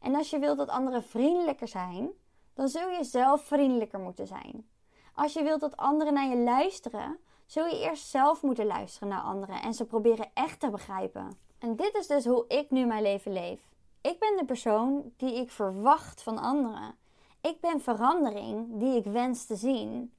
En 0.01 0.15
als 0.15 0.31
je 0.31 0.39
wilt 0.39 0.59
dat 0.59 0.69
anderen 0.69 1.03
vriendelijker 1.03 1.69
zijn, 1.69 2.11
dan 2.55 2.69
zul 2.69 2.89
je 2.89 3.05
zelf 3.05 3.45
vriendelijker 3.45 3.99
moeten 3.99 4.27
zijn. 4.27 4.69
Als 5.15 5.33
je 5.33 5.43
wilt 5.43 5.61
dat 5.61 5.77
anderen 5.77 6.15
naar 6.15 6.29
je 6.29 6.37
luisteren, 6.37 7.19
zul 7.47 7.67
je 7.67 7.81
eerst 7.81 8.07
zelf 8.09 8.43
moeten 8.43 8.67
luisteren 8.67 9.09
naar 9.09 9.21
anderen 9.21 9.63
en 9.63 9.75
ze 9.75 9.85
proberen 9.85 10.31
echt 10.35 10.61
te 10.61 10.71
begrijpen. 10.71 11.39
En 11.59 11.77
dit 11.77 11.95
is 11.95 12.07
dus 12.07 12.25
hoe 12.25 12.45
ik 12.49 12.71
nu 12.71 12.87
mijn 12.87 13.03
leven 13.03 13.33
leef. 13.33 13.61
Ik 14.01 14.19
ben 14.19 14.37
de 14.37 14.45
persoon 14.45 15.13
die 15.17 15.35
ik 15.35 15.51
verwacht 15.51 16.23
van 16.23 16.39
anderen. 16.39 16.95
Ik 17.41 17.61
ben 17.61 17.81
verandering 17.81 18.79
die 18.79 18.97
ik 18.97 19.05
wens 19.05 19.47
te 19.47 19.57
zien. 19.57 20.15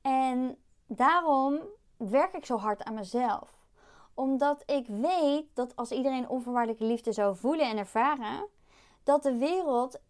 En 0.00 0.56
daarom 0.86 1.60
werk 1.96 2.34
ik 2.34 2.46
zo 2.46 2.56
hard 2.56 2.84
aan 2.84 2.94
mezelf. 2.94 3.58
Omdat 4.14 4.62
ik 4.66 4.86
weet 4.86 5.46
dat 5.54 5.76
als 5.76 5.90
iedereen 5.90 6.28
onvoorwaardelijke 6.28 6.84
liefde 6.84 7.12
zou 7.12 7.36
voelen 7.36 7.70
en 7.70 7.78
ervaren, 7.78 8.46
dat 9.04 9.22
de 9.22 9.36
wereld 9.36 10.00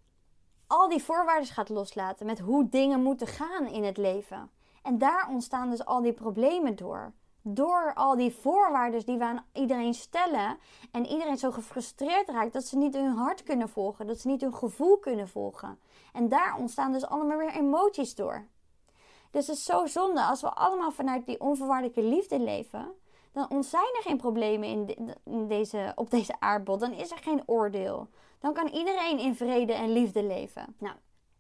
al 0.67 0.89
die 0.89 1.03
voorwaarden 1.03 1.49
gaat 1.49 1.69
loslaten 1.69 2.27
met 2.27 2.39
hoe 2.39 2.69
dingen 2.69 3.03
moeten 3.03 3.27
gaan 3.27 3.67
in 3.67 3.85
het 3.85 3.97
leven. 3.97 4.51
En 4.83 4.99
daar 4.99 5.29
ontstaan 5.31 5.71
dus 5.71 5.85
al 5.85 6.03
die 6.03 6.13
problemen 6.13 6.77
door. 6.77 7.13
Door 7.43 7.95
al 7.95 8.17
die 8.17 8.35
voorwaarden 8.35 9.07
die 9.07 9.19
we 9.19 9.25
aan 9.25 9.45
iedereen 9.53 9.95
stellen. 9.95 10.59
En 10.91 11.07
iedereen 11.07 11.39
zo 11.39 11.51
gefrustreerd 11.51 12.29
raakt 12.29 12.53
dat 12.53 12.65
ze 12.65 12.77
niet 12.77 12.95
hun 12.95 13.17
hart 13.17 13.43
kunnen 13.43 13.69
volgen. 13.69 14.07
Dat 14.07 14.19
ze 14.19 14.29
niet 14.29 14.41
hun 14.41 14.55
gevoel 14.55 14.99
kunnen 14.99 15.29
volgen. 15.29 15.79
En 16.13 16.29
daar 16.29 16.57
ontstaan 16.59 16.93
dus 16.93 17.07
allemaal 17.07 17.39
weer 17.39 17.53
emoties 17.53 18.15
door. 18.15 18.47
Dus 19.31 19.47
het 19.47 19.57
is 19.57 19.65
zo 19.65 19.87
zonde 19.87 20.23
als 20.23 20.41
we 20.41 20.53
allemaal 20.53 20.91
vanuit 20.91 21.27
die 21.27 21.41
onvoorwaardelijke 21.41 22.03
liefde 22.03 22.41
leven. 22.41 22.93
Dan 23.33 23.65
zijn 23.65 23.95
er 23.97 24.03
geen 24.03 24.17
problemen 24.17 24.69
in, 24.69 25.15
in 25.25 25.49
deze, 25.49 25.93
op 25.95 26.11
deze 26.11 26.41
aardbol. 26.41 26.79
Dan 26.79 26.93
is 26.93 27.11
er 27.11 27.19
geen 27.19 27.43
oordeel. 27.47 28.09
Dan 28.39 28.53
kan 28.53 28.67
iedereen 28.69 29.19
in 29.19 29.35
vrede 29.35 29.73
en 29.73 29.93
liefde 29.93 30.23
leven. 30.23 30.75
Nou, 30.79 30.97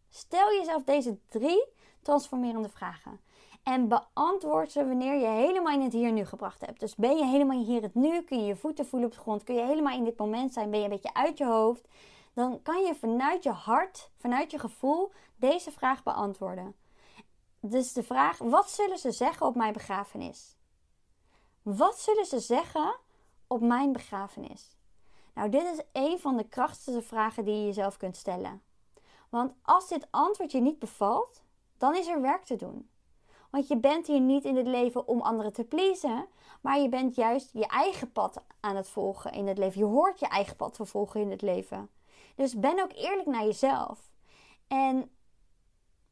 stel 0.08 0.52
jezelf 0.52 0.82
deze 0.84 1.18
drie 1.28 1.68
transformerende 2.02 2.68
vragen. 2.68 3.20
En 3.62 3.88
beantwoord 3.88 4.72
ze 4.72 4.86
wanneer 4.86 5.14
je 5.14 5.26
helemaal 5.26 5.74
in 5.74 5.82
het 5.82 5.92
hier 5.92 6.12
nu 6.12 6.24
gebracht 6.24 6.66
hebt. 6.66 6.80
Dus 6.80 6.94
ben 6.94 7.16
je 7.16 7.24
helemaal 7.24 7.64
hier 7.64 7.82
het 7.82 7.94
nu? 7.94 8.22
Kun 8.22 8.38
je 8.38 8.44
je 8.44 8.56
voeten 8.56 8.86
voelen 8.86 9.08
op 9.08 9.14
de 9.14 9.20
grond? 9.20 9.44
Kun 9.44 9.54
je 9.54 9.64
helemaal 9.64 9.96
in 9.96 10.04
dit 10.04 10.18
moment 10.18 10.52
zijn? 10.52 10.70
Ben 10.70 10.78
je 10.78 10.84
een 10.84 10.90
beetje 10.90 11.14
uit 11.14 11.38
je 11.38 11.46
hoofd? 11.46 11.88
Dan 12.34 12.62
kan 12.62 12.82
je 12.82 12.94
vanuit 12.94 13.42
je 13.42 13.50
hart, 13.50 14.10
vanuit 14.18 14.50
je 14.50 14.58
gevoel, 14.58 15.12
deze 15.36 15.70
vraag 15.70 16.02
beantwoorden. 16.02 16.74
Dus 17.60 17.92
de 17.92 18.02
vraag: 18.02 18.38
wat 18.38 18.70
zullen 18.70 18.98
ze 18.98 19.10
zeggen 19.10 19.46
op 19.46 19.54
mijn 19.54 19.72
begrafenis? 19.72 20.56
Wat 21.62 21.98
zullen 21.98 22.26
ze 22.26 22.38
zeggen 22.38 22.96
op 23.46 23.60
mijn 23.60 23.92
begrafenis? 23.92 24.76
Nou, 25.34 25.48
dit 25.48 25.62
is 25.62 25.84
een 25.92 26.18
van 26.18 26.36
de 26.36 26.48
krachtigste 26.48 27.02
vragen 27.02 27.44
die 27.44 27.54
je 27.54 27.64
jezelf 27.64 27.96
kunt 27.96 28.16
stellen. 28.16 28.62
Want 29.28 29.52
als 29.62 29.88
dit 29.88 30.06
antwoord 30.10 30.52
je 30.52 30.60
niet 30.60 30.78
bevalt, 30.78 31.42
dan 31.78 31.96
is 31.96 32.06
er 32.06 32.20
werk 32.20 32.44
te 32.44 32.56
doen. 32.56 32.89
Want 33.50 33.68
je 33.68 33.76
bent 33.76 34.06
hier 34.06 34.20
niet 34.20 34.44
in 34.44 34.56
het 34.56 34.66
leven 34.66 35.08
om 35.08 35.20
anderen 35.20 35.52
te 35.52 35.64
pleasen, 35.64 36.26
maar 36.60 36.78
je 36.78 36.88
bent 36.88 37.14
juist 37.14 37.50
je 37.52 37.66
eigen 37.66 38.12
pad 38.12 38.42
aan 38.60 38.76
het 38.76 38.88
volgen 38.88 39.32
in 39.32 39.46
het 39.46 39.58
leven. 39.58 39.80
Je 39.80 39.86
hoort 39.86 40.20
je 40.20 40.28
eigen 40.28 40.56
pad 40.56 40.74
te 40.74 40.84
volgen 40.84 41.20
in 41.20 41.30
het 41.30 41.42
leven. 41.42 41.90
Dus 42.34 42.58
ben 42.58 42.82
ook 42.82 42.92
eerlijk 42.92 43.26
naar 43.26 43.44
jezelf. 43.44 44.10
En 44.68 45.10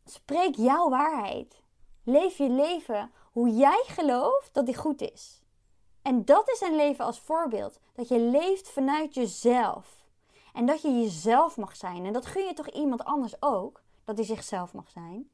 spreek 0.05 0.55
jouw 0.55 0.89
waarheid. 0.89 1.63
Leef 2.05 2.39
je 2.39 2.51
leven 2.51 3.11
hoe 3.33 3.51
jij 3.51 3.83
gelooft 3.87 4.55
dat 4.55 4.67
die 4.67 4.77
goed 4.77 5.01
is. 5.01 5.43
En 6.03 6.25
dat 6.25 6.49
is 6.51 6.61
een 6.61 6.77
leven 6.77 7.05
als 7.05 7.21
voorbeeld. 7.21 7.81
Dat 7.93 8.09
je 8.09 8.21
leeft 8.21 8.69
vanuit 8.69 9.15
jezelf. 9.15 10.07
En 10.53 10.67
dat 10.67 10.83
je 10.83 11.01
jezelf 11.01 11.57
mag 11.57 11.77
zijn. 11.77 12.07
En 12.07 12.13
dat 12.13 12.27
gun 12.27 12.45
je 12.45 12.53
toch 12.53 12.71
iemand 12.71 13.05
anders 13.05 13.43
ook. 13.43 13.83
Dat 14.05 14.17
hij 14.17 14.27
zichzelf 14.27 14.73
mag 14.73 14.91
zijn. 14.91 15.31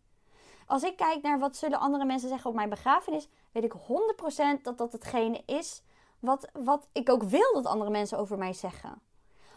Als 0.66 0.82
ik 0.82 0.96
kijk 0.96 1.22
naar 1.22 1.38
wat 1.38 1.56
zullen 1.56 1.78
andere 1.78 2.04
mensen 2.04 2.28
zeggen 2.28 2.50
op 2.50 2.56
mijn 2.56 2.68
begrafenis, 2.68 3.28
weet 3.52 3.64
ik 3.64 3.74
100% 4.58 4.62
dat 4.62 4.78
dat 4.78 4.92
hetgene 4.92 5.42
is 5.46 5.82
wat, 6.18 6.48
wat 6.52 6.88
ik 6.92 7.10
ook 7.10 7.22
wil 7.22 7.52
dat 7.52 7.66
andere 7.66 7.90
mensen 7.90 8.18
over 8.18 8.38
mij 8.38 8.52
zeggen. 8.52 9.02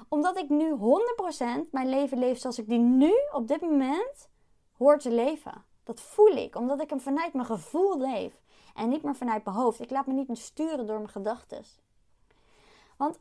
Omdat 0.09 0.37
ik 0.37 0.49
nu 0.49 0.75
100% 0.75 1.69
mijn 1.71 1.89
leven 1.89 2.19
leef 2.19 2.39
zoals 2.39 2.59
ik 2.59 2.67
die 2.67 2.79
nu 2.79 3.13
op 3.31 3.47
dit 3.47 3.61
moment 3.61 4.29
hoor 4.77 4.99
te 4.99 5.11
leven. 5.11 5.65
Dat 5.83 6.01
voel 6.01 6.31
ik, 6.31 6.55
omdat 6.55 6.81
ik 6.81 6.89
hem 6.89 6.99
vanuit 6.99 7.33
mijn 7.33 7.45
gevoel 7.45 7.99
leef. 7.99 8.41
En 8.75 8.89
niet 8.89 9.03
meer 9.03 9.15
vanuit 9.15 9.43
mijn 9.43 9.55
hoofd. 9.55 9.79
Ik 9.79 9.89
laat 9.89 10.07
me 10.07 10.13
niet 10.13 10.27
meer 10.27 10.37
sturen 10.37 10.87
door 10.87 10.97
mijn 10.97 11.09
gedachten. 11.09 11.63
Want 12.97 13.19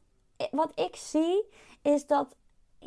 wat 0.51 0.81
ik 0.81 0.97
zie 0.97 1.49
is 1.83 2.07
dat, 2.07 2.35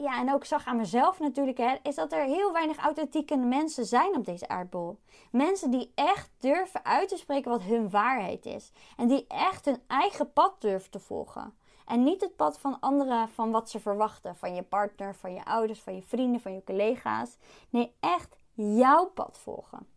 ja, 0.01 0.19
en 0.19 0.33
ook 0.33 0.45
zag 0.45 0.65
aan 0.65 0.77
mezelf 0.77 1.19
natuurlijk, 1.19 1.57
hè, 1.57 1.75
is 1.83 1.95
dat 1.95 2.11
er 2.11 2.23
heel 2.23 2.51
weinig 2.51 2.77
authentieke 2.77 3.37
mensen 3.37 3.85
zijn 3.85 4.15
op 4.15 4.25
deze 4.25 4.47
aardbol. 4.47 4.99
Mensen 5.31 5.71
die 5.71 5.91
echt 5.95 6.31
durven 6.37 6.85
uit 6.85 7.09
te 7.09 7.17
spreken 7.17 7.51
wat 7.51 7.61
hun 7.61 7.89
waarheid 7.89 8.45
is. 8.45 8.71
En 8.97 9.07
die 9.07 9.25
echt 9.27 9.65
hun 9.65 9.81
eigen 9.87 10.33
pad 10.33 10.55
durven 10.59 10.91
te 10.91 10.99
volgen. 10.99 11.53
En 11.85 12.03
niet 12.03 12.21
het 12.21 12.35
pad 12.35 12.59
van 12.59 12.79
anderen, 12.79 13.29
van 13.29 13.51
wat 13.51 13.69
ze 13.69 13.79
verwachten. 13.79 14.35
Van 14.35 14.55
je 14.55 14.63
partner, 14.63 15.15
van 15.15 15.33
je 15.33 15.45
ouders, 15.45 15.79
van 15.79 15.95
je 15.95 16.01
vrienden, 16.01 16.41
van 16.41 16.53
je 16.53 16.63
collega's. 16.63 17.37
Nee, 17.69 17.95
echt 17.99 18.35
jouw 18.53 19.05
pad 19.05 19.37
volgen. 19.37 19.87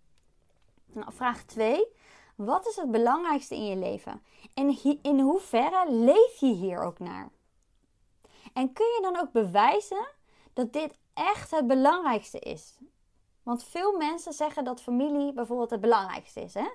Nou, 0.86 1.12
vraag 1.12 1.42
2. 1.42 1.86
Wat 2.36 2.66
is 2.66 2.76
het 2.76 2.90
belangrijkste 2.90 3.54
in 3.54 3.66
je 3.66 3.76
leven? 3.76 4.22
En 4.54 4.78
in 5.02 5.20
hoeverre 5.20 5.92
leef 5.92 6.36
je 6.40 6.52
hier 6.52 6.78
ook 6.78 6.98
naar? 6.98 7.30
En 8.52 8.72
kun 8.72 8.86
je 8.86 8.98
dan 9.02 9.20
ook 9.20 9.32
bewijzen 9.32 10.06
dat 10.52 10.72
dit 10.72 10.98
echt 11.14 11.50
het 11.50 11.66
belangrijkste 11.66 12.38
is? 12.38 12.78
Want 13.42 13.64
veel 13.64 13.96
mensen 13.96 14.32
zeggen 14.32 14.64
dat 14.64 14.82
familie 14.82 15.32
bijvoorbeeld 15.32 15.70
het 15.70 15.80
belangrijkste 15.80 16.40
is. 16.40 16.54
Hè? 16.54 16.68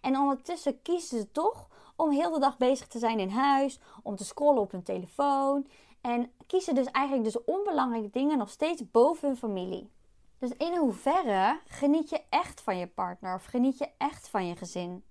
En 0.00 0.18
ondertussen 0.18 0.82
kiezen 0.82 1.18
ze 1.18 1.32
toch 1.32 1.68
om 1.96 2.10
heel 2.10 2.30
de 2.30 2.40
dag 2.40 2.56
bezig 2.56 2.86
te 2.86 2.98
zijn 2.98 3.18
in 3.18 3.28
huis, 3.28 3.80
om 4.02 4.16
te 4.16 4.24
scrollen 4.24 4.62
op 4.62 4.70
hun 4.70 4.82
telefoon. 4.82 5.66
En 6.00 6.32
kiezen 6.46 6.74
dus 6.74 6.86
eigenlijk 6.86 7.32
dus 7.32 7.44
onbelangrijke 7.44 8.10
dingen 8.10 8.38
nog 8.38 8.50
steeds 8.50 8.90
boven 8.90 9.28
hun 9.28 9.36
familie. 9.36 9.90
Dus 10.38 10.50
in 10.50 10.76
hoeverre 10.76 11.60
geniet 11.66 12.08
je 12.08 12.20
echt 12.28 12.60
van 12.60 12.78
je 12.78 12.86
partner 12.86 13.34
of 13.34 13.44
geniet 13.44 13.78
je 13.78 13.88
echt 13.98 14.28
van 14.28 14.46
je 14.46 14.56
gezin? 14.56 15.04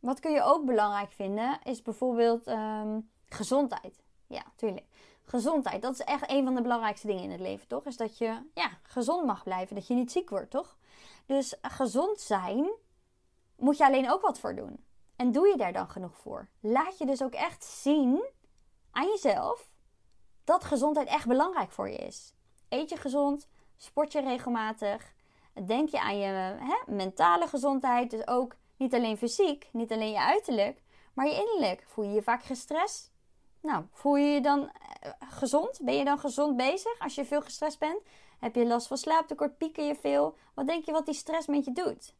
Wat 0.00 0.20
kun 0.20 0.32
je 0.32 0.42
ook 0.42 0.64
belangrijk 0.64 1.12
vinden 1.12 1.58
is 1.62 1.82
bijvoorbeeld 1.82 2.46
ehm, 2.46 3.00
gezondheid. 3.28 4.02
Ja, 4.26 4.42
tuurlijk. 4.56 4.86
Gezondheid, 5.24 5.82
dat 5.82 5.92
is 5.92 6.00
echt 6.00 6.30
een 6.30 6.44
van 6.44 6.54
de 6.54 6.62
belangrijkste 6.62 7.06
dingen 7.06 7.22
in 7.22 7.30
het 7.30 7.40
leven, 7.40 7.68
toch? 7.68 7.86
Is 7.86 7.96
dat 7.96 8.18
je 8.18 8.38
ja, 8.54 8.70
gezond 8.82 9.26
mag 9.26 9.42
blijven, 9.42 9.74
dat 9.74 9.86
je 9.86 9.94
niet 9.94 10.12
ziek 10.12 10.30
wordt, 10.30 10.50
toch? 10.50 10.76
Dus 11.26 11.54
gezond 11.62 12.20
zijn 12.20 12.70
moet 13.56 13.76
je 13.76 13.84
alleen 13.84 14.10
ook 14.10 14.20
wat 14.20 14.38
voor 14.38 14.54
doen. 14.54 14.84
En 15.16 15.32
doe 15.32 15.48
je 15.48 15.56
daar 15.56 15.72
dan 15.72 15.88
genoeg 15.88 16.16
voor? 16.16 16.48
Laat 16.60 16.98
je 16.98 17.06
dus 17.06 17.22
ook 17.22 17.34
echt 17.34 17.64
zien 17.64 18.24
aan 18.90 19.06
jezelf 19.06 19.70
dat 20.44 20.64
gezondheid 20.64 21.08
echt 21.08 21.26
belangrijk 21.26 21.70
voor 21.70 21.88
je 21.88 21.96
is. 21.96 22.34
Eet 22.68 22.88
je 22.88 22.96
gezond, 22.96 23.48
sport 23.76 24.12
je 24.12 24.20
regelmatig, 24.20 25.14
denk 25.66 25.88
je 25.88 26.00
aan 26.00 26.18
je 26.18 26.26
hè, 26.58 26.92
mentale 26.92 27.46
gezondheid, 27.46 28.10
dus 28.10 28.26
ook 28.26 28.56
niet 28.76 28.94
alleen 28.94 29.16
fysiek, 29.16 29.68
niet 29.72 29.92
alleen 29.92 30.10
je 30.10 30.20
uiterlijk, 30.20 30.82
maar 31.14 31.26
je 31.26 31.34
innerlijk. 31.34 31.84
Voel 31.86 32.04
je 32.04 32.12
je 32.12 32.22
vaak 32.22 32.42
gestrest? 32.42 33.12
Nou, 33.60 33.84
voel 33.92 34.16
je 34.16 34.26
je 34.26 34.40
dan 34.40 34.70
gezond? 35.28 35.78
Ben 35.82 35.94
je 35.94 36.04
dan 36.04 36.18
gezond 36.18 36.56
bezig 36.56 36.98
als 36.98 37.14
je 37.14 37.24
veel 37.24 37.42
gestrest 37.42 37.78
bent? 37.78 38.00
Heb 38.38 38.54
je 38.54 38.66
last 38.66 38.86
van 38.86 38.96
slaaptekort? 38.96 39.58
Pieker 39.58 39.84
je 39.84 39.94
veel? 39.94 40.36
Wat 40.54 40.66
denk 40.66 40.84
je 40.84 40.92
wat 40.92 41.06
die 41.06 41.14
stress 41.14 41.46
met 41.46 41.64
je 41.64 41.72
doet? 41.72 42.14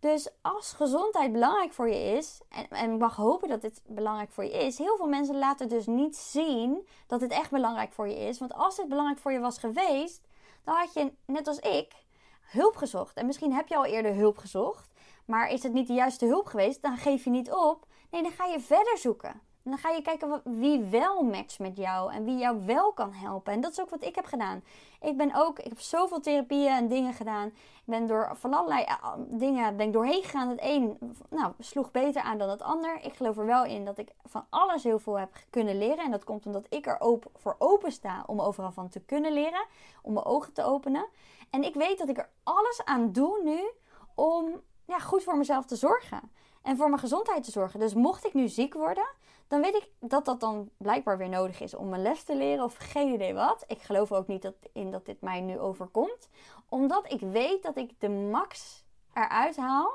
Dus 0.00 0.30
als 0.40 0.72
gezondheid 0.72 1.32
belangrijk 1.32 1.72
voor 1.72 1.88
je 1.88 2.16
is, 2.16 2.40
en, 2.48 2.68
en 2.68 2.92
ik 2.92 2.98
mag 2.98 3.16
hopen 3.16 3.48
dat 3.48 3.60
dit 3.60 3.82
belangrijk 3.86 4.30
voor 4.30 4.44
je 4.44 4.50
is, 4.50 4.78
heel 4.78 4.96
veel 4.96 5.06
mensen 5.06 5.38
laten 5.38 5.68
dus 5.68 5.86
niet 5.86 6.16
zien 6.16 6.88
dat 7.06 7.20
het 7.20 7.30
echt 7.30 7.50
belangrijk 7.50 7.92
voor 7.92 8.08
je 8.08 8.18
is. 8.18 8.38
Want 8.38 8.54
als 8.54 8.76
dit 8.76 8.88
belangrijk 8.88 9.18
voor 9.18 9.32
je 9.32 9.38
was 9.38 9.58
geweest, 9.58 10.28
dan 10.64 10.74
had 10.74 10.92
je, 10.92 11.12
net 11.26 11.46
als 11.46 11.58
ik, 11.58 11.92
hulp 12.40 12.76
gezocht. 12.76 13.16
En 13.16 13.26
misschien 13.26 13.52
heb 13.52 13.68
je 13.68 13.76
al 13.76 13.84
eerder 13.84 14.14
hulp 14.14 14.38
gezocht. 14.38 14.92
Maar 15.24 15.50
is 15.50 15.62
het 15.62 15.72
niet 15.72 15.86
de 15.86 15.92
juiste 15.92 16.26
hulp 16.26 16.46
geweest, 16.46 16.82
dan 16.82 16.96
geef 16.96 17.24
je 17.24 17.30
niet 17.30 17.52
op. 17.52 17.86
Nee, 18.10 18.22
dan 18.22 18.32
ga 18.32 18.46
je 18.46 18.60
verder 18.60 18.98
zoeken. 18.98 19.40
Dan 19.62 19.78
ga 19.78 19.90
je 19.90 20.02
kijken 20.02 20.40
wie 20.44 20.80
wel 20.80 21.22
matcht 21.22 21.58
met 21.58 21.76
jou 21.76 22.12
en 22.12 22.24
wie 22.24 22.36
jou 22.36 22.66
wel 22.66 22.92
kan 22.92 23.12
helpen. 23.12 23.52
En 23.52 23.60
dat 23.60 23.72
is 23.72 23.80
ook 23.80 23.90
wat 23.90 24.04
ik 24.04 24.14
heb 24.14 24.24
gedaan. 24.24 24.62
Ik 25.00 25.16
ben 25.16 25.34
ook, 25.34 25.58
ik 25.58 25.68
heb 25.68 25.80
zoveel 25.80 26.20
therapieën 26.20 26.72
en 26.72 26.88
dingen 26.88 27.12
gedaan. 27.12 27.46
Ik 27.46 27.82
ben 27.84 28.06
door 28.06 28.30
van 28.34 28.54
allerlei 28.54 28.84
eh, 28.84 29.12
dingen 29.16 29.76
ben 29.76 29.86
ik 29.86 29.92
doorheen 29.92 30.22
gegaan. 30.22 30.48
Het 30.48 30.58
een 30.62 30.98
nou, 31.30 31.52
sloeg 31.58 31.90
beter 31.90 32.22
aan 32.22 32.38
dan 32.38 32.48
het 32.48 32.62
ander. 32.62 33.00
Ik 33.02 33.14
geloof 33.14 33.38
er 33.38 33.46
wel 33.46 33.64
in 33.64 33.84
dat 33.84 33.98
ik 33.98 34.12
van 34.24 34.46
alles 34.50 34.82
heel 34.82 34.98
veel 34.98 35.18
heb 35.18 35.30
kunnen 35.50 35.78
leren. 35.78 36.04
En 36.04 36.10
dat 36.10 36.24
komt 36.24 36.46
omdat 36.46 36.66
ik 36.68 36.86
er 36.86 37.00
open, 37.00 37.30
voor 37.34 37.56
open 37.58 37.92
sta 37.92 38.22
om 38.26 38.40
overal 38.40 38.72
van 38.72 38.88
te 38.88 39.00
kunnen 39.00 39.32
leren. 39.32 39.66
Om 40.02 40.12
mijn 40.12 40.26
ogen 40.26 40.52
te 40.52 40.64
openen. 40.64 41.06
En 41.50 41.62
ik 41.62 41.74
weet 41.74 41.98
dat 41.98 42.08
ik 42.08 42.18
er 42.18 42.28
alles 42.42 42.84
aan 42.84 43.12
doe 43.12 43.40
nu 43.42 43.70
om 44.14 44.60
ja, 44.86 44.98
goed 44.98 45.22
voor 45.22 45.36
mezelf 45.36 45.64
te 45.64 45.76
zorgen. 45.76 46.20
en 46.62 46.76
voor 46.76 46.88
mijn 46.88 47.00
gezondheid 47.00 47.44
te 47.44 47.50
zorgen. 47.50 47.80
Dus 47.80 47.94
mocht 47.94 48.26
ik 48.26 48.34
nu 48.34 48.48
ziek 48.48 48.74
worden, 48.74 49.06
dan 49.52 49.60
weet 49.60 49.74
ik 49.74 49.88
dat 50.00 50.24
dat 50.24 50.40
dan 50.40 50.70
blijkbaar 50.76 51.18
weer 51.18 51.28
nodig 51.28 51.60
is 51.60 51.74
om 51.74 51.88
mijn 51.88 52.02
les 52.02 52.22
te 52.22 52.36
leren 52.36 52.64
of 52.64 52.76
geen 52.76 53.12
idee 53.12 53.34
wat. 53.34 53.64
Ik 53.66 53.82
geloof 53.82 54.12
ook 54.12 54.26
niet 54.26 54.42
dat, 54.42 54.54
in 54.72 54.90
dat 54.90 55.06
dit 55.06 55.20
mij 55.20 55.40
nu 55.40 55.58
overkomt, 55.58 56.28
omdat 56.68 57.12
ik 57.12 57.20
weet 57.20 57.62
dat 57.62 57.76
ik 57.76 58.00
de 58.00 58.08
max 58.08 58.84
eruit 59.14 59.56
haal 59.56 59.92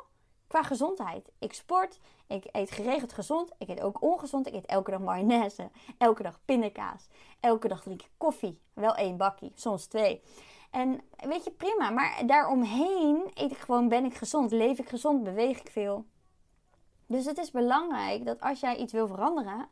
qua 0.48 0.64
gezondheid. 0.64 1.30
Ik 1.40 1.54
sport, 1.54 2.00
ik 2.28 2.46
eet 2.52 2.72
geregeld 2.72 3.14
gezond, 3.14 3.52
ik 3.58 3.70
eet 3.70 3.82
ook 3.82 4.02
ongezond. 4.02 4.48
Ik 4.48 4.54
eet 4.54 4.66
elke 4.66 4.92
dag 4.92 5.00
mayonaise, 5.00 5.70
elke 5.98 6.24
dag 6.24 6.40
pindakaas, 6.46 7.08
elke 7.40 7.68
dag 7.68 7.82
drink 7.82 8.02
ik 8.02 8.10
koffie. 8.18 8.62
Wel 8.74 8.96
één 8.96 9.18
bakkie, 9.18 9.52
soms 9.56 9.86
twee. 9.86 10.22
En 10.72 11.02
weet 11.18 11.44
je, 11.44 11.52
prima. 11.52 11.90
Maar 11.90 12.24
daaromheen 12.26 13.32
eet 13.34 13.52
ik 13.52 13.58
gewoon, 13.58 13.88
ben 13.88 14.06
ik 14.06 14.14
gezond, 14.14 14.52
leef 14.52 14.80
ik 14.80 14.90
gezond, 14.90 15.24
beweeg 15.24 15.60
ik 15.60 15.70
veel. 15.70 16.06
Dus 17.08 17.26
het 17.26 17.38
is 17.38 17.52
belangrijk 17.52 18.26
dat 18.26 18.42
als 18.42 18.60
jij 18.60 18.78
iets 18.78 18.94
wil 18.94 19.08
veranderen 19.08 19.68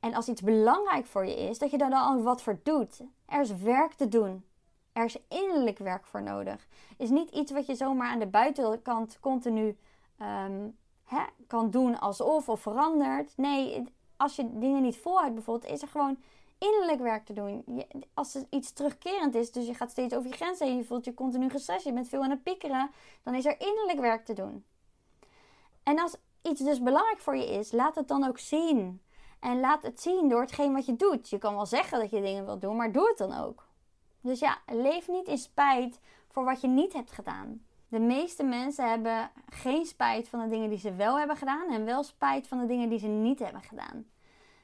en 0.00 0.14
als 0.14 0.28
iets 0.28 0.42
belangrijk 0.42 1.06
voor 1.06 1.26
je 1.26 1.36
is, 1.36 1.58
dat 1.58 1.70
je 1.70 1.78
daar 1.78 1.90
dan 1.90 2.22
wat 2.22 2.42
voor 2.42 2.58
doet. 2.62 3.00
Er 3.26 3.40
is 3.40 3.56
werk 3.56 3.92
te 3.92 4.08
doen. 4.08 4.44
Er 4.92 5.04
is 5.04 5.16
innerlijk 5.28 5.78
werk 5.78 6.06
voor 6.06 6.22
nodig. 6.22 6.66
Is 6.96 7.10
niet 7.10 7.30
iets 7.30 7.52
wat 7.52 7.66
je 7.66 7.74
zomaar 7.74 8.08
aan 8.08 8.18
de 8.18 8.26
buitenkant 8.26 9.20
continu 9.20 9.76
ehm, 10.18 10.68
hè, 11.04 11.22
kan 11.46 11.70
doen 11.70 11.98
alsof 12.00 12.48
of 12.48 12.60
verandert. 12.60 13.32
Nee, 13.36 13.84
als 14.16 14.36
je 14.36 14.58
dingen 14.58 14.82
niet 14.82 14.96
volhoudt 14.96 15.34
bijvoorbeeld, 15.34 15.72
is 15.72 15.82
er 15.82 15.88
gewoon 15.88 16.18
innerlijk 16.58 17.00
werk 17.00 17.24
te 17.24 17.32
doen. 17.32 17.84
Als 18.14 18.34
er 18.34 18.46
iets 18.50 18.72
terugkerend 18.72 19.34
is, 19.34 19.52
dus 19.52 19.66
je 19.66 19.74
gaat 19.74 19.90
steeds 19.90 20.14
over 20.14 20.30
je 20.30 20.36
grenzen 20.36 20.66
heen, 20.66 20.76
je 20.76 20.84
voelt 20.84 21.04
je 21.04 21.14
continu 21.14 21.50
gestrest, 21.50 21.84
je 21.84 21.92
bent 21.92 22.08
veel 22.08 22.22
aan 22.22 22.30
het 22.30 22.42
piekeren, 22.42 22.90
dan 23.22 23.34
is 23.34 23.44
er 23.44 23.60
innerlijk 23.60 24.00
werk 24.00 24.24
te 24.24 24.32
doen. 24.32 24.64
En 25.82 26.00
als 26.00 26.16
iets 26.42 26.60
dus 26.60 26.82
belangrijk 26.82 27.18
voor 27.18 27.36
je 27.36 27.50
is, 27.50 27.72
laat 27.72 27.94
het 27.94 28.08
dan 28.08 28.24
ook 28.24 28.38
zien. 28.38 29.02
En 29.40 29.60
laat 29.60 29.82
het 29.82 30.00
zien 30.00 30.28
door 30.28 30.40
hetgeen 30.40 30.72
wat 30.72 30.86
je 30.86 30.96
doet. 30.96 31.30
Je 31.30 31.38
kan 31.38 31.54
wel 31.54 31.66
zeggen 31.66 31.98
dat 31.98 32.10
je 32.10 32.20
dingen 32.20 32.44
wilt 32.44 32.60
doen, 32.60 32.76
maar 32.76 32.92
doe 32.92 33.08
het 33.08 33.18
dan 33.18 33.38
ook. 33.38 33.68
Dus 34.20 34.38
ja, 34.38 34.58
leef 34.66 35.08
niet 35.08 35.28
in 35.28 35.38
spijt 35.38 36.00
voor 36.28 36.44
wat 36.44 36.60
je 36.60 36.68
niet 36.68 36.92
hebt 36.92 37.10
gedaan. 37.10 37.64
De 37.88 37.98
meeste 37.98 38.44
mensen 38.44 38.88
hebben 38.88 39.30
geen 39.48 39.86
spijt 39.86 40.28
van 40.28 40.40
de 40.40 40.48
dingen 40.48 40.68
die 40.68 40.78
ze 40.78 40.94
wel 40.94 41.18
hebben 41.18 41.36
gedaan 41.36 41.70
en 41.70 41.84
wel 41.84 42.02
spijt 42.02 42.48
van 42.48 42.58
de 42.58 42.66
dingen 42.66 42.88
die 42.88 42.98
ze 42.98 43.06
niet 43.06 43.38
hebben 43.38 43.62
gedaan. 43.62 44.06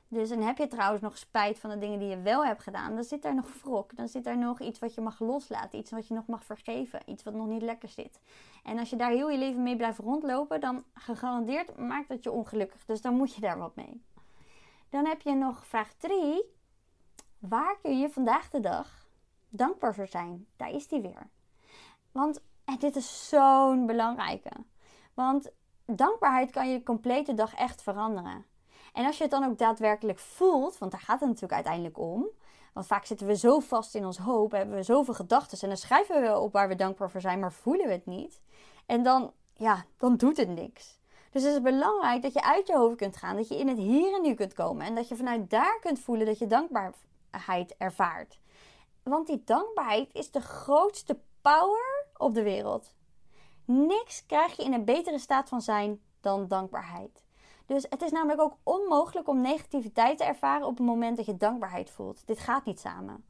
Dus 0.09 0.31
en 0.31 0.43
heb 0.43 0.59
je 0.59 0.69
trouwens 0.69 1.03
nog 1.03 1.19
spijt 1.19 1.59
van 1.59 1.71
de 1.71 1.79
dingen 1.79 1.99
die 1.99 2.09
je 2.09 2.21
wel 2.21 2.45
hebt 2.45 2.63
gedaan, 2.63 2.95
dan 2.95 3.05
zit 3.05 3.23
daar 3.23 3.35
nog 3.35 3.63
wrok. 3.63 3.97
Dan 3.97 4.09
zit 4.09 4.25
daar 4.25 4.39
nog 4.39 4.61
iets 4.61 4.79
wat 4.79 4.95
je 4.95 5.01
mag 5.01 5.21
loslaten. 5.21 5.79
Iets 5.79 5.91
wat 5.91 6.09
je 6.09 6.15
nog 6.15 6.27
mag 6.27 6.45
vergeven. 6.45 7.01
Iets 7.07 7.23
wat 7.23 7.35
nog 7.35 7.47
niet 7.47 7.63
lekker 7.63 7.89
zit. 7.89 8.21
En 8.65 8.79
als 8.79 8.91
je 8.91 8.97
daar 8.97 9.11
heel 9.11 9.31
je 9.31 9.39
leven 9.39 9.63
mee 9.63 9.77
blijft 9.77 9.99
rondlopen, 9.99 10.61
dan 10.61 10.85
gegarandeerd 10.95 11.77
maakt 11.77 12.09
dat 12.09 12.23
je 12.25 12.31
ongelukkig. 12.31 12.85
Dus 12.85 13.01
dan 13.01 13.15
moet 13.15 13.35
je 13.35 13.41
daar 13.41 13.59
wat 13.59 13.77
mee. 13.77 14.05
Dan 14.89 15.07
heb 15.07 15.21
je 15.21 15.35
nog 15.35 15.67
vraag 15.67 15.93
3. 15.93 16.45
Waar 17.39 17.77
kun 17.83 17.99
je 17.99 18.11
vandaag 18.11 18.51
de 18.51 18.61
dag 18.61 19.09
dankbaar 19.49 19.95
voor 19.95 20.09
zijn? 20.09 20.47
Daar 20.57 20.71
is 20.71 20.89
die 20.89 21.01
weer. 21.01 21.29
Want 22.13 22.41
en 22.65 22.79
dit 22.79 22.97
is 22.97 23.29
zo'n 23.29 23.87
belangrijke. 23.87 24.51
Want 25.15 25.51
dankbaarheid 25.85 26.51
kan 26.51 26.71
je 26.71 26.83
complete 26.83 27.35
dag 27.35 27.55
echt 27.55 27.83
veranderen. 27.83 28.45
En 28.97 29.07
als 29.07 29.17
je 29.17 29.23
het 29.23 29.33
dan 29.33 29.45
ook 29.45 29.59
daadwerkelijk 29.59 30.19
voelt, 30.19 30.79
want 30.79 30.91
daar 30.91 31.01
gaat 31.01 31.21
het 31.21 31.29
natuurlijk 31.29 31.53
uiteindelijk 31.53 31.99
om. 31.99 32.27
Want 32.73 32.87
vaak 32.87 33.05
zitten 33.05 33.27
we 33.27 33.37
zo 33.37 33.59
vast 33.59 33.95
in 33.95 34.07
ons 34.07 34.19
hoop, 34.19 34.51
hebben 34.51 34.77
we 34.77 34.83
zoveel 34.83 35.15
gedachten 35.15 35.59
en 35.61 35.69
dan 35.69 35.77
schrijven 35.77 36.23
we 36.23 36.39
op 36.39 36.53
waar 36.53 36.69
we 36.69 36.75
dankbaar 36.75 37.11
voor 37.11 37.21
zijn, 37.21 37.39
maar 37.39 37.53
voelen 37.53 37.87
we 37.87 37.93
het 37.93 38.07
niet. 38.07 38.41
En 38.87 39.03
dan, 39.03 39.33
ja, 39.55 39.85
dan 39.97 40.17
doet 40.17 40.37
het 40.37 40.49
niks. 40.49 40.99
Dus 41.31 41.43
het 41.43 41.53
is 41.53 41.61
belangrijk 41.61 42.23
dat 42.23 42.33
je 42.33 42.43
uit 42.43 42.67
je 42.67 42.77
hoofd 42.77 42.97
kunt 42.97 43.17
gaan, 43.17 43.37
dat 43.37 43.49
je 43.49 43.59
in 43.59 43.69
het 43.69 43.79
hier 43.79 44.15
en 44.15 44.23
nu 44.23 44.35
kunt 44.35 44.53
komen 44.53 44.87
en 44.87 44.95
dat 44.95 45.09
je 45.09 45.17
vanuit 45.17 45.51
daar 45.51 45.79
kunt 45.81 46.01
voelen 46.01 46.27
dat 46.27 46.39
je 46.39 46.47
dankbaarheid 46.47 47.75
ervaart. 47.79 48.39
Want 49.03 49.27
die 49.27 49.43
dankbaarheid 49.45 50.15
is 50.15 50.31
de 50.31 50.41
grootste 50.41 51.19
power 51.41 52.07
op 52.17 52.35
de 52.35 52.43
wereld. 52.43 52.95
Niks 53.65 54.27
krijg 54.27 54.57
je 54.57 54.65
in 54.65 54.73
een 54.73 54.85
betere 54.85 55.19
staat 55.19 55.49
van 55.49 55.61
zijn 55.61 56.01
dan 56.21 56.49
dankbaarheid. 56.49 57.26
Dus 57.67 57.87
het 57.89 58.03
is 58.03 58.11
namelijk 58.11 58.41
ook 58.41 58.57
onmogelijk 58.63 59.29
om 59.29 59.41
negativiteit 59.41 60.19
te 60.19 60.25
ervaren 60.25 60.67
op 60.67 60.77
het 60.77 60.87
moment 60.87 61.17
dat 61.17 61.27
je 61.27 61.37
dankbaarheid 61.37 61.91
voelt. 61.91 62.27
Dit 62.27 62.39
gaat 62.39 62.65
niet 62.65 62.81
samen. 62.81 63.25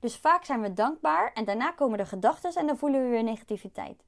Dus 0.00 0.16
vaak 0.16 0.44
zijn 0.44 0.60
we 0.60 0.72
dankbaar 0.72 1.32
en 1.32 1.44
daarna 1.44 1.70
komen 1.70 1.98
de 1.98 2.06
gedachten 2.06 2.54
en 2.54 2.66
dan 2.66 2.76
voelen 2.76 3.02
we 3.02 3.08
weer 3.08 3.22
negativiteit. 3.22 4.04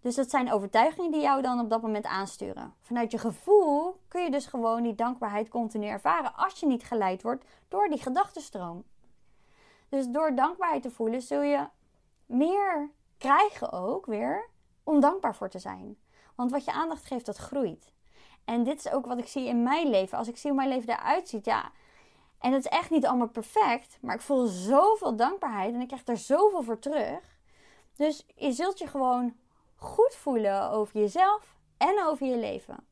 Dus 0.00 0.14
dat 0.14 0.30
zijn 0.30 0.52
overtuigingen 0.52 1.10
die 1.10 1.20
jou 1.20 1.42
dan 1.42 1.60
op 1.60 1.70
dat 1.70 1.82
moment 1.82 2.06
aansturen. 2.06 2.74
Vanuit 2.80 3.10
je 3.10 3.18
gevoel 3.18 4.00
kun 4.08 4.22
je 4.22 4.30
dus 4.30 4.46
gewoon 4.46 4.82
die 4.82 4.94
dankbaarheid 4.94 5.48
continu 5.48 5.86
ervaren 5.86 6.34
als 6.34 6.60
je 6.60 6.66
niet 6.66 6.84
geleid 6.84 7.22
wordt 7.22 7.44
door 7.68 7.88
die 7.88 8.02
gedachtenstroom. 8.02 8.84
Dus 9.88 10.06
door 10.08 10.34
dankbaarheid 10.34 10.82
te 10.82 10.90
voelen 10.90 11.22
zul 11.22 11.42
je 11.42 11.68
meer 12.26 12.90
krijgen 13.18 13.72
ook 13.72 14.06
weer 14.06 14.48
om 14.82 15.00
dankbaar 15.00 15.34
voor 15.34 15.48
te 15.48 15.58
zijn. 15.58 15.96
Want 16.34 16.50
wat 16.50 16.64
je 16.64 16.72
aandacht 16.72 17.04
geeft, 17.04 17.26
dat 17.26 17.36
groeit. 17.36 17.92
En 18.48 18.64
dit 18.64 18.78
is 18.78 18.92
ook 18.92 19.06
wat 19.06 19.18
ik 19.18 19.26
zie 19.26 19.46
in 19.46 19.62
mijn 19.62 19.90
leven. 19.90 20.18
Als 20.18 20.28
ik 20.28 20.36
zie 20.36 20.50
hoe 20.50 20.58
mijn 20.58 20.70
leven 20.70 20.88
eruit 20.88 21.28
ziet, 21.28 21.44
ja. 21.44 21.70
En 22.38 22.52
het 22.52 22.64
is 22.64 22.70
echt 22.70 22.90
niet 22.90 23.06
allemaal 23.06 23.28
perfect, 23.28 23.98
maar 24.00 24.14
ik 24.14 24.20
voel 24.20 24.46
zoveel 24.46 25.16
dankbaarheid 25.16 25.74
en 25.74 25.80
ik 25.80 25.86
krijg 25.86 26.06
er 26.06 26.16
zoveel 26.16 26.62
voor 26.62 26.78
terug. 26.78 27.38
Dus 27.96 28.26
je 28.34 28.52
zult 28.52 28.78
je 28.78 28.86
gewoon 28.86 29.36
goed 29.76 30.14
voelen 30.14 30.70
over 30.70 31.00
jezelf 31.00 31.56
en 31.76 32.04
over 32.04 32.26
je 32.26 32.36
leven. 32.36 32.86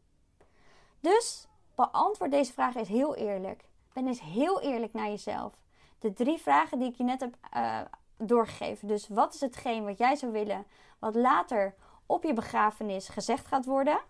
Dus 1.00 1.46
beantwoord 1.74 2.30
deze 2.30 2.52
vraag 2.52 2.74
eens 2.74 2.88
heel 2.88 3.14
eerlijk. 3.14 3.64
Ben 3.92 4.06
eens 4.06 4.20
heel 4.20 4.60
eerlijk 4.60 4.92
naar 4.92 5.08
jezelf. 5.08 5.52
De 5.98 6.12
drie 6.12 6.38
vragen 6.38 6.78
die 6.78 6.88
ik 6.88 6.96
je 6.96 7.04
net 7.04 7.20
heb 7.20 7.36
uh, 7.56 7.80
doorgegeven. 8.16 8.88
Dus 8.88 9.08
wat 9.08 9.34
is 9.34 9.40
hetgeen 9.40 9.84
wat 9.84 9.98
jij 9.98 10.16
zou 10.16 10.32
willen, 10.32 10.66
wat 10.98 11.14
later 11.14 11.74
op 12.06 12.22
je 12.22 12.32
begrafenis 12.32 13.08
gezegd 13.08 13.46
gaat 13.46 13.64
worden? 13.64 14.00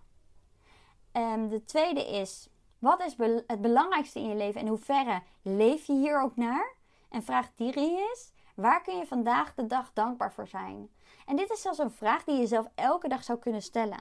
Um, 1.17 1.49
de 1.49 1.64
tweede 1.64 2.07
is, 2.07 2.49
wat 2.79 3.01
is 3.01 3.17
het 3.47 3.61
belangrijkste 3.61 4.19
in 4.19 4.29
je 4.29 4.35
leven 4.35 4.61
en 4.61 4.67
hoe 4.67 4.77
hoeverre 4.77 5.23
leef 5.43 5.87
je 5.87 5.93
hier 5.93 6.21
ook 6.21 6.37
naar? 6.37 6.75
En 7.09 7.23
vraag 7.23 7.51
drie 7.55 7.99
is, 8.12 8.33
waar 8.55 8.83
kun 8.83 8.97
je 8.97 9.07
vandaag 9.07 9.55
de 9.55 9.67
dag 9.67 9.93
dankbaar 9.93 10.33
voor 10.33 10.49
zijn? 10.49 10.89
En 11.27 11.37
dit 11.37 11.51
is 11.51 11.62
zelfs 11.62 11.79
een 11.79 11.91
vraag 11.91 12.25
die 12.25 12.37
je 12.37 12.47
zelf 12.47 12.67
elke 12.75 13.09
dag 13.09 13.25
zou 13.25 13.39
kunnen 13.39 13.62
stellen. 13.62 13.99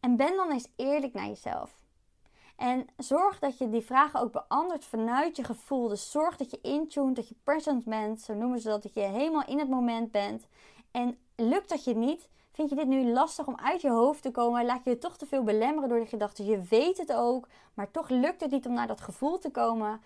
En 0.00 0.16
ben 0.16 0.36
dan 0.36 0.50
eens 0.50 0.68
eerlijk 0.76 1.12
naar 1.12 1.26
jezelf. 1.26 1.82
En 2.56 2.86
zorg 2.96 3.38
dat 3.38 3.58
je 3.58 3.70
die 3.70 3.84
vragen 3.84 4.20
ook 4.20 4.32
beantwoordt 4.32 4.84
vanuit 4.84 5.36
je 5.36 5.44
gevoel. 5.44 5.88
Dus 5.88 6.10
zorg 6.10 6.36
dat 6.36 6.50
je 6.50 6.60
intuned, 6.60 7.16
dat 7.16 7.28
je 7.28 7.34
present 7.44 7.84
bent. 7.84 8.20
Zo 8.20 8.34
noemen 8.34 8.60
ze 8.60 8.68
dat, 8.68 8.82
dat 8.82 8.94
je 8.94 9.00
helemaal 9.00 9.46
in 9.46 9.58
het 9.58 9.68
moment 9.68 10.10
bent. 10.10 10.46
En 10.90 11.18
lukt 11.36 11.68
dat 11.68 11.84
je 11.84 11.96
niet, 11.96 12.28
Vind 12.54 12.68
je 12.68 12.76
dit 12.76 12.86
nu 12.86 13.06
lastig 13.06 13.46
om 13.46 13.56
uit 13.56 13.80
je 13.80 13.90
hoofd 13.90 14.22
te 14.22 14.30
komen? 14.30 14.64
Laat 14.64 14.84
je 14.84 14.90
je 14.90 14.98
toch 14.98 15.16
te 15.16 15.26
veel 15.26 15.42
belemmeren 15.42 15.88
door 15.88 15.98
die 15.98 16.08
gedachten? 16.08 16.44
Je 16.44 16.60
weet 16.60 16.98
het 16.98 17.12
ook, 17.12 17.48
maar 17.74 17.90
toch 17.90 18.08
lukt 18.08 18.40
het 18.40 18.50
niet 18.50 18.66
om 18.66 18.72
naar 18.72 18.86
dat 18.86 19.00
gevoel 19.00 19.38
te 19.38 19.50
komen. 19.50 20.00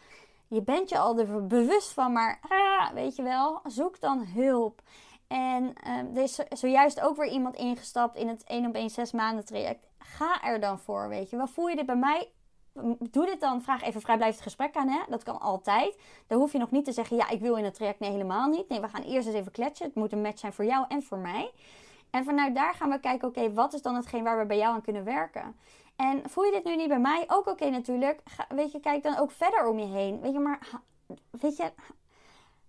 Je 0.46 0.62
bent 0.62 0.88
je 0.88 0.98
al 0.98 1.18
er 1.18 1.46
bewust 1.46 1.92
van, 1.92 2.12
maar 2.12 2.40
ah, 2.48 2.92
weet 2.92 3.16
je 3.16 3.22
wel, 3.22 3.60
zoek 3.66 4.00
dan 4.00 4.26
hulp. 4.26 4.82
En 5.26 5.72
uh, 5.86 6.16
er 6.16 6.22
is 6.22 6.40
zojuist 6.48 7.00
ook 7.00 7.16
weer 7.16 7.30
iemand 7.30 7.56
ingestapt 7.56 8.16
in 8.16 8.28
het 8.28 8.44
1 8.44 8.66
op 8.66 8.74
1 8.74 8.90
6 8.90 9.12
maanden 9.12 9.44
traject. 9.44 9.86
Ga 9.98 10.42
er 10.42 10.60
dan 10.60 10.78
voor, 10.78 11.08
weet 11.08 11.30
je 11.30 11.36
wel. 11.36 11.46
Voel 11.46 11.68
je 11.68 11.76
dit 11.76 11.86
bij 11.86 11.96
mij? 11.96 12.28
Doe 13.10 13.26
dit 13.26 13.40
dan, 13.40 13.62
vraag 13.62 13.82
even 13.82 14.00
vrijblijvend 14.00 14.42
gesprek 14.42 14.76
aan. 14.76 14.88
Hè? 14.88 15.00
Dat 15.08 15.22
kan 15.22 15.40
altijd. 15.40 15.98
Dan 16.26 16.38
hoef 16.38 16.52
je 16.52 16.58
nog 16.58 16.70
niet 16.70 16.84
te 16.84 16.92
zeggen, 16.92 17.16
ja, 17.16 17.28
ik 17.28 17.40
wil 17.40 17.56
in 17.56 17.64
het 17.64 17.74
traject. 17.74 17.98
Nee, 17.98 18.10
helemaal 18.10 18.48
niet. 18.48 18.68
Nee, 18.68 18.80
we 18.80 18.88
gaan 18.88 19.02
eerst 19.02 19.26
eens 19.26 19.36
even 19.36 19.52
kletsen. 19.52 19.86
Het 19.86 19.94
moet 19.94 20.12
een 20.12 20.22
match 20.22 20.38
zijn 20.38 20.52
voor 20.52 20.64
jou 20.64 20.84
en 20.88 21.02
voor 21.02 21.18
mij. 21.18 21.50
En 22.10 22.24
vanuit 22.24 22.54
daar 22.54 22.74
gaan 22.74 22.90
we 22.90 23.00
kijken, 23.00 23.28
oké, 23.28 23.52
wat 23.52 23.74
is 23.74 23.82
dan 23.82 23.94
hetgeen 23.94 24.24
waar 24.24 24.38
we 24.38 24.46
bij 24.46 24.58
jou 24.58 24.74
aan 24.74 24.82
kunnen 24.82 25.04
werken? 25.04 25.56
En 25.96 26.30
voel 26.30 26.44
je 26.44 26.52
dit 26.52 26.64
nu 26.64 26.76
niet 26.76 26.88
bij 26.88 26.98
mij? 26.98 27.24
Ook 27.26 27.46
oké 27.46 27.70
natuurlijk. 27.70 28.22
weet 28.48 28.72
je, 28.72 28.80
kijk 28.80 29.02
dan 29.02 29.16
ook 29.16 29.30
verder 29.30 29.66
om 29.66 29.78
je 29.78 29.86
heen. 29.86 30.20
Weet 30.20 30.32
je, 30.32 30.38
maar 30.38 30.68
weet 31.30 31.56
je, 31.56 31.72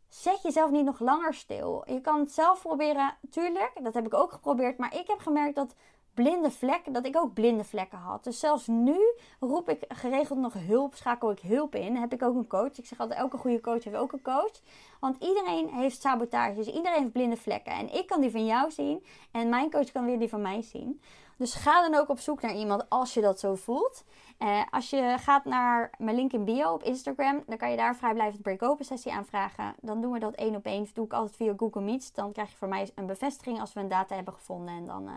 zet 0.07 0.41
jezelf 0.41 0.71
niet 0.71 0.85
nog 0.85 0.99
langer 0.99 1.33
stil. 1.33 1.83
Je 1.85 2.01
kan 2.01 2.19
het 2.19 2.31
zelf 2.31 2.61
proberen, 2.61 3.17
tuurlijk. 3.29 3.71
Dat 3.81 3.93
heb 3.93 4.05
ik 4.05 4.13
ook 4.13 4.31
geprobeerd. 4.31 4.77
Maar 4.77 4.95
ik 4.95 5.07
heb 5.07 5.19
gemerkt 5.19 5.55
dat 5.55 5.75
blinde 6.13 6.51
vlekken, 6.51 6.93
dat 6.93 7.05
ik 7.05 7.17
ook 7.17 7.33
blinde 7.33 7.63
vlekken 7.63 7.97
had. 7.97 8.23
Dus 8.23 8.39
zelfs 8.39 8.67
nu 8.67 8.99
roep 9.39 9.69
ik 9.69 9.85
geregeld 9.87 10.39
nog 10.39 10.53
hulp, 10.53 10.95
schakel 10.95 11.31
ik 11.31 11.39
hulp 11.39 11.75
in. 11.75 11.95
Heb 11.95 12.13
ik 12.13 12.23
ook 12.23 12.35
een 12.35 12.47
coach. 12.47 12.77
Ik 12.77 12.85
zeg 12.85 12.99
altijd, 12.99 13.19
elke 13.19 13.37
goede 13.37 13.61
coach 13.61 13.83
heeft 13.83 13.97
ook 13.97 14.11
een 14.11 14.21
coach. 14.21 14.61
Want 14.99 15.23
iedereen 15.23 15.69
heeft 15.69 16.01
sabotages, 16.01 16.67
iedereen 16.67 16.99
heeft 16.99 17.11
blinde 17.11 17.37
vlekken. 17.37 17.73
En 17.73 17.93
ik 17.93 18.07
kan 18.07 18.21
die 18.21 18.31
van 18.31 18.45
jou 18.45 18.71
zien 18.71 19.05
en 19.31 19.49
mijn 19.49 19.71
coach 19.71 19.91
kan 19.91 20.05
weer 20.05 20.19
die 20.19 20.29
van 20.29 20.41
mij 20.41 20.61
zien. 20.61 21.01
Dus 21.37 21.53
ga 21.53 21.89
dan 21.89 21.99
ook 21.99 22.09
op 22.09 22.19
zoek 22.19 22.41
naar 22.41 22.55
iemand 22.55 22.89
als 22.89 23.13
je 23.13 23.21
dat 23.21 23.39
zo 23.39 23.55
voelt. 23.55 24.03
Uh, 24.39 24.61
als 24.69 24.89
je 24.89 25.15
gaat 25.19 25.45
naar 25.45 25.91
mijn 25.97 26.15
link 26.15 26.33
in 26.33 26.45
bio 26.45 26.73
op 26.73 26.83
Instagram, 26.83 27.43
dan 27.47 27.57
kan 27.57 27.71
je 27.71 27.77
daar 27.77 27.95
vrijblijvend 27.95 28.41
break-open 28.41 28.85
sessie 28.85 29.13
aanvragen. 29.13 29.75
Dan 29.81 30.01
doen 30.01 30.11
we 30.11 30.19
dat 30.19 30.35
één 30.35 30.55
op 30.55 30.65
één. 30.65 30.87
Doe 30.93 31.05
ik 31.05 31.13
altijd 31.13 31.35
via 31.35 31.53
Google 31.57 31.81
Meets. 31.81 32.13
Dan 32.13 32.31
krijg 32.31 32.49
je 32.49 32.57
voor 32.57 32.67
mij 32.67 32.91
een 32.95 33.05
bevestiging 33.05 33.59
als 33.59 33.73
we 33.73 33.79
een 33.79 33.87
data 33.87 34.15
hebben 34.15 34.33
gevonden. 34.33 34.75
En 34.75 34.85
dan... 34.85 35.03
Uh, 35.03 35.13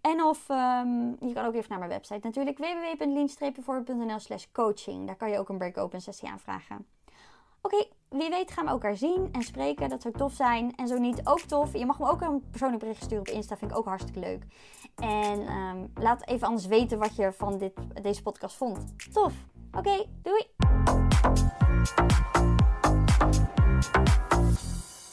en 0.00 0.22
of 0.22 0.48
um, 0.48 1.16
je 1.20 1.32
kan 1.34 1.44
ook 1.44 1.54
even 1.54 1.68
naar 1.68 1.78
mijn 1.78 1.90
website 1.90 2.20
natuurlijk 2.22 2.58
www.lean-voorbeeld.nl 2.58 4.18
slash 4.18 4.44
coaching. 4.52 5.06
Daar 5.06 5.16
kan 5.16 5.30
je 5.30 5.38
ook 5.38 5.48
een 5.48 5.58
break-open 5.58 6.00
sessie 6.00 6.28
aanvragen. 6.28 6.86
Oké, 7.62 7.84
wie 8.08 8.30
weet 8.30 8.50
gaan 8.50 8.64
we 8.64 8.70
elkaar 8.70 8.96
zien 8.96 9.28
en 9.32 9.42
spreken. 9.42 9.88
Dat 9.88 10.02
zou 10.02 10.14
tof 10.14 10.32
zijn. 10.32 10.74
En 10.76 10.88
zo 10.88 10.98
niet, 10.98 11.20
ook 11.24 11.40
tof. 11.40 11.72
Je 11.72 11.86
mag 11.86 11.98
me 11.98 12.10
ook 12.10 12.20
een 12.20 12.44
persoonlijk 12.50 12.82
bericht 12.82 13.02
sturen 13.02 13.28
op 13.28 13.34
Insta. 13.34 13.56
Vind 13.56 13.70
ik 13.70 13.76
ook 13.76 13.86
hartstikke 13.86 14.20
leuk. 14.20 14.44
En 14.96 15.52
um, 15.52 15.92
laat 15.94 16.26
even 16.26 16.46
anders 16.46 16.66
weten 16.66 16.98
wat 16.98 17.16
je 17.16 17.32
van 17.32 17.58
dit, 17.58 17.72
deze 18.02 18.22
podcast 18.22 18.56
vond. 18.56 19.12
Tof. 19.12 19.34
Oké, 19.72 20.04
doei. 20.22 20.46